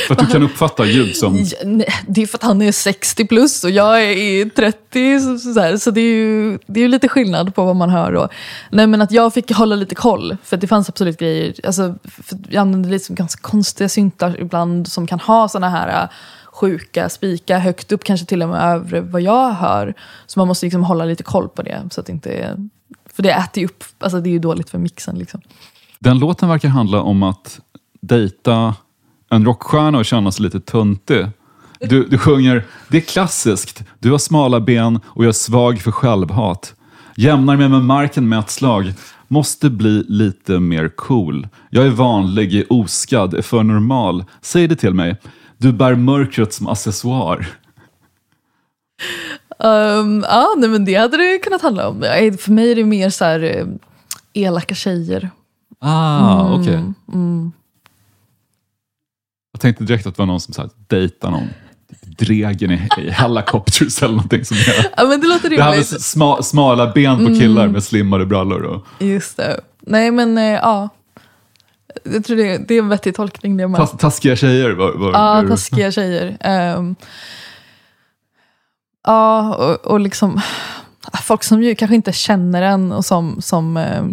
För 0.06 0.12
att 0.12 0.18
du 0.18 0.26
kan 0.26 0.42
uppfatta 0.42 0.84
ljud 0.84 1.16
som... 1.16 1.34
det 2.06 2.22
är 2.22 2.26
för 2.26 2.38
att 2.38 2.42
han 2.42 2.62
är 2.62 2.72
60 2.72 3.26
plus 3.26 3.64
och 3.64 3.70
jag 3.70 4.02
är 4.02 4.48
30. 4.48 5.20
Så, 5.20 5.38
så, 5.38 5.60
här, 5.60 5.76
så 5.76 5.90
det 5.90 6.00
är 6.00 6.14
ju 6.14 6.58
det 6.66 6.84
är 6.84 6.88
lite 6.88 7.08
skillnad 7.08 7.54
på 7.54 7.64
vad 7.64 7.76
man 7.76 7.90
hör 7.90 8.12
då. 8.12 8.28
Nej 8.70 8.86
men 8.86 9.02
att 9.02 9.12
jag 9.12 9.34
fick 9.34 9.52
hålla 9.52 9.76
lite 9.76 9.94
koll. 9.94 10.36
För 10.44 10.56
det 10.56 10.66
fanns 10.66 10.88
absolut 10.88 11.18
grejer. 11.18 11.54
Alltså, 11.64 11.94
jag 12.48 12.60
använde 12.60 12.88
lite 12.88 13.12
ganska 13.12 13.42
konstiga 13.42 13.88
syntar 13.88 14.40
ibland 14.40 14.88
som 14.88 15.06
kan 15.06 15.20
ha 15.20 15.48
såna 15.48 15.68
här 15.68 16.08
sjuka 16.56 17.08
spika 17.08 17.58
högt 17.58 17.92
upp, 17.92 18.04
kanske 18.04 18.26
till 18.26 18.42
och 18.42 18.48
med 18.48 18.62
över 18.62 19.00
vad 19.00 19.20
jag 19.20 19.52
hör. 19.52 19.94
Så 20.26 20.38
man 20.40 20.48
måste 20.48 20.66
liksom 20.66 20.84
hålla 20.84 21.04
lite 21.04 21.22
koll 21.22 21.48
på 21.48 21.62
det. 21.62 21.82
Så 21.90 22.00
att 22.00 22.08
inte, 22.08 22.56
för 23.16 23.22
det 23.22 23.30
äter 23.30 23.60
ju 23.60 23.66
upp, 23.66 23.84
alltså 23.98 24.20
det 24.20 24.28
är 24.28 24.32
ju 24.32 24.38
dåligt 24.38 24.70
för 24.70 24.78
mixen. 24.78 25.18
Liksom. 25.18 25.40
Den 25.98 26.18
låten 26.18 26.48
verkar 26.48 26.68
handla 26.68 27.02
om 27.02 27.22
att 27.22 27.60
dejta 28.00 28.74
en 29.30 29.44
rockstjärna 29.44 29.98
och 29.98 30.04
känna 30.04 30.32
sig 30.32 30.42
lite 30.42 30.60
töntig. 30.60 31.26
Du, 31.80 32.06
du 32.06 32.18
sjunger, 32.18 32.64
det 32.88 32.96
är 32.96 33.00
klassiskt, 33.00 33.84
du 33.98 34.10
har 34.10 34.18
smala 34.18 34.60
ben 34.60 35.00
och 35.06 35.24
jag 35.24 35.28
är 35.28 35.32
svag 35.32 35.78
för 35.80 35.90
självhat. 35.90 36.74
Jämnar 37.16 37.56
mig 37.56 37.68
med 37.68 37.82
marken 37.82 38.28
med 38.28 38.38
ett 38.38 38.50
slag. 38.50 38.92
Måste 39.28 39.70
bli 39.70 40.04
lite 40.08 40.60
mer 40.60 40.88
cool. 40.88 41.48
Jag 41.70 41.86
är 41.86 41.90
vanlig, 41.90 42.54
är 42.54 42.72
oskadd, 42.72 43.34
är 43.34 43.42
för 43.42 43.62
normal. 43.62 44.24
Säg 44.40 44.68
det 44.68 44.76
till 44.76 44.94
mig. 44.94 45.16
Du 45.58 45.72
bär 45.72 45.94
mörkret 45.94 46.54
som 46.54 46.66
accessoar. 46.66 47.46
Um, 49.58 50.24
ja, 50.28 50.54
nej, 50.56 50.68
men 50.68 50.84
det 50.84 50.94
hade 50.94 51.16
det 51.16 51.38
kunnat 51.38 51.62
handla 51.62 51.88
om. 51.88 52.00
För 52.38 52.52
mig 52.52 52.70
är 52.70 52.74
det 52.74 52.84
mer 52.84 53.10
så 53.10 53.24
här 53.24 53.40
eh, 53.42 53.66
elaka 54.34 54.74
tjejer. 54.74 55.30
Ah, 55.78 56.40
mm, 56.40 56.60
okej. 56.60 56.74
Okay. 56.74 56.92
Mm. 57.12 57.52
Jag 59.52 59.60
tänkte 59.60 59.84
direkt 59.84 60.06
att 60.06 60.16
det 60.16 60.22
var 60.22 60.26
någon 60.26 60.40
som 60.40 60.54
så 60.54 60.62
här, 60.62 60.70
dejtar 60.86 61.30
någon. 61.30 61.48
Dregen 62.18 62.70
i, 62.70 62.88
i 62.98 63.10
Helicopters 63.10 64.02
eller 64.02 64.14
någonting. 64.14 64.44
Som 64.44 64.56
är, 64.56 64.92
ja, 64.96 65.04
men 65.04 65.20
det 65.20 65.26
låter 65.26 65.42
rimligt. 65.42 65.58
Det 65.58 65.64
här 65.64 65.82
sma, 65.82 66.42
smala 66.42 66.92
ben 66.92 67.26
på 67.26 67.34
killar 67.34 67.62
mm. 67.62 67.72
med 67.72 67.84
slimmade 67.84 68.26
brallor. 68.26 68.62
Och. 68.62 68.86
Just 68.98 69.36
det. 69.36 69.60
Nej 69.80 70.10
men 70.10 70.38
äh, 70.38 70.44
ja, 70.44 70.88
jag 72.04 72.24
tror 72.24 72.36
det, 72.36 72.68
det 72.68 72.74
är 72.74 72.78
en 72.78 72.88
vettig 72.88 73.14
tolkning 73.14 73.56
det 73.56 73.68
med. 73.68 73.78
Tas, 73.78 73.96
taskiga 73.98 74.36
tjejer? 74.36 74.70
Var, 74.70 74.92
var, 74.92 75.12
ja, 75.12 75.44
taskiga 75.48 75.92
tjejer. 75.92 76.38
Um, 76.76 76.96
ja, 79.06 79.54
och, 79.54 79.86
och 79.86 80.00
liksom 80.00 80.40
folk 81.22 81.44
som 81.44 81.62
ju 81.62 81.74
kanske 81.74 81.94
inte 81.94 82.12
känner 82.12 82.62
en 82.62 82.92
och 82.92 83.04
som, 83.04 83.42
som 83.42 83.76
eh, 83.76 84.04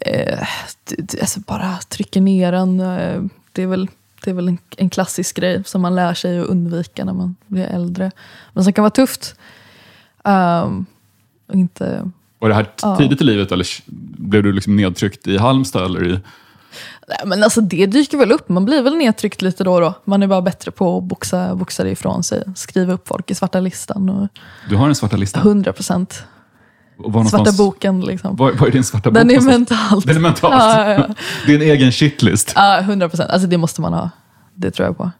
eh, 0.00 0.46
alltså 1.20 1.40
bara 1.40 1.76
trycker 1.76 2.20
ner 2.20 2.52
en. 2.52 2.80
Eh, 2.80 3.22
det 3.52 3.62
är 3.62 3.66
väl, 3.66 3.88
det 4.24 4.30
är 4.30 4.34
väl 4.34 4.48
en, 4.48 4.58
en, 4.76 4.90
klassisk 4.90 5.36
grej 5.36 5.62
som 5.64 5.82
man 5.82 5.94
lär 5.94 6.14
sig 6.14 6.40
att 6.40 6.46
undvika 6.46 7.04
när 7.04 7.12
man 7.12 7.36
blir 7.46 7.64
äldre. 7.64 8.10
Men 8.52 8.64
som 8.64 8.72
kan 8.72 8.82
vara 8.82 8.90
tufft. 8.90 9.34
Um, 10.24 10.86
och 11.46 11.54
inte, 11.54 12.10
var 12.38 12.48
det 12.48 12.54
här 12.54 12.96
tidigt 12.98 13.20
ja. 13.20 13.24
i 13.24 13.30
livet 13.30 13.52
eller 13.52 13.66
blev 14.18 14.42
du 14.42 14.52
liksom 14.52 14.76
nedtryckt 14.76 15.26
i 15.26 15.38
Halmstad? 15.38 15.84
Eller 15.84 16.14
i 16.14 16.20
Nej, 17.08 17.18
men 17.26 17.42
alltså 17.42 17.60
det 17.60 17.86
dyker 17.86 18.18
väl 18.18 18.32
upp. 18.32 18.48
Man 18.48 18.64
blir 18.64 18.82
väl 18.82 18.96
nedtryckt 18.96 19.42
lite 19.42 19.64
då 19.64 19.74
och 19.74 19.80
då. 19.80 19.94
Man 20.04 20.22
är 20.22 20.26
bara 20.26 20.42
bättre 20.42 20.70
på 20.70 20.98
att 20.98 21.04
boxa, 21.04 21.54
boxa 21.54 21.84
det 21.84 21.90
ifrån 21.90 22.22
sig. 22.22 22.44
Skriva 22.56 22.92
upp 22.92 23.08
folk 23.08 23.30
i 23.30 23.34
svarta 23.34 23.60
listan. 23.60 24.08
Och 24.08 24.28
du 24.68 24.76
har 24.76 24.88
en 24.88 24.94
svarta 24.94 25.16
lista? 25.16 25.40
100 25.40 25.72
procent. 25.72 26.24
Var 26.96 27.24
Svarta 27.24 27.52
boken 27.52 28.00
liksom. 28.00 28.36
Vad, 28.36 28.58
vad 28.58 28.68
är 28.68 28.72
din 28.72 28.84
svarta 28.84 29.10
bok? 29.10 29.14
Den 29.14 29.30
är 29.30 29.40
mentalt. 29.40 30.06
Den 30.06 30.16
är 30.16 30.20
mentalt. 30.20 30.54
Ja, 30.54 30.90
ja, 30.90 31.06
ja. 31.08 31.14
En 31.54 31.62
egen 31.62 31.92
shitlist. 31.92 32.52
Ja, 32.56 32.78
100 32.78 33.08
procent. 33.08 33.30
Alltså 33.30 33.48
det 33.48 33.58
måste 33.58 33.80
man 33.80 33.92
ha. 33.92 34.10
Det 34.54 34.70
tror 34.70 34.86
jag 34.86 34.96
på. 34.96 35.10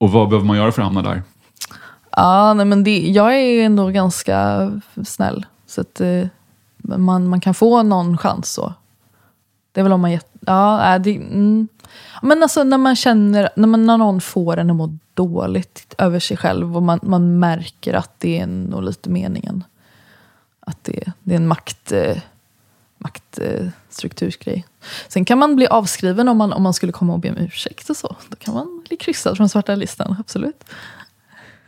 Och 0.00 0.12
vad 0.12 0.28
behöver 0.28 0.46
man 0.46 0.56
göra 0.56 0.72
för 0.72 0.82
att 0.82 0.86
hamna 0.86 1.02
där? 1.02 1.22
Ja, 2.16 2.54
nej, 2.54 2.66
men 2.66 2.84
det, 2.84 2.98
jag 2.98 3.36
är 3.36 3.64
ändå 3.64 3.88
ganska 3.88 4.70
snäll. 5.04 5.46
Så 5.66 5.80
att 5.80 6.00
eh, 6.00 6.26
man, 6.76 7.28
man 7.28 7.40
kan 7.40 7.54
få 7.54 7.82
någon 7.82 8.18
chans 8.18 8.52
så. 8.52 8.74
Det 9.72 9.80
är 9.80 9.82
väl 9.82 9.92
om 9.92 10.00
man... 10.00 10.18
Ja, 10.50 10.94
äh, 10.94 11.02
det, 11.02 11.16
mm. 11.16 11.68
Men 12.22 12.42
alltså 12.42 12.64
när 12.64 12.78
man 12.78 12.96
känner, 12.96 13.50
när, 13.56 13.68
man, 13.68 13.86
när 13.86 13.98
någon 13.98 14.20
får 14.20 14.56
en 14.56 14.70
att 14.70 14.76
må 14.76 14.98
dåligt 15.14 15.94
över 15.98 16.20
sig 16.20 16.36
själv 16.36 16.76
och 16.76 16.82
man, 16.82 17.00
man 17.02 17.38
märker 17.38 17.94
att 17.94 18.10
det 18.18 18.40
är 18.40 18.46
nog 18.46 18.82
lite 18.82 19.10
meningen. 19.10 19.64
Att 20.60 20.84
det, 20.84 21.12
det 21.22 21.34
är 21.34 21.36
en 21.36 21.48
makt, 21.48 21.92
eh, 21.92 22.16
maktstruktursgrej. 22.98 24.54
Eh, 24.56 24.86
Sen 25.08 25.24
kan 25.24 25.38
man 25.38 25.56
bli 25.56 25.66
avskriven 25.66 26.28
om 26.28 26.36
man, 26.36 26.52
om 26.52 26.62
man 26.62 26.74
skulle 26.74 26.92
komma 26.92 27.12
och 27.12 27.20
be 27.20 27.30
om 27.30 27.36
ursäkt 27.36 27.90
och 27.90 27.96
så. 27.96 28.16
Då 28.28 28.36
kan 28.36 28.54
man 28.54 28.84
bli 28.88 28.96
kryssad 28.96 29.36
från 29.36 29.48
svarta 29.48 29.74
listan, 29.74 30.16
absolut. 30.18 30.64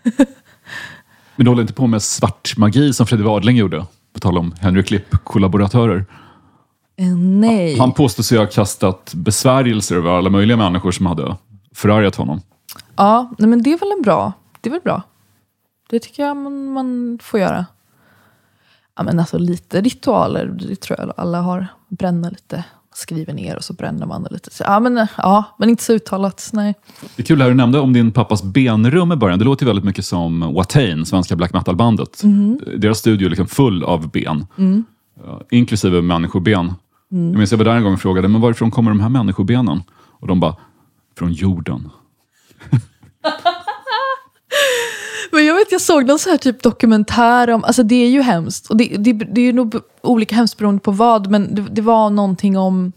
Men 1.37 1.45
du 1.45 1.49
håller 1.49 1.63
inte 1.63 1.75
på 1.75 1.87
med 1.87 2.03
svart 2.03 2.57
magi 2.57 2.93
som 2.93 3.07
Fredrik 3.07 3.27
Wadling 3.27 3.57
gjorde? 3.57 3.87
På 4.13 4.21
tal 4.21 4.39
om 4.39 4.55
Henry 4.61 4.83
Klipp-kollaboratörer. 4.83 6.05
Eh, 6.97 7.17
nej. 7.17 7.79
Han 7.79 7.93
påstår 7.93 8.23
sig 8.23 8.39
ha 8.39 8.47
kastat 8.47 9.13
besvärjelser 9.15 9.97
över 9.97 10.11
alla 10.11 10.31
möjliga 10.31 10.57
människor 10.57 10.91
som 10.91 11.07
hade 11.07 11.37
förargat 11.75 12.17
honom. 12.17 12.41
Ja, 12.97 13.31
nej 13.39 13.49
men 13.49 13.63
det 13.63 13.73
är 13.73 13.79
väl 13.79 13.93
en 13.97 14.03
bra. 14.03 14.33
Det 14.61 14.69
är 14.69 14.71
väl 14.71 14.81
bra. 14.81 15.03
Det 15.91 15.99
tycker 15.99 16.23
jag 16.23 16.37
man, 16.37 16.73
man 16.73 17.19
får 17.23 17.41
göra. 17.41 17.67
Ja, 18.97 19.03
men 19.03 19.19
alltså 19.19 19.39
lite 19.39 19.81
ritualer, 19.81 20.47
det 20.47 20.77
tror 20.77 20.99
jag 21.01 21.13
alla 21.17 21.41
har. 21.41 21.67
Bränna 21.89 22.29
lite, 22.29 22.65
skriver 22.95 23.33
ner 23.33 23.57
och 23.57 23.65
så 23.65 23.73
bränner 23.73 24.07
man 24.07 24.23
det 24.23 24.33
lite. 24.33 24.51
Så, 24.51 24.63
ja, 24.67 24.81
men, 24.81 25.07
ja, 25.17 25.45
men 25.59 25.69
inte 25.69 25.83
så 25.83 25.93
uttalat. 25.93 26.51
Nej. 26.53 26.75
Det 27.17 27.23
är 27.23 27.27
kul 27.27 27.43
här 27.43 27.49
du 27.49 27.55
nämnde 27.55 27.79
om 27.79 27.93
din 27.93 28.13
pappas 28.13 28.43
benrum 28.43 29.13
i 29.13 29.17
början. 29.17 29.39
Det 29.39 29.45
låter 29.45 29.67
väldigt 29.67 29.85
mycket 29.85 30.05
som 30.05 30.55
Watain, 30.55 31.07
svenska 31.07 31.37
black 31.37 31.53
metal-bandet. 31.53 32.23
Deras 32.77 32.99
studio 32.99 33.27
är 33.27 33.31
liksom 33.31 33.47
full 33.47 33.85
av 33.85 34.11
ben. 34.11 34.47
Ja, 34.57 34.65
Inklusive 35.51 36.03
människoben. 36.03 36.73
Jag 37.09 37.19
minns 37.19 37.51
jag 37.51 37.59
var 37.59 37.65
där 37.65 37.77
en 37.77 37.83
gång 37.83 37.93
och 37.93 38.01
frågade, 38.01 38.29
men 38.29 38.41
varifrån 38.41 38.71
kommer 38.71 38.91
de 38.91 39.01
här 39.01 39.09
människobenen? 39.09 39.83
Och 40.21 40.27
de 40.27 40.41
bara, 40.41 40.57
från 41.19 41.33
jorden. 41.33 41.91
Men 45.33 45.47
jag 45.47 45.55
vet, 45.55 45.73
jag 45.73 45.81
såg 45.81 46.07
någon 46.07 46.19
så 46.19 46.31
här 46.31 46.37
typ 46.37 46.63
dokumentär 46.63 47.51
om, 47.51 47.65
alltså 47.65 47.83
det 47.83 47.95
är 47.95 48.09
ju 48.09 48.23
hemskt. 48.23 48.71
Och 48.71 48.77
det, 48.77 48.97
det, 48.99 49.13
det 49.13 49.41
är 49.41 49.45
ju 49.45 49.53
nog 49.53 49.77
olika 50.01 50.35
hemskt 50.35 50.59
beroende 50.59 50.81
på 50.81 50.91
vad, 50.91 51.31
men 51.31 51.55
det, 51.55 51.63
det 51.71 51.83
var 51.83 52.11
någonting 52.11 52.59
om 52.59 52.93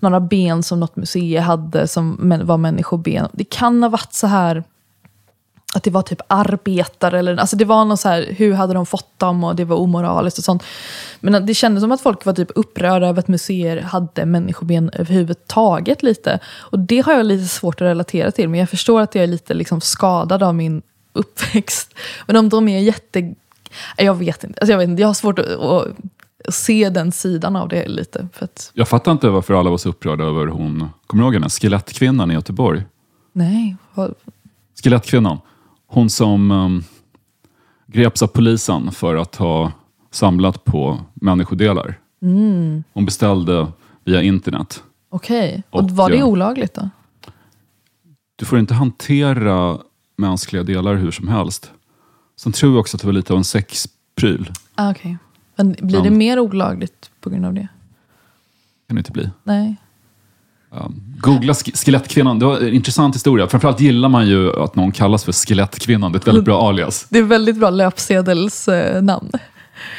några 0.00 0.20
ben 0.20 0.62
som 0.62 0.80
något 0.80 0.96
museum 0.96 1.44
hade 1.44 1.88
som 1.88 2.16
var 2.44 2.58
människoben. 2.58 3.28
Det 3.32 3.44
kan 3.44 3.82
ha 3.82 3.90
varit 3.90 4.12
så 4.12 4.26
här 4.26 4.64
att 5.74 5.82
det 5.82 5.90
var 5.90 6.02
typ 6.02 6.20
arbetare 6.26 7.18
eller 7.18 7.36
alltså 7.36 7.56
det 7.56 7.64
var 7.64 7.84
någon 7.84 7.96
så 7.96 8.08
här, 8.08 8.26
hur 8.38 8.52
hade 8.54 8.74
de 8.74 8.86
fått 8.86 9.18
dem 9.18 9.44
och 9.44 9.56
det 9.56 9.64
var 9.64 9.76
omoraliskt 9.76 10.38
och 10.38 10.44
sånt. 10.44 10.62
Men 11.20 11.46
det 11.46 11.54
kändes 11.54 11.82
som 11.82 11.92
att 11.92 12.00
folk 12.00 12.24
var 12.24 12.32
typ 12.32 12.48
upprörda 12.54 13.06
över 13.06 13.18
att 13.18 13.28
museer 13.28 13.80
hade 13.80 14.26
människoben 14.26 14.90
överhuvudtaget 14.94 16.02
lite. 16.02 16.38
Och 16.46 16.78
det 16.78 17.00
har 17.00 17.12
jag 17.12 17.26
lite 17.26 17.48
svårt 17.48 17.74
att 17.80 17.84
relatera 17.84 18.30
till, 18.30 18.48
men 18.48 18.60
jag 18.60 18.70
förstår 18.70 19.00
att 19.00 19.14
jag 19.14 19.22
är 19.24 19.28
lite 19.28 19.54
liksom 19.54 19.80
skadad 19.80 20.42
av 20.42 20.54
min 20.54 20.82
uppväxt. 21.12 21.94
Men 22.26 22.36
om 22.36 22.48
de 22.48 22.68
är 22.68 22.78
jätte... 22.80 23.34
Jag 23.96 24.14
vet 24.14 24.44
inte, 24.44 24.60
alltså 24.60 24.72
jag, 24.72 24.78
vet 24.78 24.88
inte 24.88 25.02
jag 25.02 25.08
har 25.08 25.14
svårt 25.14 25.38
att, 25.38 25.46
att, 25.46 25.86
att 26.48 26.54
se 26.54 26.90
den 26.90 27.12
sidan 27.12 27.56
av 27.56 27.68
det 27.68 27.88
lite. 27.88 28.28
För 28.32 28.44
att, 28.44 28.70
Jag 28.74 28.88
fattar 28.88 29.12
inte 29.12 29.28
varför 29.28 29.54
alla 29.54 29.70
var 29.70 29.76
så 29.78 29.88
upprörda 29.88 30.24
över 30.24 30.46
hon, 30.46 30.88
kommer 31.06 31.22
du 31.22 31.26
ihåg 31.26 31.34
henne? 31.34 31.48
Skelettkvinnan 31.48 32.30
i 32.30 32.34
Göteborg. 32.34 32.82
nej, 33.32 33.76
vad- 33.94 34.14
Skelettkvinnan. 34.82 35.38
Hon 35.90 36.10
som 36.10 36.50
um, 36.50 36.84
greps 37.86 38.22
av 38.22 38.26
polisen 38.26 38.92
för 38.92 39.16
att 39.16 39.36
ha 39.36 39.72
samlat 40.10 40.64
på 40.64 40.98
människodelar. 41.14 41.98
Hon 42.92 43.04
beställde 43.04 43.66
via 44.04 44.22
internet. 44.22 44.82
okej. 45.08 45.62
Och, 45.70 45.80
Och, 45.82 45.90
var 45.90 46.10
det 46.10 46.16
ja. 46.16 46.24
olagligt 46.24 46.74
då? 46.74 46.90
Du 48.36 48.44
får 48.44 48.58
inte 48.58 48.74
hantera 48.74 49.78
mänskliga 50.16 50.62
delar 50.62 50.94
hur 50.94 51.10
som 51.10 51.28
helst. 51.28 51.70
Sen 52.36 52.52
tror 52.52 52.72
jag 52.72 52.80
också 52.80 52.96
att 52.96 53.00
det 53.00 53.06
var 53.06 53.12
lite 53.12 53.32
av 53.32 53.36
en 53.36 53.44
sexpryl. 53.44 54.52
Ah, 54.74 54.90
okej. 54.90 55.16
Men 55.56 55.72
blir 55.72 56.00
det 56.00 56.08
Ja. 56.08 56.14
mer 56.14 56.38
olagligt 56.38 57.10
på 57.20 57.30
grund 57.30 57.46
av 57.46 57.54
det? 57.54 57.68
Kan 58.86 58.94
det 58.96 58.98
inte 59.00 59.12
bli. 59.12 59.30
Nej. 59.44 59.76
Googla 61.20 61.52
sk- 61.52 61.84
Skelettkvinnan. 61.84 62.38
Det 62.38 62.44
var 62.46 62.58
en 62.58 62.74
intressant 62.74 63.14
historia. 63.14 63.46
Framförallt 63.46 63.80
gillar 63.80 64.08
man 64.08 64.26
ju 64.28 64.62
att 64.62 64.74
någon 64.76 64.92
kallas 64.92 65.24
för 65.24 65.32
Skelettkvinnan. 65.32 66.12
Det 66.12 66.16
är 66.16 66.20
ett 66.20 66.26
väldigt 66.28 66.44
bra 66.44 66.68
alias. 66.68 67.06
Det 67.10 67.18
är 67.18 67.22
väldigt 67.22 67.56
bra 67.56 67.70
löpsedelsnamn. 67.70 69.30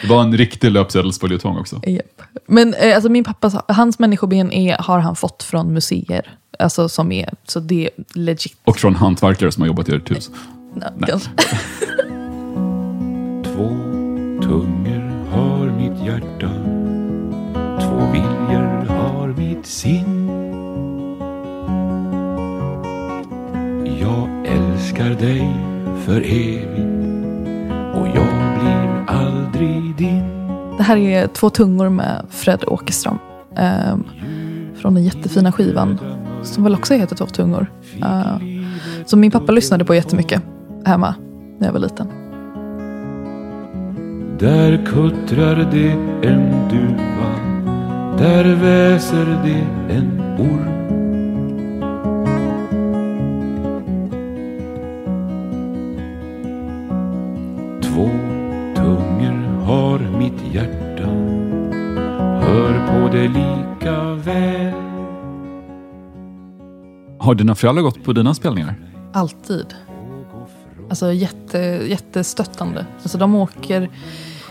Det 0.01 0.07
var 0.09 0.21
en 0.21 0.37
riktig 0.37 0.71
löpsedelsföljetong 0.71 1.57
också. 1.57 1.81
Japp. 1.87 2.05
Men 2.47 2.73
eh, 2.73 2.95
alltså 2.95 3.09
min 3.09 3.23
pappas, 3.23 3.55
hans 3.67 3.99
människoben 3.99 4.51
är, 4.51 4.77
har 4.79 4.99
han 4.99 5.15
fått 5.15 5.43
från 5.43 5.73
museer. 5.73 6.37
Alltså 6.59 6.89
som 6.89 7.11
är, 7.11 7.29
så 7.47 7.59
det 7.59 7.83
är 7.85 7.89
legit. 8.19 8.57
Och 8.63 8.77
från 8.77 8.95
hantverkare 8.95 9.51
som 9.51 9.61
har 9.61 9.67
jobbat 9.67 9.89
i 9.89 9.95
ert 9.95 10.11
hus. 10.11 10.29
Ganska- 10.97 11.19
Två 13.43 13.69
tungor 14.41 15.29
har 15.31 15.65
mitt 15.65 16.05
hjärta 16.07 16.49
för 26.19 26.25
evigt 26.25 26.79
och 27.95 28.07
jag 28.07 28.59
blir 28.59 29.05
aldrig 29.07 29.95
din 29.95 30.23
Det 30.77 30.83
här 30.83 30.97
är 30.97 31.27
Två 31.27 31.49
tungor 31.49 31.89
med 31.89 32.25
Fred 32.29 32.63
Åkerström. 32.67 33.17
ehm, 33.55 34.03
från 34.75 34.93
den 34.93 35.03
jättefina 35.03 35.51
skivan. 35.51 35.99
Som 36.43 36.63
väl 36.63 36.75
också 36.75 36.93
heter 36.93 37.15
Två 37.15 37.25
tungor. 37.25 37.71
Uh, 37.97 38.37
som 39.05 39.19
min 39.19 39.31
pappa 39.31 39.51
lyssnade 39.51 39.85
på 39.85 39.95
jättemycket 39.95 40.41
hemma 40.85 41.15
när 41.57 41.67
jag 41.67 41.73
var 41.73 41.79
liten. 41.79 42.07
Där 44.39 44.85
kuttrar 44.85 45.69
det 45.71 45.91
en 46.27 46.69
duva 46.69 47.31
Där 48.17 48.55
väser 48.55 49.25
det 49.43 49.93
en 49.95 50.21
orm 50.39 50.78
hjärta 60.53 61.03
Hör 62.41 62.87
på 62.87 63.15
det 63.15 63.27
lika 63.27 64.13
väl 64.13 64.73
Har 67.19 67.35
dina 67.35 67.55
föräldrar 67.55 67.83
gått 67.83 68.03
på 68.03 68.13
dina 68.13 68.33
spelningar? 68.33 68.75
Alltid. 69.13 69.75
Alltså 70.89 71.13
jätte, 71.13 71.57
jättestöttande. 71.87 72.85
Alltså 73.01 73.17
de 73.17 73.35
åker... 73.35 73.89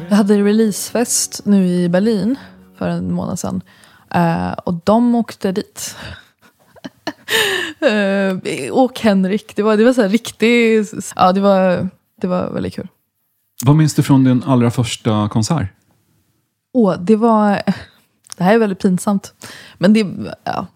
Jag 0.08 0.16
hade 0.16 0.42
releasefest 0.42 1.40
nu 1.44 1.68
i 1.68 1.88
Berlin 1.88 2.36
för 2.78 2.88
en 2.88 3.12
månad 3.12 3.38
sedan. 3.38 3.62
Eh, 4.10 4.52
och 4.52 4.74
de 4.84 5.14
åkte 5.14 5.52
dit. 5.52 5.96
uh, 7.82 8.72
och 8.72 9.00
Henrik. 9.00 9.56
Det 9.56 9.62
var, 9.62 9.76
det 9.76 9.84
var 9.84 9.92
så 9.92 10.02
här 10.02 10.08
riktigt... 10.08 11.12
Ja, 11.16 11.32
det 11.32 11.40
var, 11.40 11.88
det 12.20 12.26
var 12.26 12.50
väldigt 12.50 12.74
kul. 12.74 12.88
Vad 13.64 13.76
minns 13.76 13.94
du 13.94 14.02
från 14.02 14.24
din 14.24 14.42
allra 14.46 14.70
första 14.70 15.28
konsert? 15.28 15.68
Åh, 16.72 16.96
det 17.00 17.16
var... 17.16 17.62
Det 18.36 18.44
här 18.44 18.54
är 18.54 18.58
väldigt 18.58 18.78
pinsamt. 18.78 19.34
Men 19.78 19.92
det... 19.92 20.06
Ja, 20.44 20.66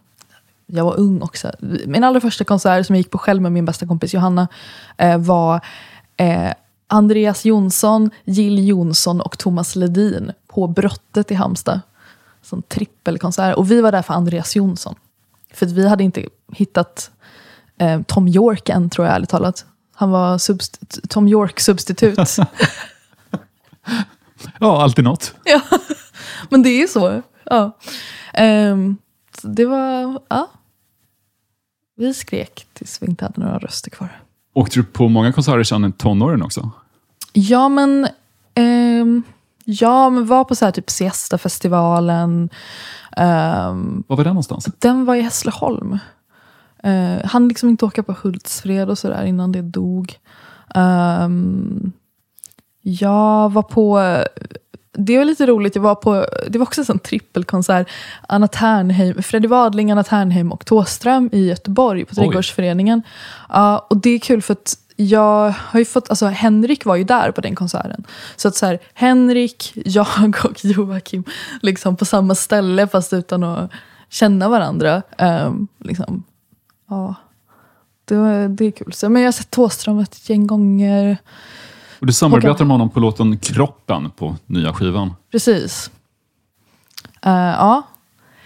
jag 0.66 0.84
var 0.84 1.00
ung 1.00 1.22
också. 1.22 1.52
Min 1.86 2.04
allra 2.04 2.20
första 2.20 2.44
konsert 2.44 2.86
som 2.86 2.94
jag 2.94 3.00
gick 3.00 3.10
på 3.10 3.18
själv 3.18 3.42
med 3.42 3.52
min 3.52 3.64
bästa 3.64 3.86
kompis 3.86 4.14
Johanna 4.14 4.48
eh, 4.96 5.18
var 5.18 5.60
eh, 6.16 6.52
Andreas 6.86 7.44
Jonsson, 7.44 8.10
Jill 8.24 8.68
Jonsson 8.68 9.20
och 9.20 9.38
Thomas 9.38 9.76
Ledin 9.76 10.32
på 10.46 10.66
Brottet 10.66 11.30
i 11.30 11.34
Halmstad. 11.34 11.80
Sån 12.42 12.62
trippelkonsert. 12.62 13.56
Och 13.56 13.70
vi 13.70 13.80
var 13.80 13.92
där 13.92 14.02
för 14.02 14.14
Andreas 14.14 14.56
Jonsson. 14.56 14.94
För 15.54 15.66
vi 15.66 15.88
hade 15.88 16.04
inte 16.04 16.28
hittat 16.52 17.10
eh, 17.78 18.02
Tom 18.02 18.28
York 18.28 18.68
än, 18.68 18.90
tror 18.90 19.06
jag 19.06 19.16
ärligt 19.16 19.30
talat. 19.30 19.64
Han 19.94 20.10
var 20.10 20.38
Tom 21.08 21.28
York-substitut. 21.28 22.18
Ja, 24.60 24.82
alltid 24.82 25.04
något. 25.04 25.34
Ja, 25.44 25.60
men 26.50 26.62
det 26.62 26.82
är 26.82 26.86
så. 26.86 27.22
Ja. 27.44 27.78
Ehm, 28.34 28.96
så 29.40 29.48
det 29.48 29.64
var, 29.64 30.20
ja. 30.28 30.50
Vi 31.96 32.14
skrek 32.14 32.66
tills 32.72 33.02
vi 33.02 33.06
inte 33.06 33.24
hade 33.24 33.40
några 33.40 33.58
röster 33.58 33.90
kvar. 33.90 34.20
Åkte 34.54 34.78
du 34.78 34.84
på 34.84 35.08
många 35.08 35.32
konserter 35.32 35.62
sedan 35.62 35.92
tonåren 35.92 36.42
också? 36.42 36.70
Ja, 37.32 37.68
men 37.68 38.08
ehm, 38.54 39.22
Ja, 39.64 40.10
men 40.10 40.26
var 40.26 40.44
på 40.44 40.54
så 40.54 40.64
här 40.64 40.72
typ 40.72 40.90
Siesta-festivalen. 40.90 42.50
Ehm, 43.16 44.04
Var 44.06 44.16
var 44.16 44.24
det 44.24 44.30
någonstans? 44.30 44.68
den 44.78 45.04
var 45.04 45.14
i 45.14 45.20
Hässleholm. 45.20 45.98
Uh, 46.86 47.24
han 47.24 47.48
liksom 47.48 47.68
inte 47.68 47.84
åka 47.84 48.02
på 48.02 48.16
Hultsfred 48.22 48.90
och 48.90 48.98
sådär 48.98 49.24
innan 49.24 49.52
det 49.52 49.62
dog. 49.62 50.18
Ehm, 50.74 51.92
jag 52.82 53.52
var 53.52 53.62
på, 53.62 54.16
det 54.92 55.18
var 55.18 55.24
lite 55.24 55.46
roligt, 55.46 55.74
jag 55.74 55.82
var 55.82 55.94
på, 55.94 56.26
det 56.48 56.58
var 56.58 56.66
också 56.66 56.80
en 56.80 56.84
sån 56.84 56.98
trippelkonsert. 56.98 57.88
Anna 58.28 58.48
Ternheim, 58.48 59.22
Freddy 59.22 59.48
Wadling, 59.48 59.90
Anna 59.90 60.04
Ternheim 60.04 60.52
och 60.52 60.64
Thåström 60.64 61.30
i 61.32 61.48
Göteborg 61.48 62.04
på 62.04 62.14
Trädgårdsföreningen. 62.14 63.02
Ja, 63.48 63.86
och 63.90 63.96
det 63.96 64.10
är 64.10 64.18
kul 64.18 64.42
för 64.42 64.52
att 64.52 64.76
jag 64.96 65.54
har 65.58 65.78
ju 65.78 65.84
fått, 65.84 66.10
alltså 66.10 66.26
Henrik 66.26 66.84
var 66.84 66.96
ju 66.96 67.04
där 67.04 67.30
på 67.30 67.40
den 67.40 67.54
konserten. 67.54 68.04
Så 68.36 68.48
att 68.48 68.56
så 68.56 68.66
här, 68.66 68.78
Henrik, 68.94 69.72
jag 69.84 70.06
och 70.44 70.64
Joakim 70.64 71.24
liksom 71.62 71.96
på 71.96 72.04
samma 72.04 72.34
ställe 72.34 72.88
fast 72.88 73.12
utan 73.12 73.44
att 73.44 73.70
känna 74.08 74.48
varandra. 74.48 75.02
Ehm, 75.18 75.68
liksom, 75.78 76.24
ja, 76.88 77.14
det, 78.04 78.48
det 78.48 78.64
är 78.64 78.70
kul. 78.70 78.92
Så, 78.92 79.08
men 79.08 79.22
jag 79.22 79.26
har 79.26 79.32
sett 79.32 79.50
Thåström 79.50 79.98
ett 79.98 80.30
gäng 80.30 80.46
gånger. 80.46 81.16
Och 82.02 82.06
du 82.06 82.12
samarbetar 82.12 82.64
med 82.64 82.74
honom 82.74 82.90
på 82.90 83.00
låten 83.00 83.38
Kroppen 83.38 84.10
på 84.10 84.36
nya 84.46 84.72
skivan. 84.72 85.14
Precis. 85.30 85.90
Eh, 87.22 87.32
ja. 87.32 87.82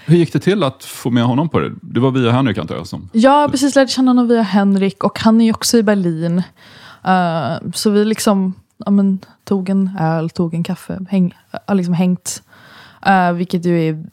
Hur 0.07 0.17
gick 0.17 0.33
det 0.33 0.41
till 0.41 0.63
att 0.63 0.85
få 0.85 1.11
med 1.11 1.25
honom 1.25 1.49
på 1.49 1.59
det? 1.61 1.73
Det 1.81 2.01
var 2.01 2.11
via 2.11 2.33
Henrik 2.33 2.59
antar 2.59 2.77
jag? 2.77 2.87
Som... 2.87 3.11
Har 3.15 3.49
precis 3.49 3.75
lärt 3.75 3.91
känna 3.91 4.11
honom 4.11 4.29
via 4.29 4.43
Henrik 4.43 5.05
och 5.05 5.19
han 5.19 5.41
är 5.41 5.45
ju 5.45 5.51
också 5.51 5.79
i 5.79 5.83
Berlin. 5.83 6.43
Eh, 7.05 7.71
så 7.75 7.91
vi 7.91 8.05
liksom 8.05 8.55
ja, 8.77 8.91
men, 8.91 9.19
tog 9.45 9.69
en 9.69 9.91
öl, 10.01 10.31
tog 10.31 10.55
en 10.55 10.65
kaffe, 10.65 11.07
häng, 11.11 11.35
har 11.67 11.75
liksom 11.75 11.95
hängt. 11.95 12.43
Uh, 13.07 13.33
vilket 13.33 13.65
ju 13.65 13.89
är 13.89 14.05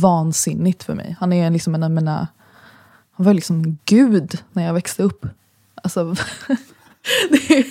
vansinnigt 0.00 0.82
för 0.82 0.94
mig. 0.94 1.16
Han 1.20 1.32
är 1.32 1.50
liksom 1.50 1.74
en 1.74 1.82
av 1.82 1.90
mina... 1.90 2.28
Han 3.12 3.26
var 3.26 3.34
liksom 3.34 3.78
gud 3.84 4.38
när 4.52 4.66
jag 4.66 4.74
växte 4.74 5.02
upp. 5.02 5.26
Alltså, 5.74 6.14
det, 7.30 7.58
är, 7.58 7.64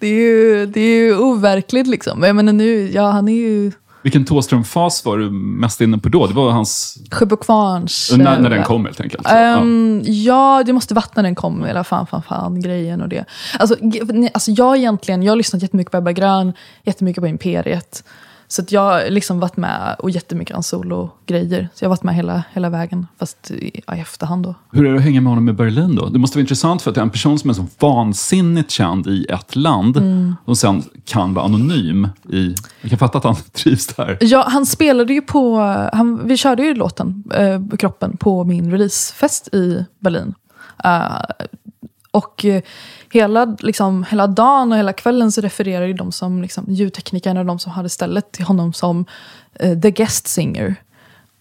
det, 0.00 0.06
är 0.06 0.14
ju, 0.14 0.66
det 0.66 0.80
är 0.80 0.96
ju 0.96 1.16
overkligt 1.16 1.86
liksom. 1.86 2.22
Jag 2.22 2.36
menar 2.36 2.52
nu, 2.52 2.90
ja 2.90 3.10
han 3.10 3.28
är 3.28 3.32
ju 3.32 3.72
Vilken 4.04 4.24
Thåström-fas 4.24 5.04
var 5.04 5.18
du 5.18 5.30
mest 5.30 5.80
inne 5.80 5.98
på 5.98 6.08
då? 6.08 6.26
Det 6.26 6.34
var 6.34 6.50
hans... 6.50 6.98
Sjöbokvarns... 7.10 8.12
När, 8.16 8.40
när 8.40 8.50
den 8.50 8.62
kom 8.62 8.84
helt 8.84 9.00
enkelt. 9.00 9.28
Så, 9.28 9.34
Ehm, 9.34 10.02
ja, 10.04 10.62
det 10.66 10.72
måste 10.72 10.94
vattna 10.94 11.22
den 11.22 11.34
kom, 11.34 11.64
eller 11.64 11.82
fan, 11.82 12.06
fan, 12.06 12.22
fan, 12.22 12.60
grejen 12.60 13.02
och 13.02 13.08
det. 13.08 13.24
Alltså, 13.58 13.76
alltså 14.34 14.50
jag 14.50 14.76
egentligen, 14.76 15.22
jag 15.22 15.32
har 15.32 15.36
lyssnat 15.36 15.62
jättemycket 15.62 15.90
på 15.90 15.96
Ebba 15.96 16.12
Grön, 16.12 16.52
jättemycket 16.82 17.22
på 17.22 17.26
Imperiet. 17.28 18.04
Så 18.54 18.62
jag 18.68 18.80
har 18.80 19.10
liksom 19.10 19.40
varit 19.40 19.56
med 19.56 19.96
och 19.98 20.10
jättemycket 20.10 20.54
hans 20.54 20.68
solo-grejer. 20.68 21.68
Så 21.74 21.84
jag 21.84 21.88
har 21.88 21.96
varit 21.96 22.02
med 22.02 22.14
hela, 22.14 22.42
hela 22.52 22.70
vägen, 22.70 23.06
fast 23.18 23.50
i, 23.50 23.66
i 23.78 23.82
efterhand 23.86 24.42
då. 24.44 24.54
Hur 24.72 24.86
är 24.86 24.90
det 24.92 24.96
att 24.98 25.04
hänga 25.04 25.20
med 25.20 25.30
honom 25.30 25.48
i 25.48 25.52
Berlin 25.52 25.94
då? 25.96 26.08
Det 26.08 26.18
måste 26.18 26.36
vara 26.38 26.40
intressant 26.40 26.82
för 26.82 26.90
att 26.90 26.94
det 26.94 27.00
är 27.00 27.02
en 27.02 27.10
person 27.10 27.38
som 27.38 27.50
är 27.50 27.54
så 27.54 27.66
vansinnigt 27.78 28.70
känd 28.70 29.06
i 29.06 29.24
ett 29.24 29.56
land 29.56 29.96
Mm. 29.96 30.36
och 30.44 30.58
sen 30.58 30.82
kan 31.04 31.34
vara 31.34 31.44
anonym 31.44 32.08
i... 32.32 32.54
Jag 32.80 32.90
kan 32.90 32.98
fatta 32.98 33.18
att 33.18 33.24
han 33.24 33.36
trivs 33.52 33.86
där. 33.86 34.18
Ja, 34.20 34.44
han 34.48 34.66
spelade 34.66 35.12
ju 35.14 35.20
på, 35.20 35.58
han, 35.92 36.28
vi 36.28 36.36
körde 36.36 36.62
ju 36.62 36.74
låten, 36.74 37.24
eh, 37.34 37.76
Kroppen, 37.78 38.16
på 38.16 38.44
min 38.44 38.70
releasefest 38.70 39.54
i 39.54 39.84
Berlin. 39.98 40.34
Eh, 40.84 41.02
och 42.14 42.44
eh, 42.44 42.62
hela, 43.12 43.56
liksom, 43.58 44.04
hela 44.10 44.26
dagen 44.26 44.72
och 44.72 44.78
hela 44.78 44.92
kvällen 44.92 45.32
så 45.32 45.40
refererar 45.40 45.86
ju 45.86 45.92
de 45.92 46.12
som 46.12 46.42
liksom, 46.42 46.64
ljudteknikerna 46.68 47.40
och 47.40 47.46
de 47.46 47.58
som 47.58 47.72
hade 47.72 47.88
stället 47.88 48.32
till 48.32 48.44
honom 48.44 48.72
som 48.72 49.04
uh, 49.64 49.80
the 49.80 49.90
guest 49.90 50.26
singer. 50.26 50.76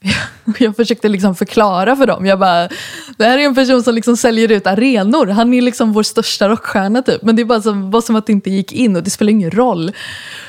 Jag 0.60 0.76
försökte 0.76 1.10
liksom 1.10 1.36
förklara 1.36 1.96
för 1.96 2.08
dem. 2.08 2.26
Jag 2.26 2.40
bara, 2.40 2.70
det 3.18 3.26
här 3.26 3.38
är 3.38 3.46
en 3.46 3.56
person 3.56 3.84
som 3.84 3.96
liksom 3.96 4.18
säljer 4.18 4.52
ut 4.52 4.68
arenor. 4.68 5.28
Han 5.28 5.54
är 5.54 5.62
liksom 5.62 5.94
vår 5.94 6.04
största 6.04 6.50
rockstjärna 6.50 7.02
typ. 7.02 7.22
Men 7.22 7.36
det 7.36 7.42
är 7.42 7.46
bara 7.46 7.62
som, 7.62 7.92
var 7.92 8.02
som 8.02 8.16
att 8.16 8.26
det 8.26 8.32
inte 8.32 8.50
gick 8.50 8.74
in 8.74 8.96
och 8.96 9.04
det 9.04 9.10
spelar 9.10 9.32
ingen 9.32 9.52
roll. 9.52 9.92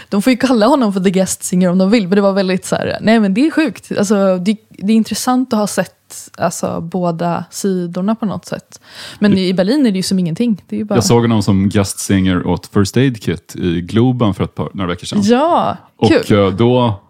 De 0.09 0.22
får 0.22 0.31
ju 0.31 0.37
kalla 0.37 0.66
honom 0.66 0.93
för 0.93 1.01
the 1.01 1.11
guest 1.11 1.45
singer 1.45 1.70
om 1.70 1.79
de 1.79 1.91
vill. 1.91 2.09
Men 2.09 2.16
det 2.16 2.22
var 2.22 2.33
väldigt 2.33 2.64
så 2.64 2.77
här, 2.77 2.99
nej 3.01 3.20
men 3.20 3.35
det 3.35 3.47
är 3.47 3.51
sjukt. 3.51 3.93
Alltså, 3.99 4.39
det, 4.39 4.57
det 4.70 4.93
är 4.93 4.97
intressant 4.97 5.53
att 5.53 5.59
ha 5.59 5.66
sett 5.66 6.03
alltså, 6.38 6.80
båda 6.80 7.44
sidorna 7.50 8.14
på 8.14 8.26
något 8.26 8.46
sätt. 8.46 8.80
Men 9.18 9.38
i 9.38 9.54
Berlin 9.54 9.86
är 9.86 9.90
det 9.90 9.96
ju 9.96 10.02
som 10.02 10.18
ingenting. 10.18 10.62
Det 10.68 10.80
är 10.80 10.84
bara... 10.84 10.94
Jag 10.94 11.04
såg 11.04 11.22
honom 11.22 11.42
som 11.42 11.68
guest 11.68 11.98
singer 11.98 12.46
åt 12.46 12.66
First 12.66 12.96
Aid 12.96 13.22
Kit 13.22 13.56
i 13.56 13.80
Globen 13.80 14.34
för 14.34 14.44
ett 14.44 14.54
par, 14.54 14.70
några 14.74 14.88
veckor 14.90 15.06
sedan. 15.06 15.22
Ja, 15.22 15.76
kul. 16.08 16.16
Och 16.18 16.30
eh, 16.30 16.50
då, 16.56 17.00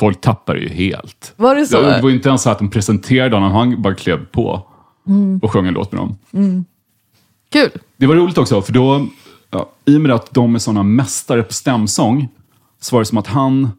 folk 0.00 0.20
tappade 0.20 0.58
ju 0.60 0.68
helt. 0.68 1.32
Var 1.36 1.54
det 1.54 1.66
så? 1.66 1.80
Det 1.82 2.02
var 2.02 2.10
inte 2.10 2.28
ens 2.28 2.42
så 2.42 2.50
att 2.50 2.58
de 2.58 2.70
presenterade 2.70 3.36
honom, 3.36 3.52
han 3.52 3.82
bara 3.82 3.94
klev 3.94 4.26
på 4.26 4.66
Mm. 5.06 5.40
och 5.42 5.50
sjöng 5.52 5.66
en 5.66 5.74
låt 5.74 5.92
med 5.92 6.00
dem. 6.00 6.16
Kul. 7.52 7.70
Det 7.96 8.06
var 8.06 8.14
roligt 8.14 8.38
också, 8.38 8.62
för 8.62 8.72
då, 8.72 9.06
ja, 9.50 9.70
i 9.84 9.96
och 9.96 10.00
med 10.00 10.12
att 10.12 10.34
de 10.34 10.54
är 10.54 10.58
sådana 10.58 10.82
mästare 10.82 11.42
på 11.42 11.52
stämsång, 11.52 12.28
så 12.80 12.96
var 12.96 13.00
det 13.00 13.06
som 13.06 13.18
att 13.18 13.26
han 13.26 13.70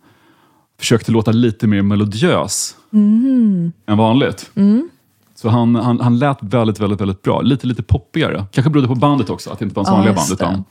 försökte 0.80 1.12
låta 1.12 1.32
lite 1.32 1.68
mer 1.68 1.82
melodiös 1.82 2.76
Mm. 2.94 3.72
än 3.88 3.98
vanligt. 3.98 4.52
Så 5.36 5.50
han, 5.50 5.76
han, 5.76 6.00
han 6.00 6.20
lät 6.20 6.38
väldigt, 6.42 6.80
väldigt, 6.80 7.02
väldigt 7.02 7.22
bra. 7.22 7.42
Lite, 7.42 7.68
lite 7.68 7.84
poppigare. 7.84 8.46
Kanske 8.52 8.70
berodde 8.70 8.88
på 8.88 8.96
bandet 8.96 9.30
också, 9.30 9.50
att 9.52 9.60
det 9.60 9.66
inte 9.66 9.76
var 9.76 9.84
hans 9.86 9.90
Ja, 9.90 9.96
vanliga 9.96 10.14
band. 10.16 10.32
Utan, 10.32 10.64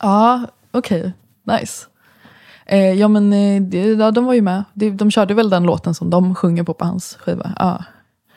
Ja, 0.00 0.40
okej. 0.72 1.12
Nice. 1.60 1.86
Eh, 2.66 2.78
ja, 2.92 3.08
men 3.08 3.32
eh, 3.32 3.62
det, 3.62 3.78
ja, 3.78 4.10
de 4.10 4.24
var 4.24 4.34
ju 4.34 4.42
med. 4.42 4.64
De, 4.74 4.90
de 4.90 5.10
körde 5.10 5.34
väl 5.34 5.50
den 5.50 5.62
låten 5.62 5.94
som 5.94 6.10
de 6.10 6.34
sjunger 6.34 6.62
på 6.62 6.74
på 6.74 6.84
hans 6.84 7.16
skiva. 7.20 7.52
Ja, 7.58 7.84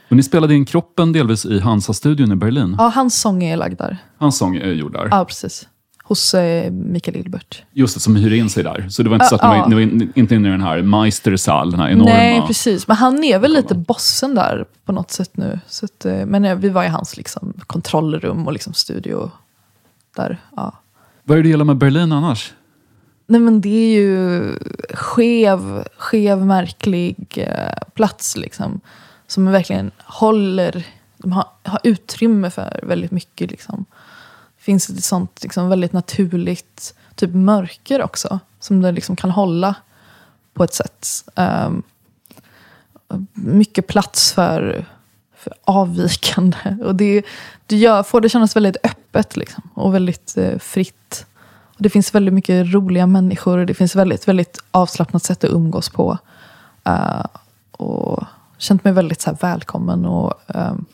men 0.09 0.17
ni 0.17 0.23
spelade 0.23 0.55
in 0.55 0.65
kroppen 0.65 1.13
delvis 1.13 1.45
i 1.45 1.59
Hansa-studion 1.59 2.31
i 2.31 2.35
Berlin. 2.35 2.75
ja 2.77 2.87
hans 2.95 3.21
sång 3.21 3.43
är 3.43 3.57
lagd 3.57 3.77
där. 3.77 3.97
Hans 4.17 4.37
sång 4.37 4.55
är 4.55 4.71
gjord 4.73 4.93
där. 4.93 5.07
Ja, 5.11 5.25
precis. 5.25 5.67
Hos 6.09 6.33
eh, 6.33 6.71
Mikael 6.71 7.17
Ilbert. 7.17 7.63
Just 7.71 7.93
det, 7.93 7.99
som 7.99 8.15
hyr 8.15 8.33
in 8.33 8.49
sig 8.49 8.63
där. 8.63 8.89
Så 8.89 9.03
det 9.03 9.09
var 9.09 9.15
inte 9.15 9.25
Ja, 9.25 9.29
så 9.29 9.35
att 9.35 9.41
ja. 9.41 9.67
ni 9.67 9.75
var 9.75 9.81
in, 9.81 10.11
inte 10.15 10.35
inne 10.35 10.47
i 10.47 10.51
den 10.51 10.61
här 10.61 10.81
Meistersal, 10.81 11.71
den 11.71 11.79
här 11.79 11.89
enorma... 11.89 12.09
Nej, 12.09 12.43
precis. 12.47 12.87
Men 12.87 12.97
han 12.97 13.23
är 13.23 13.39
väl 13.39 13.53
lite 13.53 13.75
bossen 13.75 14.35
där 14.35 14.65
på 14.85 14.91
något 14.91 15.11
sätt 15.11 15.37
nu. 15.37 15.59
Så 15.67 15.85
att, 15.85 16.05
eh, 16.05 16.25
men 16.25 16.45
eh, 16.45 16.55
vi 16.55 16.69
var 16.69 16.83
i 16.83 16.87
hans 16.87 17.17
liksom, 17.17 17.53
kontrollrum 17.67 18.47
och 18.47 18.53
liksom, 18.53 18.73
studio 18.73 19.31
där. 20.15 20.37
Ja. 20.55 20.73
Vad 21.23 21.37
är 21.37 21.39
det 21.41 21.43
du 21.43 21.49
gillar 21.49 21.65
med 21.65 21.77
Berlin 21.77 22.11
annars? 22.11 22.53
Nej 23.27 23.41
men 23.41 23.61
det 23.61 23.69
är 23.69 23.99
ju 23.99 24.53
skev, 24.93 25.87
skev 25.97 26.45
märklig 26.45 27.27
eh, 27.35 27.87
plats 27.93 28.37
liksom. 28.37 28.81
Som 29.27 29.45
verkligen 29.45 29.91
håller, 30.03 30.85
de 31.17 31.31
har, 31.31 31.45
har 31.63 31.79
utrymme 31.83 32.49
för 32.49 32.79
väldigt 32.83 33.11
mycket 33.11 33.51
liksom. 33.51 33.85
Det 34.69 34.71
finns 34.71 34.89
ett 34.89 35.03
sånt 35.03 35.43
liksom, 35.43 35.69
väldigt 35.69 35.93
naturligt 35.93 36.95
typ 37.15 37.33
mörker 37.33 38.01
också. 38.01 38.39
Som 38.59 38.81
det 38.81 38.91
liksom 38.91 39.15
kan 39.15 39.31
hålla 39.31 39.75
på 40.53 40.63
ett 40.63 40.73
sätt. 40.73 41.07
Um, 41.35 41.83
mycket 43.33 43.87
plats 43.87 44.33
för, 44.33 44.85
för 45.35 45.53
avvikande. 45.63 46.57
Och 46.85 46.95
det, 46.95 47.25
det 47.65 47.75
gör, 47.75 48.03
får 48.03 48.21
det 48.21 48.29
kännas 48.29 48.55
väldigt 48.55 48.77
öppet 48.83 49.37
liksom, 49.37 49.69
och 49.73 49.93
väldigt 49.93 50.37
eh, 50.37 50.59
fritt. 50.59 51.25
Och 51.75 51.81
det 51.81 51.89
finns 51.89 52.15
väldigt 52.15 52.33
mycket 52.33 52.73
roliga 52.73 53.07
människor 53.07 53.57
och 53.57 53.65
det 53.65 53.73
finns 53.73 53.95
väldigt, 53.95 54.27
väldigt 54.27 54.63
avslappnat 54.71 55.23
sätt 55.23 55.43
att 55.43 55.49
umgås 55.49 55.89
på. 55.89 56.17
Uh, 56.89 57.25
och 57.71 58.23
känt 58.57 58.83
mig 58.83 58.93
väldigt 58.93 59.21
så 59.21 59.29
här, 59.29 59.37
välkommen 59.41 60.05
och 60.05 60.33
um, 60.47 60.85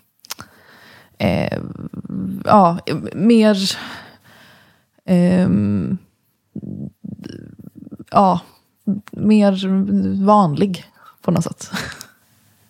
eh, 1.18 1.60
ja, 2.46 2.80
mer 3.14 3.58
ehm, 5.06 5.98
ja, 8.12 8.40
mer 9.12 9.68
vanlig 10.26 10.86
på 11.22 11.32
något 11.32 11.44
sätt. 11.44 11.72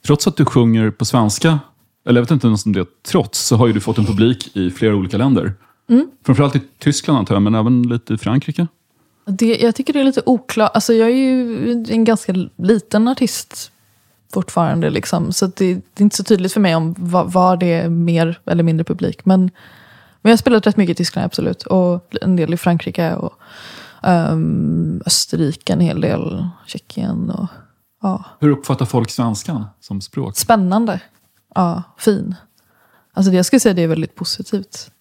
Trots 0.05 0.27
att 0.27 0.37
du 0.37 0.45
sjunger 0.45 0.91
på 0.91 1.05
svenska, 1.05 1.59
eller 2.05 2.19
jag 2.19 2.23
vet 2.25 2.31
inte 2.31 2.47
ens 2.47 2.65
om 2.65 2.73
det 2.73 2.79
är 2.79 2.87
trots, 3.07 3.39
så 3.39 3.55
har 3.55 3.67
ju 3.67 3.73
du 3.73 3.79
fått 3.79 3.97
en 3.97 4.05
publik 4.05 4.55
i 4.55 4.71
flera 4.71 4.95
olika 4.95 5.17
länder. 5.17 5.53
Mm. 5.89 6.07
Framförallt 6.25 6.55
i 6.55 6.61
Tyskland 6.79 7.19
antar 7.19 7.35
jag, 7.35 7.41
men 7.41 7.55
även 7.55 7.83
lite 7.83 8.13
i 8.13 8.17
Frankrike. 8.17 8.67
Det, 9.25 9.57
jag 9.61 9.75
tycker 9.75 9.93
det 9.93 9.99
är 9.99 10.03
lite 10.03 10.21
oklart. 10.25 10.71
Alltså 10.73 10.93
jag 10.93 11.09
är 11.09 11.15
ju 11.15 11.85
en 11.89 12.03
ganska 12.03 12.33
liten 12.55 13.07
artist 13.07 13.71
fortfarande. 14.33 14.89
Liksom. 14.89 15.31
Så 15.31 15.45
det, 15.47 15.73
det 15.73 15.99
är 15.99 16.01
inte 16.01 16.15
så 16.15 16.23
tydligt 16.23 16.53
för 16.53 16.59
mig 16.59 16.75
om 16.75 16.95
vad, 16.97 17.31
vad 17.31 17.59
det 17.59 17.73
är 17.73 17.89
mer 17.89 18.39
eller 18.45 18.63
mindre 18.63 18.83
publik. 18.83 19.25
Men, 19.25 19.39
men 19.41 20.29
jag 20.29 20.31
har 20.31 20.37
spelat 20.37 20.67
rätt 20.67 20.77
mycket 20.77 20.93
i 20.93 20.97
Tyskland, 20.97 21.25
absolut. 21.25 21.63
Och 21.63 22.15
en 22.21 22.35
del 22.35 22.53
i 22.53 22.57
Frankrike 22.57 23.15
och 23.15 23.33
ehm, 24.03 25.01
Österrike 25.05 25.73
en 25.73 25.79
hel 25.79 26.01
del. 26.01 26.47
Tjeckien 26.65 27.29
och 27.29 27.47
ja. 28.01 28.23
Hur 28.39 28.49
uppfattar 28.49 28.85
folk 28.85 29.09
svenskan 29.09 29.65
som 29.79 30.01
språk? 30.01 30.37
Spännande. 30.37 31.01
Ja, 31.55 31.83
fin. 31.97 32.35
Alltså 33.13 33.31
det, 33.31 33.37
jag 33.37 33.45
skulle 33.45 33.59
säga 33.59 33.73
det 33.73 33.83
är 33.83 33.87
väldigt 33.87 34.15
positivt. 34.15 34.91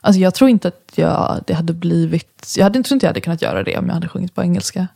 Alltså 0.00 0.20
jag 0.20 0.34
tror 0.34 0.50
inte 0.50 0.68
att 0.68 0.92
jag, 0.94 1.42
det 1.46 1.54
hade 1.54 1.72
blivit... 1.72 2.54
Jag 2.56 2.64
hade, 2.64 2.82
tror 2.82 2.94
inte 2.94 3.06
jag 3.06 3.10
hade 3.10 3.20
kunnat 3.20 3.42
göra 3.42 3.62
det 3.62 3.78
om 3.78 3.86
jag 3.86 3.94
hade 3.94 4.08
sjungit 4.08 4.34
på 4.34 4.42
engelska. 4.42 4.88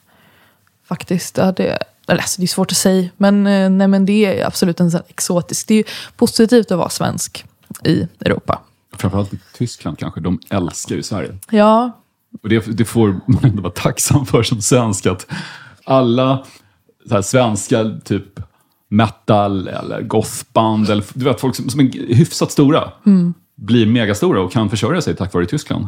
faktiskt. 0.85 1.35
Det, 1.35 1.43
eller, 1.53 1.79
alltså, 2.19 2.41
det 2.41 2.45
är 2.45 2.49
svårt 2.49 2.71
att 2.73 2.77
säga, 2.77 3.09
men, 3.17 3.47
eh, 3.47 3.71
nej, 3.71 3.89
men 3.89 4.07
det 4.07 4.41
är 4.41 4.47
absolut 4.47 4.81
en 4.81 4.91
sån 4.91 5.01
exotisk. 5.09 5.69
Det 5.69 5.75
är 5.75 5.85
positivt 6.17 6.71
att 6.71 6.79
vara 6.79 6.89
svensk 6.89 7.45
i 7.85 8.09
Europa. 8.21 8.61
Framförallt 8.97 9.35
i 9.35 9.39
Tyskland 9.55 9.99
kanske. 9.99 10.21
De 10.21 10.41
älskar 10.51 10.97
ju 10.97 11.03
Sverige. 11.03 11.39
Ja, 11.51 11.91
Och 12.43 12.49
det, 12.49 12.67
det 12.67 12.85
får 12.85 13.21
man 13.27 13.45
ändå 13.45 13.63
vara 13.63 13.73
tacksam 13.73 14.27
för 14.27 14.43
som 14.43 14.61
svensk. 14.61 15.07
Att 15.07 15.27
alla 15.85 16.45
så 17.09 17.15
här, 17.15 17.23
svenska 17.23 17.99
typ 18.05 18.41
metal 18.89 19.69
eller 19.69 20.03
gothband, 20.03 20.91
eller 20.91 21.05
du 21.15 21.25
vet, 21.25 21.41
folk 21.41 21.55
som, 21.57 21.69
som 21.69 21.81
är 21.81 22.15
hyfsat 22.15 22.53
stora, 22.53 22.93
blir 23.57 23.87
megastora 23.87 24.41
och 24.41 24.53
kan 24.53 24.71
försörja 24.71 25.01
sig 25.01 25.17
tack 25.17 25.35
vare 25.35 25.47
Tyskland. 25.47 25.87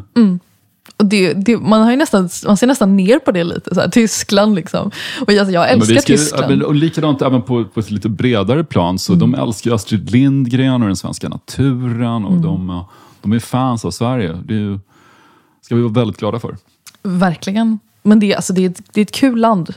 Och 0.97 1.07
det, 1.07 1.33
det, 1.33 1.57
man, 1.59 1.83
har 1.83 1.91
ju 1.91 1.97
nästan, 1.97 2.29
man 2.47 2.57
ser 2.57 2.67
nästan 2.67 2.97
ner 2.97 3.19
på 3.19 3.33
det 3.33 3.45
lite. 3.45 3.75
Så 3.75 3.81
här, 3.81 3.89
Tyskland 3.89 4.55
liksom. 4.55 4.91
Och 5.27 5.33
jag, 5.33 5.51
jag 5.53 5.71
älskar 5.71 5.95
ska, 5.95 6.07
Tyskland. 6.07 6.49
men- 6.51 6.63
och 6.65 6.75
likadant 6.75 7.23
även 7.23 7.43
på, 7.43 7.65
på 7.65 7.81
ett 7.81 7.91
lite 7.91 8.09
bredare 8.09 8.65
plan. 8.65 8.99
Så 8.99 9.15
de 9.15 9.35
älskar 9.35 9.75
Astrid 9.75 10.11
Lindgren 10.11 10.83
och 10.83 10.87
den 10.89 10.97
svenska 10.97 11.29
naturen. 11.29 12.25
Och 12.25 12.41
de, 12.41 12.71
eh, 12.71 12.85
de 13.23 13.33
är 13.33 13.39
fans 13.39 13.85
av 13.85 13.91
Sverige. 13.91 14.39
Det 14.45 14.55
är 14.55 14.81
ska 15.63 15.75
vi 15.75 15.83
vara 15.83 15.93
väldigt 15.93 16.17
glada 16.17 16.39
för. 16.41 16.57
Verkligen. 17.03 17.79
Men 18.03 18.21
det, 18.21 18.35
alltså, 18.35 18.53
det, 18.53 18.65
är 18.65 18.71
ett- 18.71 18.83
det 18.93 19.01
är 19.01 19.03
ett 19.03 19.13
kul 19.13 19.39
land. 19.41 19.75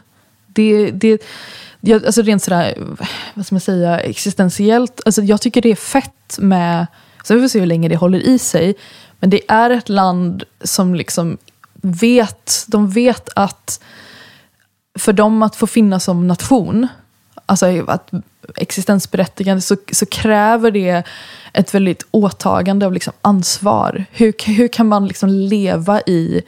Det, 0.48 0.92
det, 0.92 1.22
jag, 1.82 2.06
alltså 2.06 2.22
rent 2.22 2.44
sådär, 2.44 2.74
vad 3.34 3.46
ska 3.46 3.56
man 3.56 3.62
säga, 3.62 4.00
existentiellt. 4.00 5.02
Alltså 5.06 5.22
jag 5.22 5.42
tycker 5.42 5.62
det 5.62 5.72
är 5.72 5.76
fett 5.76 6.38
med, 6.40 6.88
så 7.24 7.36
vi 7.36 7.42
får 7.42 7.48
se 7.48 7.60
hur 7.60 7.66
länge 7.68 7.90
det 7.90 7.96
håller 7.96 8.20
i 8.20 8.40
sig. 8.40 8.76
Men 9.26 9.30
det 9.30 9.42
är 9.48 9.70
ett 9.70 9.90
land 9.90 10.44
som 10.64 10.96
liksom 10.96 11.38
vet, 11.82 12.66
de 12.68 12.90
vet 12.90 13.30
att 13.36 13.84
för 15.00 15.14
dem 15.14 15.44
att 15.44 15.56
få 15.56 15.68
finnas 15.68 16.04
som 16.04 16.28
nation, 16.28 16.88
alltså 17.46 17.86
att 17.88 18.12
existensberättigande, 18.56 19.62
så, 19.62 19.76
så 19.92 20.06
kräver 20.06 20.72
det 20.72 21.04
ett 21.54 21.74
väldigt 21.74 22.06
åtagande 22.12 22.86
av 22.86 22.94
liksom 22.94 23.14
ansvar. 23.22 24.06
Hur, 24.12 24.34
hur 24.46 24.68
kan 24.68 24.88
man 24.88 25.08
liksom 25.08 25.30
leva 25.30 26.02
i, 26.02 26.42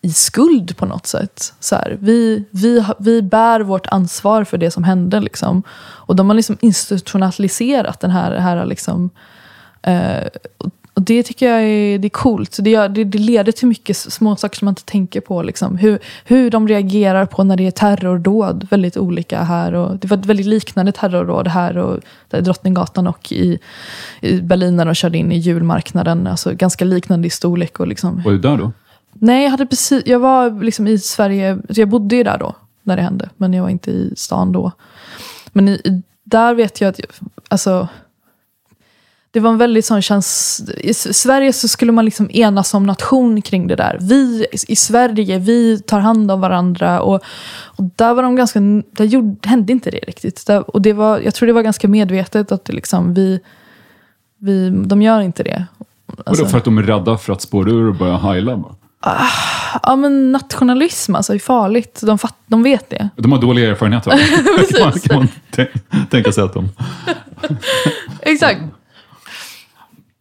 i 0.00 0.12
skuld 0.12 0.76
på 0.76 0.86
något 0.86 1.06
sätt? 1.06 1.54
Så 1.60 1.74
här, 1.74 1.98
vi, 2.00 2.44
vi, 2.50 2.84
vi 2.98 3.22
bär 3.22 3.60
vårt 3.60 3.86
ansvar 3.86 4.44
för 4.44 4.58
det 4.58 4.70
som 4.70 4.84
hände. 4.84 5.20
Liksom. 5.20 5.62
Och 5.78 6.16
de 6.16 6.28
har 6.28 6.36
liksom 6.36 6.58
institutionaliserat 6.60 8.00
den 8.00 8.10
här, 8.10 8.36
här 8.36 8.66
liksom, 8.66 9.10
eh, 9.82 10.26
och- 10.98 11.02
det 11.04 11.22
tycker 11.22 11.50
jag 11.50 11.62
är, 11.62 11.98
det 11.98 12.06
är 12.06 12.10
coolt. 12.10 12.56
Det, 12.60 12.70
gör, 12.70 12.88
det, 12.88 13.04
det 13.04 13.18
leder 13.18 13.52
till 13.52 13.68
mycket 13.68 13.96
små 13.96 14.36
saker 14.36 14.58
som 14.58 14.64
man 14.66 14.72
inte 14.72 14.84
tänker 14.84 15.20
på. 15.20 15.42
Liksom. 15.42 15.76
Hur, 15.76 15.98
hur 16.24 16.50
de 16.50 16.68
reagerar 16.68 17.26
på 17.26 17.44
när 17.44 17.56
det 17.56 17.66
är 17.66 17.70
terrordåd. 17.70 18.66
Väldigt 18.70 18.96
olika 18.96 19.42
här. 19.42 19.72
Och 19.72 19.96
det 19.96 20.08
var 20.08 20.16
ett 20.18 20.26
väldigt 20.26 20.46
liknande 20.46 20.92
terrordåd 20.92 21.48
här 21.48 21.78
och 21.78 22.00
där 22.28 22.40
Drottninggatan 22.40 23.06
och 23.06 23.32
i, 23.32 23.58
i 24.20 24.40
Berlin 24.40 24.76
när 24.76 24.84
de 24.84 24.94
körde 24.94 25.18
in 25.18 25.32
i 25.32 25.38
julmarknaden. 25.38 26.26
Alltså 26.26 26.52
ganska 26.54 26.84
liknande 26.84 27.26
i 27.26 27.30
storlek. 27.30 27.80
Och 27.80 27.88
liksom. 27.88 28.22
Var 28.24 28.32
du 28.32 28.38
där 28.38 28.56
då? 28.56 28.72
Nej, 29.12 29.42
jag, 29.44 29.50
hade 29.50 29.66
precis, 29.66 30.02
jag 30.06 30.18
var 30.18 30.64
liksom 30.64 30.86
i 30.86 30.98
Sverige. 30.98 31.58
så 31.70 31.80
Jag 31.80 31.88
bodde 31.88 32.16
ju 32.16 32.22
där 32.22 32.38
då 32.38 32.54
när 32.82 32.96
det 32.96 33.02
hände. 33.02 33.30
Men 33.36 33.52
jag 33.54 33.62
var 33.62 33.70
inte 33.70 33.90
i 33.90 34.12
stan 34.16 34.52
då. 34.52 34.72
Men 35.52 35.68
i, 35.68 36.02
där 36.24 36.54
vet 36.54 36.80
jag 36.80 36.88
att... 36.88 37.00
Alltså, 37.48 37.88
det 39.30 39.40
var 39.40 39.50
en 39.50 39.58
väldigt 39.58 39.84
sån 39.84 40.02
käns... 40.02 40.60
I 40.76 40.94
Sverige 40.94 41.52
så 41.52 41.68
skulle 41.68 41.92
man 41.92 42.04
liksom 42.04 42.30
enas 42.30 42.68
som 42.68 42.86
nation 42.86 43.42
kring 43.42 43.66
det 43.66 43.76
där. 43.76 43.98
Vi 44.00 44.46
i 44.68 44.76
Sverige, 44.76 45.38
vi 45.38 45.80
tar 45.80 46.00
hand 46.00 46.30
om 46.30 46.40
varandra. 46.40 47.00
Och, 47.00 47.20
och 47.64 47.84
där 47.96 48.14
var 48.14 48.22
de 48.22 48.36
ganska... 48.36 48.60
Där 48.92 49.04
gjorde, 49.04 49.48
hände 49.48 49.72
inte 49.72 49.90
det 49.90 49.98
riktigt. 49.98 50.46
Där, 50.46 50.70
och 50.70 50.82
det 50.82 50.92
var, 50.92 51.20
jag 51.20 51.34
tror 51.34 51.46
det 51.46 51.52
var 51.52 51.62
ganska 51.62 51.88
medvetet 51.88 52.52
att 52.52 52.64
det 52.64 52.72
liksom, 52.72 53.14
vi, 53.14 53.40
vi... 54.38 54.70
De 54.70 55.02
gör 55.02 55.20
inte 55.20 55.42
det. 55.42 55.64
Alltså- 56.26 56.42
Vadå, 56.42 56.50
för 56.50 56.58
att 56.58 56.64
de 56.64 56.78
är 56.78 56.82
rädda 56.82 57.18
för 57.18 57.32
att 57.32 57.42
spåra 57.42 57.70
ur 57.70 57.88
och 57.88 57.94
börja 57.94 58.16
heila? 58.16 58.56
bara? 58.56 58.74
Ja, 59.82 59.96
men 59.96 60.32
nationalism 60.32 61.14
alltså 61.14 61.34
är 61.34 61.38
farligt. 61.38 62.00
De, 62.02 62.18
fatt, 62.18 62.36
de 62.46 62.62
vet 62.62 62.90
det. 62.90 63.08
De 63.16 63.32
har 63.32 63.38
dåliga 63.40 63.70
erfarenheter. 63.70 64.10
kan 64.76 64.84
man, 64.84 64.92
kan 64.92 65.16
man 65.16 65.28
tän- 65.52 66.06
tänka 66.10 66.32
sig 66.32 66.44
att 66.44 66.54
de... 66.54 66.68
Exakt. 68.20 68.60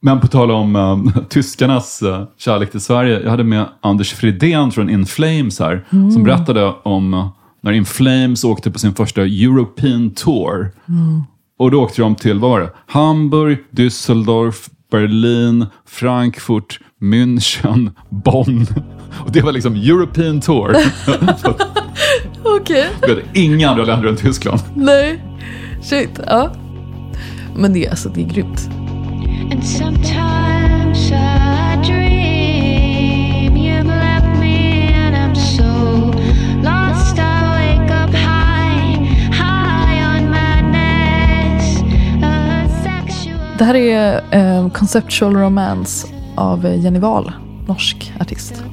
Men 0.08 0.20
på 0.20 0.28
tal 0.28 0.52
om 0.52 0.76
um, 0.76 1.14
tyskarnas 1.30 2.04
uh, 2.04 2.24
kärlek 2.38 2.72
till 2.72 2.82
Sverige. 2.82 3.20
Jag 3.24 3.30
hade 3.30 3.44
med 3.44 3.66
Anders 3.82 4.14
Fridén 4.14 4.72
från 4.72 4.90
In 4.90 5.06
Flames 5.06 5.60
här. 5.60 5.86
Som 5.90 6.24
berättade 6.24 6.74
om 6.84 7.14
uh, 7.14 7.30
när 7.62 7.72
In 7.72 7.86
Flames 7.86 8.44
åkte 8.44 8.72
på 8.72 8.80
sin 8.80 8.96
första 8.96 9.22
European 9.22 10.10
Tour. 10.10 10.72
Och 11.60 11.72
då 11.72 11.84
åkte 11.84 12.02
de 12.02 12.16
till, 12.16 12.40
vad 12.40 12.52
var 12.52 12.60
det? 12.60 12.70
Hamburg, 12.86 13.58
Düsseldorf, 13.72 14.70
Berlin, 14.92 15.66
Frankfurt, 15.88 16.80
München, 17.02 17.92
Bonn. 18.10 18.68
Och 19.26 19.32
det 19.32 19.42
var 19.42 19.52
liksom 19.52 19.76
European 19.76 20.42
Tour. 20.42 20.76
Okej. 22.44 22.88
Hade 23.02 23.22
inga 23.34 23.70
andra 23.70 23.84
länder 23.84 24.10
än 24.10 24.16
Tyskland. 24.16 24.62
Nej. 24.76 25.24
Shit. 25.84 26.20
Ja. 26.28 26.52
Men 27.56 27.74
det, 27.74 27.86
är 27.86 27.90
alltså, 27.90 28.10
det 28.10 28.22
är 28.22 28.30
grymt. 28.30 28.70
And 29.52 29.64
sometimes 29.64 29.97
Det 43.58 43.66
här 43.66 43.76
är 43.76 44.22
eh, 44.32 44.70
Conceptual 44.70 45.36
Romance 45.36 46.08
av 46.36 46.66
Jenny 46.66 47.00
Wahl, 47.00 47.32
norsk 47.68 48.14
artist. 48.20 48.64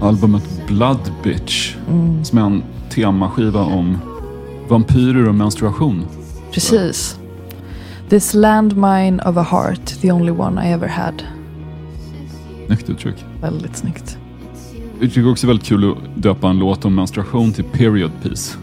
albumet 0.00 0.66
Blood 0.66 1.12
Bitch. 1.22 1.76
Som 2.22 2.38
är 2.38 2.42
en 2.42 2.62
temaskiva 2.94 3.62
om 3.62 3.98
vampyrer 4.68 5.28
och 5.28 5.34
menstruation. 5.34 6.06
Precis. 6.52 7.18
This 8.08 8.34
landmine 8.34 9.22
of 9.24 9.36
a 9.36 9.42
heart, 9.42 10.00
the 10.00 10.12
only 10.12 10.32
one 10.32 10.68
I 10.68 10.72
ever 10.72 10.88
had. 10.88 11.22
Snyggt 12.66 12.90
uttryck. 12.90 13.24
Väldigt 13.40 13.76
snyggt. 13.76 14.18
Jag 15.00 15.12
tycker 15.12 15.30
också 15.30 15.46
väldigt 15.46 15.66
kul 15.66 15.90
att 15.90 16.22
döpa 16.22 16.48
en 16.48 16.58
låt 16.58 16.84
om 16.84 16.94
menstruation 16.94 17.52
till 17.52 17.64
period 17.64 18.10
piece. 18.22 18.58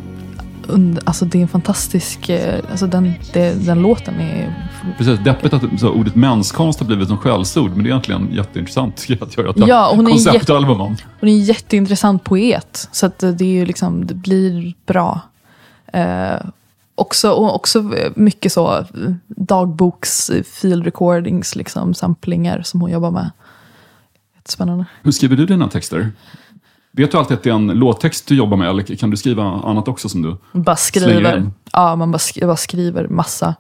Alltså 1.04 1.26
det 1.26 1.38
är 1.38 1.42
en 1.42 1.48
fantastisk... 1.48 2.30
Eh, 2.30 2.60
alltså 2.72 2.88
den, 2.88 3.14
det, 3.34 3.66
den 3.66 3.82
låten 3.82 4.20
är... 4.20 4.70
Precis, 4.98 5.20
deppigt 5.20 5.54
att 5.54 5.80
så, 5.80 5.90
ordet 5.90 6.16
menskonst 6.16 6.80
har 6.80 6.88
blivit 6.88 7.08
som 7.08 7.18
skällsord, 7.18 7.72
men 7.72 7.84
det 7.84 7.88
är 7.88 7.92
egentligen 7.92 8.34
jätteintressant 8.34 9.08
att 9.22 9.38
göra 9.38 9.50
ett 9.50 9.68
Ja, 9.68 9.92
hon 9.96 10.08
är 10.08 10.12
konceptalbum 10.12 10.82
om. 10.82 10.98
Hon 11.20 11.30
är 11.30 11.34
en 11.34 11.44
jätteintressant 11.44 12.24
poet. 12.24 12.90
Så 12.92 13.06
att 13.06 13.20
det, 13.20 13.62
är 13.62 13.66
liksom, 13.66 14.08
det 14.08 14.14
blir 14.14 14.74
bra. 14.86 15.22
Eh, 15.94 16.42
också, 16.96 17.32
och 17.32 17.56
också 17.56 17.92
mycket 18.16 18.52
så 18.52 18.78
eh, 18.78 18.86
dagboks, 19.28 20.30
eh, 20.30 20.44
field 20.44 20.86
recordings, 20.86 21.56
liksom, 21.56 21.94
samplingar 21.94 22.62
som 22.62 22.82
hon 22.82 22.92
jobbar 22.92 23.12
med. 23.12 23.32
Jättespännande. 24.36 24.86
Hur 25.02 25.12
skriver 25.12 25.36
du 25.36 25.46
dina 25.46 25.68
texter? 25.68 26.12
Vet 26.92 27.12
du 27.12 27.18
alltid 27.18 27.38
att 27.38 27.44
det 27.44 27.50
är 27.50 27.54
en 27.54 27.68
låttext 27.68 28.28
du 28.28 28.36
jobbar 28.36 28.58
med, 28.58 28.70
eller 28.70 28.84
kan 28.96 29.10
du 29.10 29.18
skriva 29.18 29.44
annat 29.44 29.88
också 29.88 30.10
som 30.10 30.22
du... 30.22 30.38
Bara 30.52 30.76
skriver. 30.76 31.38
in. 31.38 31.54
Ja, 31.74 31.96
man 31.96 32.12
bara, 32.12 32.18
sk- 32.18 32.46
bara 32.46 32.58
skriver 32.58 33.08
massa. 33.08 33.56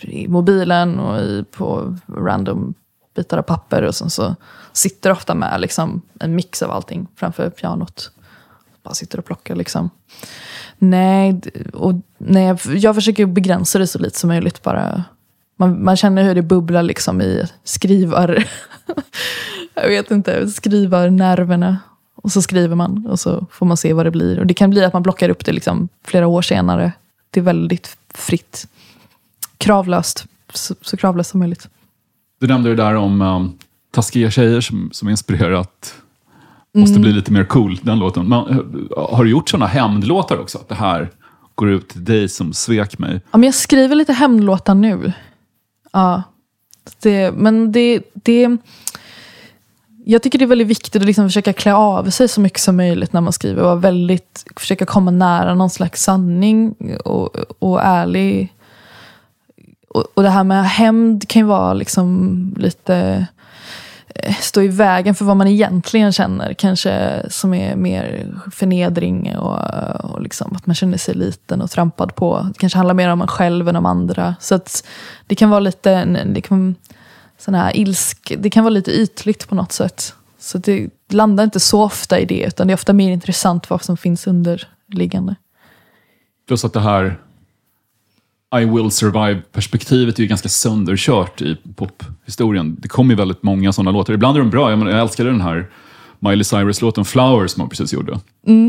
I, 0.00 0.28
mobilen 0.28 0.98
och 0.98 1.20
i, 1.20 1.44
på 1.56 1.96
random 2.16 2.74
bitar 3.16 3.38
av 3.38 3.42
papper. 3.42 3.82
Och 3.82 3.94
sen 3.94 4.10
så 4.10 4.36
sitter 4.72 5.10
ofta 5.12 5.34
med 5.34 5.60
liksom, 5.60 6.02
en 6.20 6.34
mix 6.34 6.62
av 6.62 6.70
allting 6.70 7.06
framför 7.16 7.50
pianot. 7.50 8.10
Bara 8.82 8.94
sitter 8.94 9.18
och 9.18 9.24
plockar 9.24 9.54
liksom. 9.56 9.90
Nej, 10.78 11.40
och, 11.72 11.94
nej 12.18 12.44
jag, 12.46 12.58
jag 12.64 12.94
försöker 12.94 13.26
begränsa 13.26 13.78
det 13.78 13.86
så 13.86 13.98
lite 13.98 14.18
som 14.18 14.28
möjligt. 14.28 14.62
bara. 14.62 15.04
Man, 15.56 15.84
man 15.84 15.96
känner 15.96 16.22
hur 16.22 16.34
det 16.34 16.42
bubblar 16.42 16.82
liksom 16.82 17.20
i 17.20 17.44
skrivar... 17.64 18.44
jag 19.74 19.88
vet 19.88 20.10
inte, 20.10 20.48
skrivarnerverna. 20.50 21.78
Och 22.22 22.32
så 22.32 22.42
skriver 22.42 22.76
man 22.76 23.06
och 23.06 23.20
så 23.20 23.46
får 23.50 23.66
man 23.66 23.76
se 23.76 23.92
vad 23.92 24.06
det 24.06 24.10
blir. 24.10 24.38
Och 24.38 24.46
det 24.46 24.54
kan 24.54 24.70
bli 24.70 24.84
att 24.84 24.92
man 24.92 25.02
plockar 25.02 25.28
upp 25.28 25.44
det 25.44 25.52
liksom 25.52 25.88
flera 26.04 26.26
år 26.26 26.42
senare. 26.42 26.92
Det 27.30 27.40
är 27.40 27.44
väldigt 27.44 27.96
kravlöst. 29.58 30.26
Så, 30.54 30.74
så 30.80 30.96
kravlöst 30.96 31.30
som 31.30 31.40
möjligt. 31.40 31.68
Du 32.40 32.46
nämnde 32.46 32.68
det 32.68 32.76
där 32.76 32.94
om 32.94 33.22
um, 33.22 33.58
taskiga 33.90 34.30
tjejer 34.30 34.60
som, 34.60 34.90
som 34.92 35.08
inspirerat 35.08 35.94
Måste 36.74 37.00
bli 37.00 37.12
lite 37.12 37.32
mer 37.32 37.44
cool, 37.44 37.80
den 37.82 37.98
låten. 37.98 38.28
Men, 38.28 38.38
eh, 38.38 38.56
har 39.16 39.24
du 39.24 39.30
gjort 39.30 39.48
sådana 39.48 39.66
hämndlåtar 39.66 40.38
också? 40.38 40.58
Att 40.58 40.68
det 40.68 40.74
här 40.74 41.10
går 41.54 41.70
ut 41.70 41.88
till 41.88 42.04
dig 42.04 42.28
som 42.28 42.52
svek 42.52 42.98
mig. 42.98 43.20
Ja, 43.30 43.38
men 43.38 43.42
jag 43.42 43.54
skriver 43.54 43.94
lite 43.94 44.12
hämndlåtar 44.12 44.74
nu. 44.74 45.12
Ja. 45.92 46.22
Det, 47.02 47.32
men 47.34 47.72
det, 47.72 48.02
det... 48.14 48.56
Jag 50.10 50.22
tycker 50.22 50.38
det 50.38 50.44
är 50.44 50.46
väldigt 50.46 50.68
viktigt 50.68 50.96
att 50.96 51.06
liksom 51.06 51.28
försöka 51.28 51.52
klä 51.52 51.74
av 51.74 52.10
sig 52.10 52.28
så 52.28 52.40
mycket 52.40 52.60
som 52.60 52.76
möjligt 52.76 53.12
när 53.12 53.20
man 53.20 53.32
skriver. 53.32 53.62
Och 53.62 53.84
väldigt, 53.84 54.44
försöka 54.56 54.86
komma 54.86 55.10
nära 55.10 55.54
någon 55.54 55.70
slags 55.70 56.02
sanning 56.02 56.74
och, 57.04 57.36
och 57.58 57.82
ärlig. 57.82 58.54
Och, 59.88 60.04
och 60.14 60.22
det 60.22 60.28
här 60.28 60.44
med 60.44 60.64
hämnd 60.64 61.28
kan 61.28 61.40
ju 61.40 61.46
vara 61.46 61.74
liksom 61.74 62.54
lite 62.58 63.26
eh, 64.14 64.34
stå 64.34 64.62
i 64.62 64.68
vägen 64.68 65.14
för 65.14 65.24
vad 65.24 65.36
man 65.36 65.48
egentligen 65.48 66.12
känner. 66.12 66.54
Kanske 66.54 67.22
som 67.28 67.54
är 67.54 67.76
mer 67.76 68.34
förnedring 68.52 69.36
och, 69.36 69.58
och 70.04 70.22
liksom 70.22 70.56
att 70.56 70.66
man 70.66 70.74
känner 70.74 70.98
sig 70.98 71.14
liten 71.14 71.62
och 71.62 71.70
trampad 71.70 72.14
på. 72.14 72.46
Det 72.52 72.58
kanske 72.58 72.78
handlar 72.78 72.94
mer 72.94 73.08
om 73.08 73.20
en 73.20 73.28
själv 73.28 73.68
än 73.68 73.76
om 73.76 73.86
andra. 73.86 74.34
Så 74.40 74.54
att 74.54 74.86
det 75.26 75.34
kan 75.34 75.50
vara 75.50 75.60
lite 75.60 76.04
det 76.04 76.40
kan, 76.40 76.74
sån 77.38 77.54
här 77.54 77.76
ilsk, 77.76 78.32
det 78.38 78.50
kan 78.50 78.64
vara 78.64 78.74
lite 78.74 78.90
ytligt 78.90 79.48
på 79.48 79.54
något 79.54 79.72
sätt. 79.72 80.14
Så 80.38 80.58
det 80.58 80.90
landar 81.08 81.44
inte 81.44 81.60
så 81.60 81.82
ofta 81.82 82.20
i 82.20 82.24
det, 82.24 82.44
utan 82.46 82.66
det 82.66 82.72
är 82.72 82.74
ofta 82.74 82.92
mer 82.92 83.10
intressant 83.10 83.70
vad 83.70 83.82
som 83.82 83.96
finns 83.96 84.26
underliggande. 84.26 85.34
Plus 86.46 86.64
att 86.64 86.72
det 86.72 86.80
här 86.80 87.18
I 88.60 88.64
will 88.64 88.90
survive-perspektivet 88.90 90.18
är 90.18 90.22
ju 90.22 90.28
ganska 90.28 90.48
sönderkört 90.48 91.42
i 91.42 91.56
pophistorien. 91.76 92.76
Det 92.80 92.88
kommer 92.88 93.14
ju 93.14 93.16
väldigt 93.16 93.42
många 93.42 93.72
sådana 93.72 93.90
låtar. 93.90 94.12
Ibland 94.12 94.36
är 94.36 94.40
de 94.40 94.50
bra. 94.50 94.70
Jag, 94.70 94.78
menar, 94.78 94.92
jag 94.92 95.00
älskade 95.00 95.30
den 95.30 95.40
här 95.40 95.70
Miley 96.18 96.44
Cyrus-låten 96.44 97.04
Flowers 97.04 97.50
som 97.50 97.60
hon 97.60 97.70
precis 97.70 97.92
gjorde. 97.92 98.18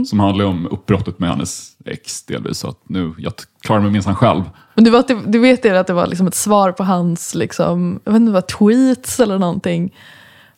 Som 0.06 0.20
handlar 0.20 0.46
om 0.46 0.68
uppbrottet 0.72 1.20
med 1.20 1.30
hennes 1.30 1.72
ex 1.86 2.24
delvis. 2.24 2.58
Så 2.60 2.68
att 2.68 2.80
nu, 2.88 3.14
jag 3.18 3.34
klarar 3.62 3.82
mig 3.82 3.92
minsann 3.92 4.16
själv. 4.16 4.44
Men 4.76 4.84
du, 4.84 4.92
var, 4.92 5.32
du 5.32 5.40
vet 5.40 5.64
det 5.64 5.80
att 5.80 5.88
det 5.88 5.94
var 5.94 6.08
liksom 6.08 6.28
ett 6.28 6.36
svar 6.36 6.72
på 6.72 6.84
hans, 6.84 7.36
liksom, 7.36 8.00
jag 8.04 8.12
vet 8.12 8.20
inte 8.20 8.32
vad, 8.32 8.48
tweets 8.48 9.20
eller 9.20 9.40
någonting. 9.40 9.96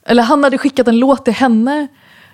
Eller 0.05 0.23
han 0.23 0.43
hade 0.43 0.57
skickat 0.57 0.87
en 0.87 0.99
låt 0.99 1.25
till 1.25 1.33
henne. 1.33 1.87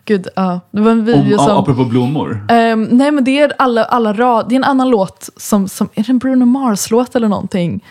Gud, 0.06 0.28
ja. 0.36 0.60
Det 0.72 0.82
var 0.82 0.92
en 0.92 1.00
Om, 1.00 1.06
video 1.06 1.38
som... 1.38 1.58
Apropå 1.58 1.86
blommor. 1.86 2.46
Ehm, 2.50 2.84
nej 2.84 3.12
men 3.12 3.24
det 3.24 3.40
är 3.40 3.54
alla, 3.58 3.84
alla 3.84 4.14
rad, 4.14 4.50
det 4.50 4.56
är 4.56 4.58
en 4.58 4.64
annan 4.64 4.90
låt 4.90 5.30
som, 5.38 5.68
som 5.68 5.90
är 5.94 6.04
det 6.04 6.10
en 6.10 6.20
Bruno 6.20 6.46
Mars-låt 6.46 7.16
eller 7.16 7.28
någonting? 7.28 7.84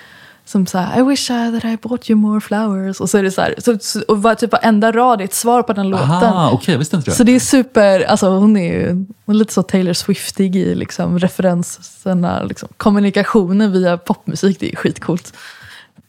Som 0.48 0.66
såhär, 0.66 1.00
I 1.00 1.02
wish 1.02 1.30
I 1.30 1.60
that 1.60 1.64
I 1.64 1.76
bought 1.76 2.10
you 2.10 2.20
more 2.20 2.40
flowers. 2.40 3.00
Och 3.00 3.10
så 3.10 3.18
är 3.18 3.22
det 3.22 3.30
så 3.30 3.40
här, 3.40 3.54
så, 3.58 3.78
så, 3.80 4.00
och 4.08 4.22
var 4.22 4.34
typ 4.34 4.52
varenda 4.52 4.92
rad 4.92 5.20
är 5.20 5.24
ett 5.24 5.34
svar 5.34 5.62
på 5.62 5.72
den 5.72 5.88
låten. 5.88 6.10
Aha, 6.10 6.50
okej, 6.52 6.72
jag 6.74 6.78
visste 6.78 6.96
inte 6.96 7.10
det. 7.10 7.14
Så 7.14 7.24
det 7.24 7.34
är 7.34 7.40
super, 7.40 8.00
alltså 8.00 8.28
hon 8.28 8.56
är 8.56 8.72
ju 8.72 8.88
hon 9.24 9.34
är 9.34 9.38
lite 9.38 9.52
så 9.52 9.62
Taylor 9.62 9.92
Swiftig 9.92 10.56
i 10.56 10.74
liksom 10.74 11.18
referenserna, 11.18 12.42
liksom, 12.42 12.68
kommunikationen 12.76 13.72
via 13.72 13.98
popmusik, 13.98 14.60
det 14.60 14.72
är 14.72 14.76
skitcoolt. 14.76 15.34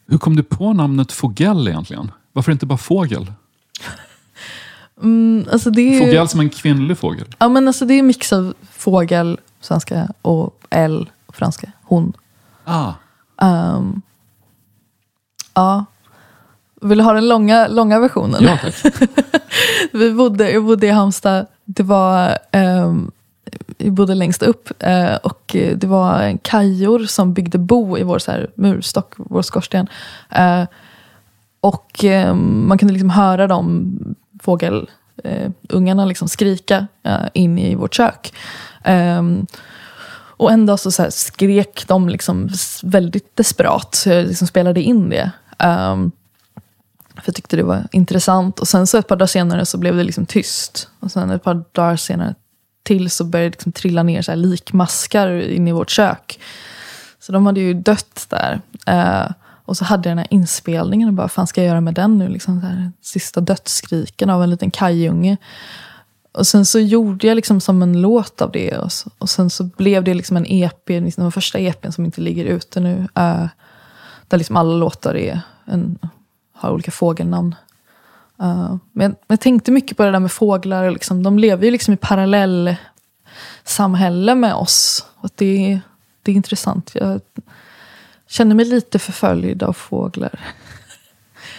Hur 0.08 0.18
kom 0.18 0.36
du 0.36 0.42
på 0.42 0.72
namnet 0.72 1.12
Fogell 1.12 1.68
egentligen? 1.68 2.10
Varför 2.32 2.52
inte 2.52 2.66
bara 2.66 2.78
fågel? 2.78 3.32
Mm, 5.02 5.46
alltså 5.52 5.70
är, 5.70 5.98
Fogell 5.98 6.28
som 6.28 6.40
en 6.40 6.50
kvinnlig 6.50 6.98
fågel. 6.98 7.26
Ja 7.38 7.48
men 7.48 7.68
alltså 7.68 7.84
det 7.84 7.94
är 7.94 7.98
en 7.98 8.06
mix 8.06 8.32
av 8.32 8.54
fågel, 8.72 9.40
svenska, 9.60 10.08
och 10.22 10.54
L, 10.70 11.10
franska, 11.32 11.72
hon. 11.82 12.12
Ah, 12.64 12.92
Ehm, 13.42 14.02
ja. 15.58 15.84
Vill 16.80 16.98
du 16.98 17.04
ha 17.04 17.12
den 17.12 17.28
långa, 17.28 17.68
långa 17.68 17.98
versionen? 18.00 18.44
ja 18.44 18.58
tack. 18.62 18.74
Vi 19.92 20.12
bodde, 20.12 20.50
jag 20.50 20.64
bodde 20.64 20.86
i 20.86 20.90
Halmstad. 20.90 21.46
Det 21.64 21.82
var, 21.82 22.38
ehm, 22.50 23.10
vi 23.78 23.90
bodde 23.90 24.14
längst 24.14 24.42
upp 24.42 24.70
eh, 24.78 25.14
och 25.14 25.56
eh, 25.56 25.76
det 25.76 25.86
var 25.86 26.22
en 26.22 26.38
kajor 26.38 27.06
som 27.06 27.34
byggde 27.34 27.58
bo 27.58 27.98
i 27.98 28.02
vår 28.02 28.18
så 28.18 28.30
här, 28.30 28.50
murstock, 28.54 29.14
vår 29.16 29.42
skorsten. 29.42 29.88
Eh, 30.30 30.64
och 31.60 32.04
ehm, 32.04 32.68
man 32.68 32.78
kunde 32.78 32.94
liksom 32.94 33.10
höra 33.10 33.46
de 33.46 33.92
fågelungarna 34.42 36.02
eh, 36.02 36.08
liksom 36.08 36.28
skrika 36.28 36.86
eh, 37.02 37.26
in 37.34 37.58
i 37.58 37.74
vårt 37.74 37.94
kök. 37.94 38.32
Ehm, 38.84 39.46
och 40.38 40.52
en 40.52 40.66
dag 40.66 40.80
så, 40.80 40.90
så 40.90 41.10
skrek 41.10 41.84
de 41.88 42.08
liksom 42.08 42.48
väldigt 42.82 43.36
desperat, 43.36 43.94
så 43.94 44.08
jag 44.08 44.26
liksom 44.26 44.46
spelade 44.46 44.82
in 44.82 45.10
det. 45.10 45.30
Um, 45.64 46.12
för 47.14 47.22
jag 47.26 47.34
tyckte 47.34 47.56
det 47.56 47.62
var 47.62 47.88
intressant. 47.92 48.60
Och 48.60 48.68
sen 48.68 48.86
så 48.86 48.98
ett 48.98 49.08
par 49.08 49.16
dagar 49.16 49.26
senare 49.26 49.66
så 49.66 49.78
blev 49.78 49.96
det 49.96 50.02
liksom 50.02 50.26
tyst. 50.26 50.88
Och 51.00 51.10
sen 51.10 51.30
ett 51.30 51.42
par 51.42 51.64
dagar 51.72 51.96
senare 51.96 52.34
till 52.82 53.10
så 53.10 53.24
började 53.24 53.48
det 53.48 53.52
liksom 53.52 53.72
trilla 53.72 54.02
ner 54.02 54.22
så 54.22 54.32
här 54.32 54.36
likmaskar 54.36 55.40
in 55.40 55.68
i 55.68 55.72
vårt 55.72 55.90
kök. 55.90 56.40
Så 57.20 57.32
de 57.32 57.46
hade 57.46 57.60
ju 57.60 57.74
dött 57.74 58.26
där. 58.28 58.60
Uh, 58.90 59.32
och 59.64 59.76
så 59.76 59.84
hade 59.84 60.08
jag 60.08 60.10
den 60.10 60.18
här 60.18 60.26
inspelningen 60.30 61.08
och 61.08 61.14
bara, 61.14 61.22
vad 61.22 61.32
fan 61.32 61.46
ska 61.46 61.60
jag 61.60 61.68
göra 61.68 61.80
med 61.80 61.94
den 61.94 62.18
nu? 62.18 62.28
Liksom 62.28 62.60
så 62.60 62.66
här, 62.66 62.92
sista 63.02 63.40
dödsskriken 63.40 64.30
av 64.30 64.42
en 64.42 64.50
liten 64.50 64.70
kajunge. 64.70 65.36
Och 66.32 66.46
sen 66.46 66.66
så 66.66 66.78
gjorde 66.78 67.26
jag 67.26 67.34
liksom 67.34 67.60
som 67.60 67.82
en 67.82 68.00
låt 68.00 68.42
av 68.42 68.52
det. 68.52 68.78
Och, 68.78 68.92
så, 68.92 69.10
och 69.18 69.30
sen 69.30 69.50
så 69.50 69.64
blev 69.64 70.04
det 70.04 70.14
liksom 70.14 70.36
en 70.36 70.46
EP, 70.48 70.88
liksom 70.88 71.22
den 71.22 71.32
första 71.32 71.58
EPn 71.58 71.90
som 71.90 72.04
inte 72.04 72.20
ligger 72.20 72.44
ute 72.44 72.80
nu. 72.80 73.08
Uh, 73.18 73.46
där 74.28 74.38
liksom 74.38 74.56
alla 74.56 74.74
låtar 74.74 75.16
är 75.16 75.40
en, 75.64 75.98
har 76.52 76.70
olika 76.70 76.90
fågelnamn. 76.90 77.54
Uh, 78.42 78.76
men 78.92 79.04
jag, 79.10 79.14
jag 79.26 79.40
tänkte 79.40 79.70
mycket 79.72 79.96
på 79.96 80.02
det 80.04 80.10
där 80.10 80.20
med 80.20 80.32
fåglar. 80.32 80.90
Liksom, 80.90 81.22
de 81.22 81.38
lever 81.38 81.64
ju 81.64 81.70
liksom 81.70 81.94
i 81.94 81.96
parallell 81.96 82.76
samhälle 83.64 84.34
med 84.34 84.54
oss. 84.54 85.06
Och 85.16 85.30
det, 85.34 85.72
är- 85.72 85.80
det 86.22 86.32
är 86.32 86.36
intressant. 86.36 86.90
Jag 86.94 87.20
känner 88.28 88.54
mig 88.54 88.64
lite 88.64 88.98
förföljd 88.98 89.62
av 89.62 89.72
fåglar. 89.72 90.40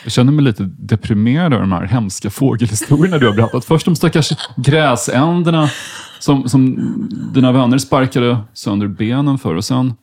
Jag 0.03 0.11
känner 0.11 0.31
mig 0.31 0.45
lite 0.45 0.63
deprimerad 0.79 1.53
av 1.53 1.59
de 1.59 1.71
här 1.71 1.85
hemska 1.85 2.29
fågelhistorierna 2.29 3.17
du 3.17 3.25
har 3.27 3.35
berättat. 3.35 3.65
Först 3.65 3.85
de 3.85 3.95
stackars 3.95 4.31
gräsänderna 4.57 5.69
som, 6.19 6.49
som 6.49 6.75
dina 7.33 7.51
vänner 7.51 7.77
sparkade 7.77 8.37
sönder 8.53 8.87
benen 8.87 9.37
för 9.37 9.55
och 9.55 9.65
sen 9.65 9.93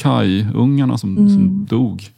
kajungarna 0.00 0.98
som, 0.98 1.16
som 1.16 1.66
dog. 1.70 2.10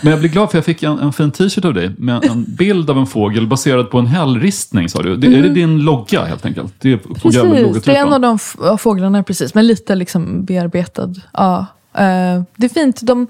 Men 0.00 0.10
jag 0.10 0.20
blir 0.20 0.30
glad 0.30 0.50
för 0.50 0.58
jag 0.58 0.64
fick 0.64 0.82
en, 0.82 0.98
en 0.98 1.12
fin 1.12 1.30
t-shirt 1.30 1.64
av 1.64 1.74
dig 1.74 1.92
med 1.98 2.24
en 2.24 2.44
bild 2.44 2.90
av 2.90 2.98
en 2.98 3.06
fågel 3.06 3.46
baserad 3.46 3.90
på 3.90 3.98
en 3.98 4.06
hällristning 4.06 4.88
sa 4.88 5.02
du. 5.02 5.16
Det, 5.16 5.26
Är 5.26 5.42
det 5.42 5.48
din 5.48 5.78
logga 5.78 6.24
helt 6.24 6.46
enkelt? 6.46 6.74
Det 6.78 6.92
är 6.92 6.96
Precis, 6.96 7.84
det 7.84 7.96
är 7.96 8.06
en 8.06 8.12
av 8.12 8.20
de 8.20 8.38
fåglarna, 8.78 9.22
precis. 9.22 9.54
Men 9.54 9.66
lite 9.66 9.94
liksom 9.94 10.44
bearbetad. 10.44 11.14
Ja. 11.32 11.66
eh, 11.92 12.42
det 12.56 12.66
är 12.66 12.68
fint. 12.68 13.00
De, 13.02 13.26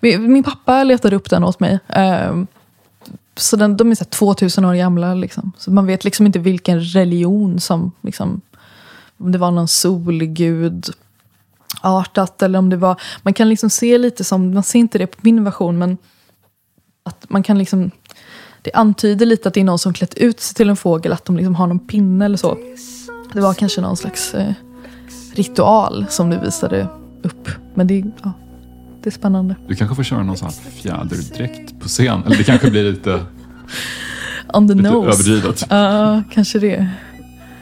min 0.00 0.42
pappa 0.42 0.84
letade 0.84 1.16
upp 1.16 1.30
den 1.30 1.44
åt 1.44 1.60
mig. 1.60 1.78
Eh, 1.88 2.42
så 3.36 3.56
den, 3.56 3.76
de 3.76 3.90
är 3.90 3.94
så 3.94 4.04
här 4.04 4.10
2000 4.10 4.64
år 4.64 4.74
gamla. 4.74 5.14
Liksom. 5.14 5.52
Så 5.58 5.70
man 5.70 5.86
vet 5.86 6.04
liksom 6.04 6.26
inte 6.26 6.38
vilken 6.38 6.80
religion 6.80 7.60
som... 7.60 7.92
Liksom, 8.00 8.40
om 9.18 9.32
det 9.32 9.38
var 9.38 9.50
någon 9.50 9.68
solgud 9.68 10.86
artat 11.80 12.42
eller 12.42 12.58
om 12.58 12.70
det 12.70 12.76
var... 12.76 13.00
Man 13.22 13.34
kan 13.34 13.48
liksom 13.48 13.70
se 13.70 13.98
lite 13.98 14.24
som, 14.24 14.54
man 14.54 14.62
ser 14.62 14.78
inte 14.78 14.98
det 14.98 15.06
på 15.06 15.18
min 15.20 15.44
version, 15.44 15.78
men 15.78 15.98
att 17.04 17.26
man 17.28 17.42
kan 17.42 17.58
liksom... 17.58 17.90
Det 18.62 18.72
antyder 18.72 19.26
lite 19.26 19.48
att 19.48 19.54
det 19.54 19.60
är 19.60 19.64
någon 19.64 19.78
som 19.78 19.92
klätt 19.92 20.14
ut 20.14 20.40
sig 20.40 20.54
till 20.54 20.68
en 20.68 20.76
fågel, 20.76 21.12
att 21.12 21.24
de 21.24 21.36
liksom 21.36 21.54
har 21.54 21.66
någon 21.66 21.78
pinne 21.78 22.24
eller 22.24 22.36
så. 22.36 22.58
Det 23.32 23.40
var 23.40 23.54
kanske 23.54 23.80
någon 23.80 23.96
slags 23.96 24.34
eh, 24.34 24.52
ritual 25.34 26.06
som 26.08 26.30
du 26.30 26.38
visade 26.38 26.88
upp. 27.22 27.48
Men 27.74 27.86
det, 27.86 28.04
ja, 28.22 28.32
det 29.02 29.08
är 29.08 29.12
spännande. 29.12 29.56
Du 29.68 29.74
kanske 29.74 29.96
får 29.96 30.02
köra 30.02 30.22
någon 30.22 30.36
sån 30.36 30.48
här 30.48 30.70
fjäderdräkt 30.70 31.80
på 31.80 31.88
scen. 31.88 32.22
Eller 32.26 32.36
det 32.36 32.44
kanske 32.44 32.70
blir 32.70 32.92
lite, 32.92 33.20
On 34.52 34.68
the 34.68 34.74
lite 34.74 34.90
nose. 34.90 35.08
överdrivet. 35.08 35.66
Ja, 35.70 36.22
kanske 36.32 36.58
det. 36.58 36.88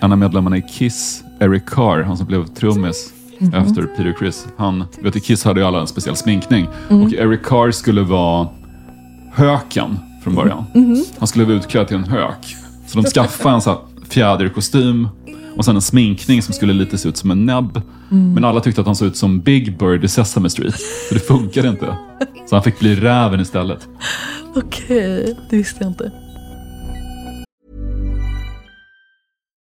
En 0.00 0.12
av 0.12 0.18
medlemmarna 0.18 0.56
i 0.56 0.62
Kiss, 0.62 1.24
Eric 1.40 1.66
Carr, 1.66 2.02
han 2.02 2.16
som 2.16 2.26
blev 2.26 2.46
trummis 2.46 3.12
efter 3.40 3.82
Peter 3.96 4.14
Criss. 4.18 4.46
Han, 4.56 4.84
vet 5.02 5.12
du, 5.12 5.20
Kiss 5.20 5.44
hade 5.44 5.60
ju 5.60 5.66
alla 5.66 5.80
en 5.80 5.86
speciell 5.86 6.16
sminkning. 6.16 6.68
Och 6.88 7.12
Eric 7.12 7.42
Carr 7.42 7.70
skulle 7.70 8.02
vara 8.02 8.48
höken 9.32 9.98
från 10.24 10.34
början. 10.34 10.64
Han 11.18 11.28
skulle 11.28 11.44
vara 11.44 11.56
utklädd 11.56 11.88
till 11.88 11.96
en 11.96 12.04
hök. 12.04 12.56
Så 12.86 13.00
de 13.00 13.04
skaffade 13.10 13.54
en 13.54 13.60
sån 13.60 13.72
här 13.72 13.82
fjäderkostym 14.08 15.08
och 15.56 15.64
sen 15.64 15.76
en 15.76 15.82
sminkning 15.82 16.42
som 16.42 16.54
skulle 16.54 16.72
lite 16.72 16.98
se 16.98 17.08
ut 17.08 17.16
som 17.16 17.30
en 17.30 17.46
näbb. 17.46 17.80
Men 18.08 18.44
alla 18.44 18.60
tyckte 18.60 18.80
att 18.80 18.86
han 18.86 18.96
såg 18.96 19.08
ut 19.08 19.16
som 19.16 19.40
Big 19.40 19.78
Bird 19.78 20.04
i 20.04 20.08
Sesame 20.08 20.50
Street. 20.50 20.74
Så 21.08 21.14
det 21.14 21.20
funkade 21.20 21.68
inte. 21.68 21.96
Så 22.46 22.56
han 22.56 22.62
fick 22.62 22.78
bli 22.78 22.94
räven 22.94 23.40
istället. 23.40 23.88
Okej, 24.54 25.36
det 25.50 25.56
visste 25.56 25.84
jag 25.84 25.90
inte. 25.90 26.12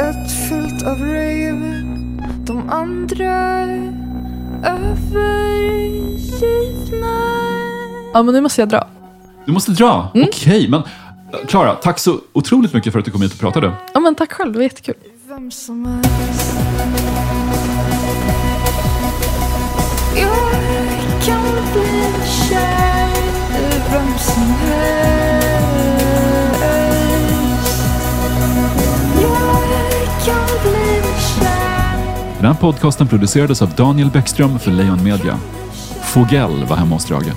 Ett 0.00 0.32
fyllt 0.48 0.82
av 0.82 1.00
rave 1.00 1.82
De 2.46 2.70
andra 2.70 3.62
övergivna 4.64 5.98
Ja, 8.14 8.22
men 8.22 8.34
nu 8.34 8.40
måste 8.40 8.60
jag 8.60 8.68
dra. 8.68 8.88
Du 9.46 9.52
måste 9.52 9.72
dra? 9.72 10.08
Okej, 10.14 10.68
men 10.68 10.82
Klara, 11.46 11.74
tack 11.74 11.98
så 11.98 12.20
otroligt 12.32 12.74
mycket 12.74 12.92
för 12.92 12.98
att 12.98 13.04
du 13.04 13.10
kom 13.10 13.22
hit 13.22 13.32
och 13.32 13.38
pratade. 13.40 13.72
Ja, 13.94 14.00
men 14.00 14.14
tack 14.14 14.32
själv, 14.32 14.52
det 14.52 14.58
var 14.58 14.62
jättekul. 14.62 14.94
Vem 15.28 15.50
som 15.50 15.86
helst 15.86 16.56
Jag 20.16 20.52
kan 21.26 21.42
bli 21.72 22.02
kär 22.48 23.08
i 23.58 23.80
vem 23.92 24.18
som 24.18 24.42
helst 24.42 25.17
Den 32.38 32.46
här 32.46 32.54
podcasten 32.54 33.08
producerades 33.08 33.62
av 33.62 33.70
Daniel 33.74 34.10
Bäckström 34.10 34.58
för 34.58 34.70
Lejon 34.70 35.04
Media. 35.04 35.38
Fogell 36.02 36.64
var 36.64 36.76
hemma 36.76 36.94
hos 36.94 37.04
Drage. 37.04 37.32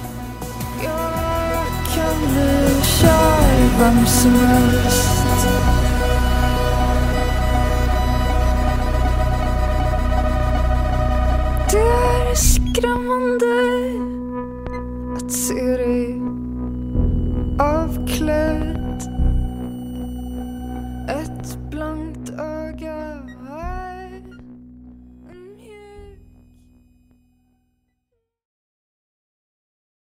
Vem 3.79 4.05
som 4.05 4.31
helst 4.31 5.47
Det 11.71 11.77
är 11.77 12.35
skrämmande 12.35 13.45
att 15.17 15.31
se 15.31 15.77
dig 15.77 16.21
avklädd 17.59 18.80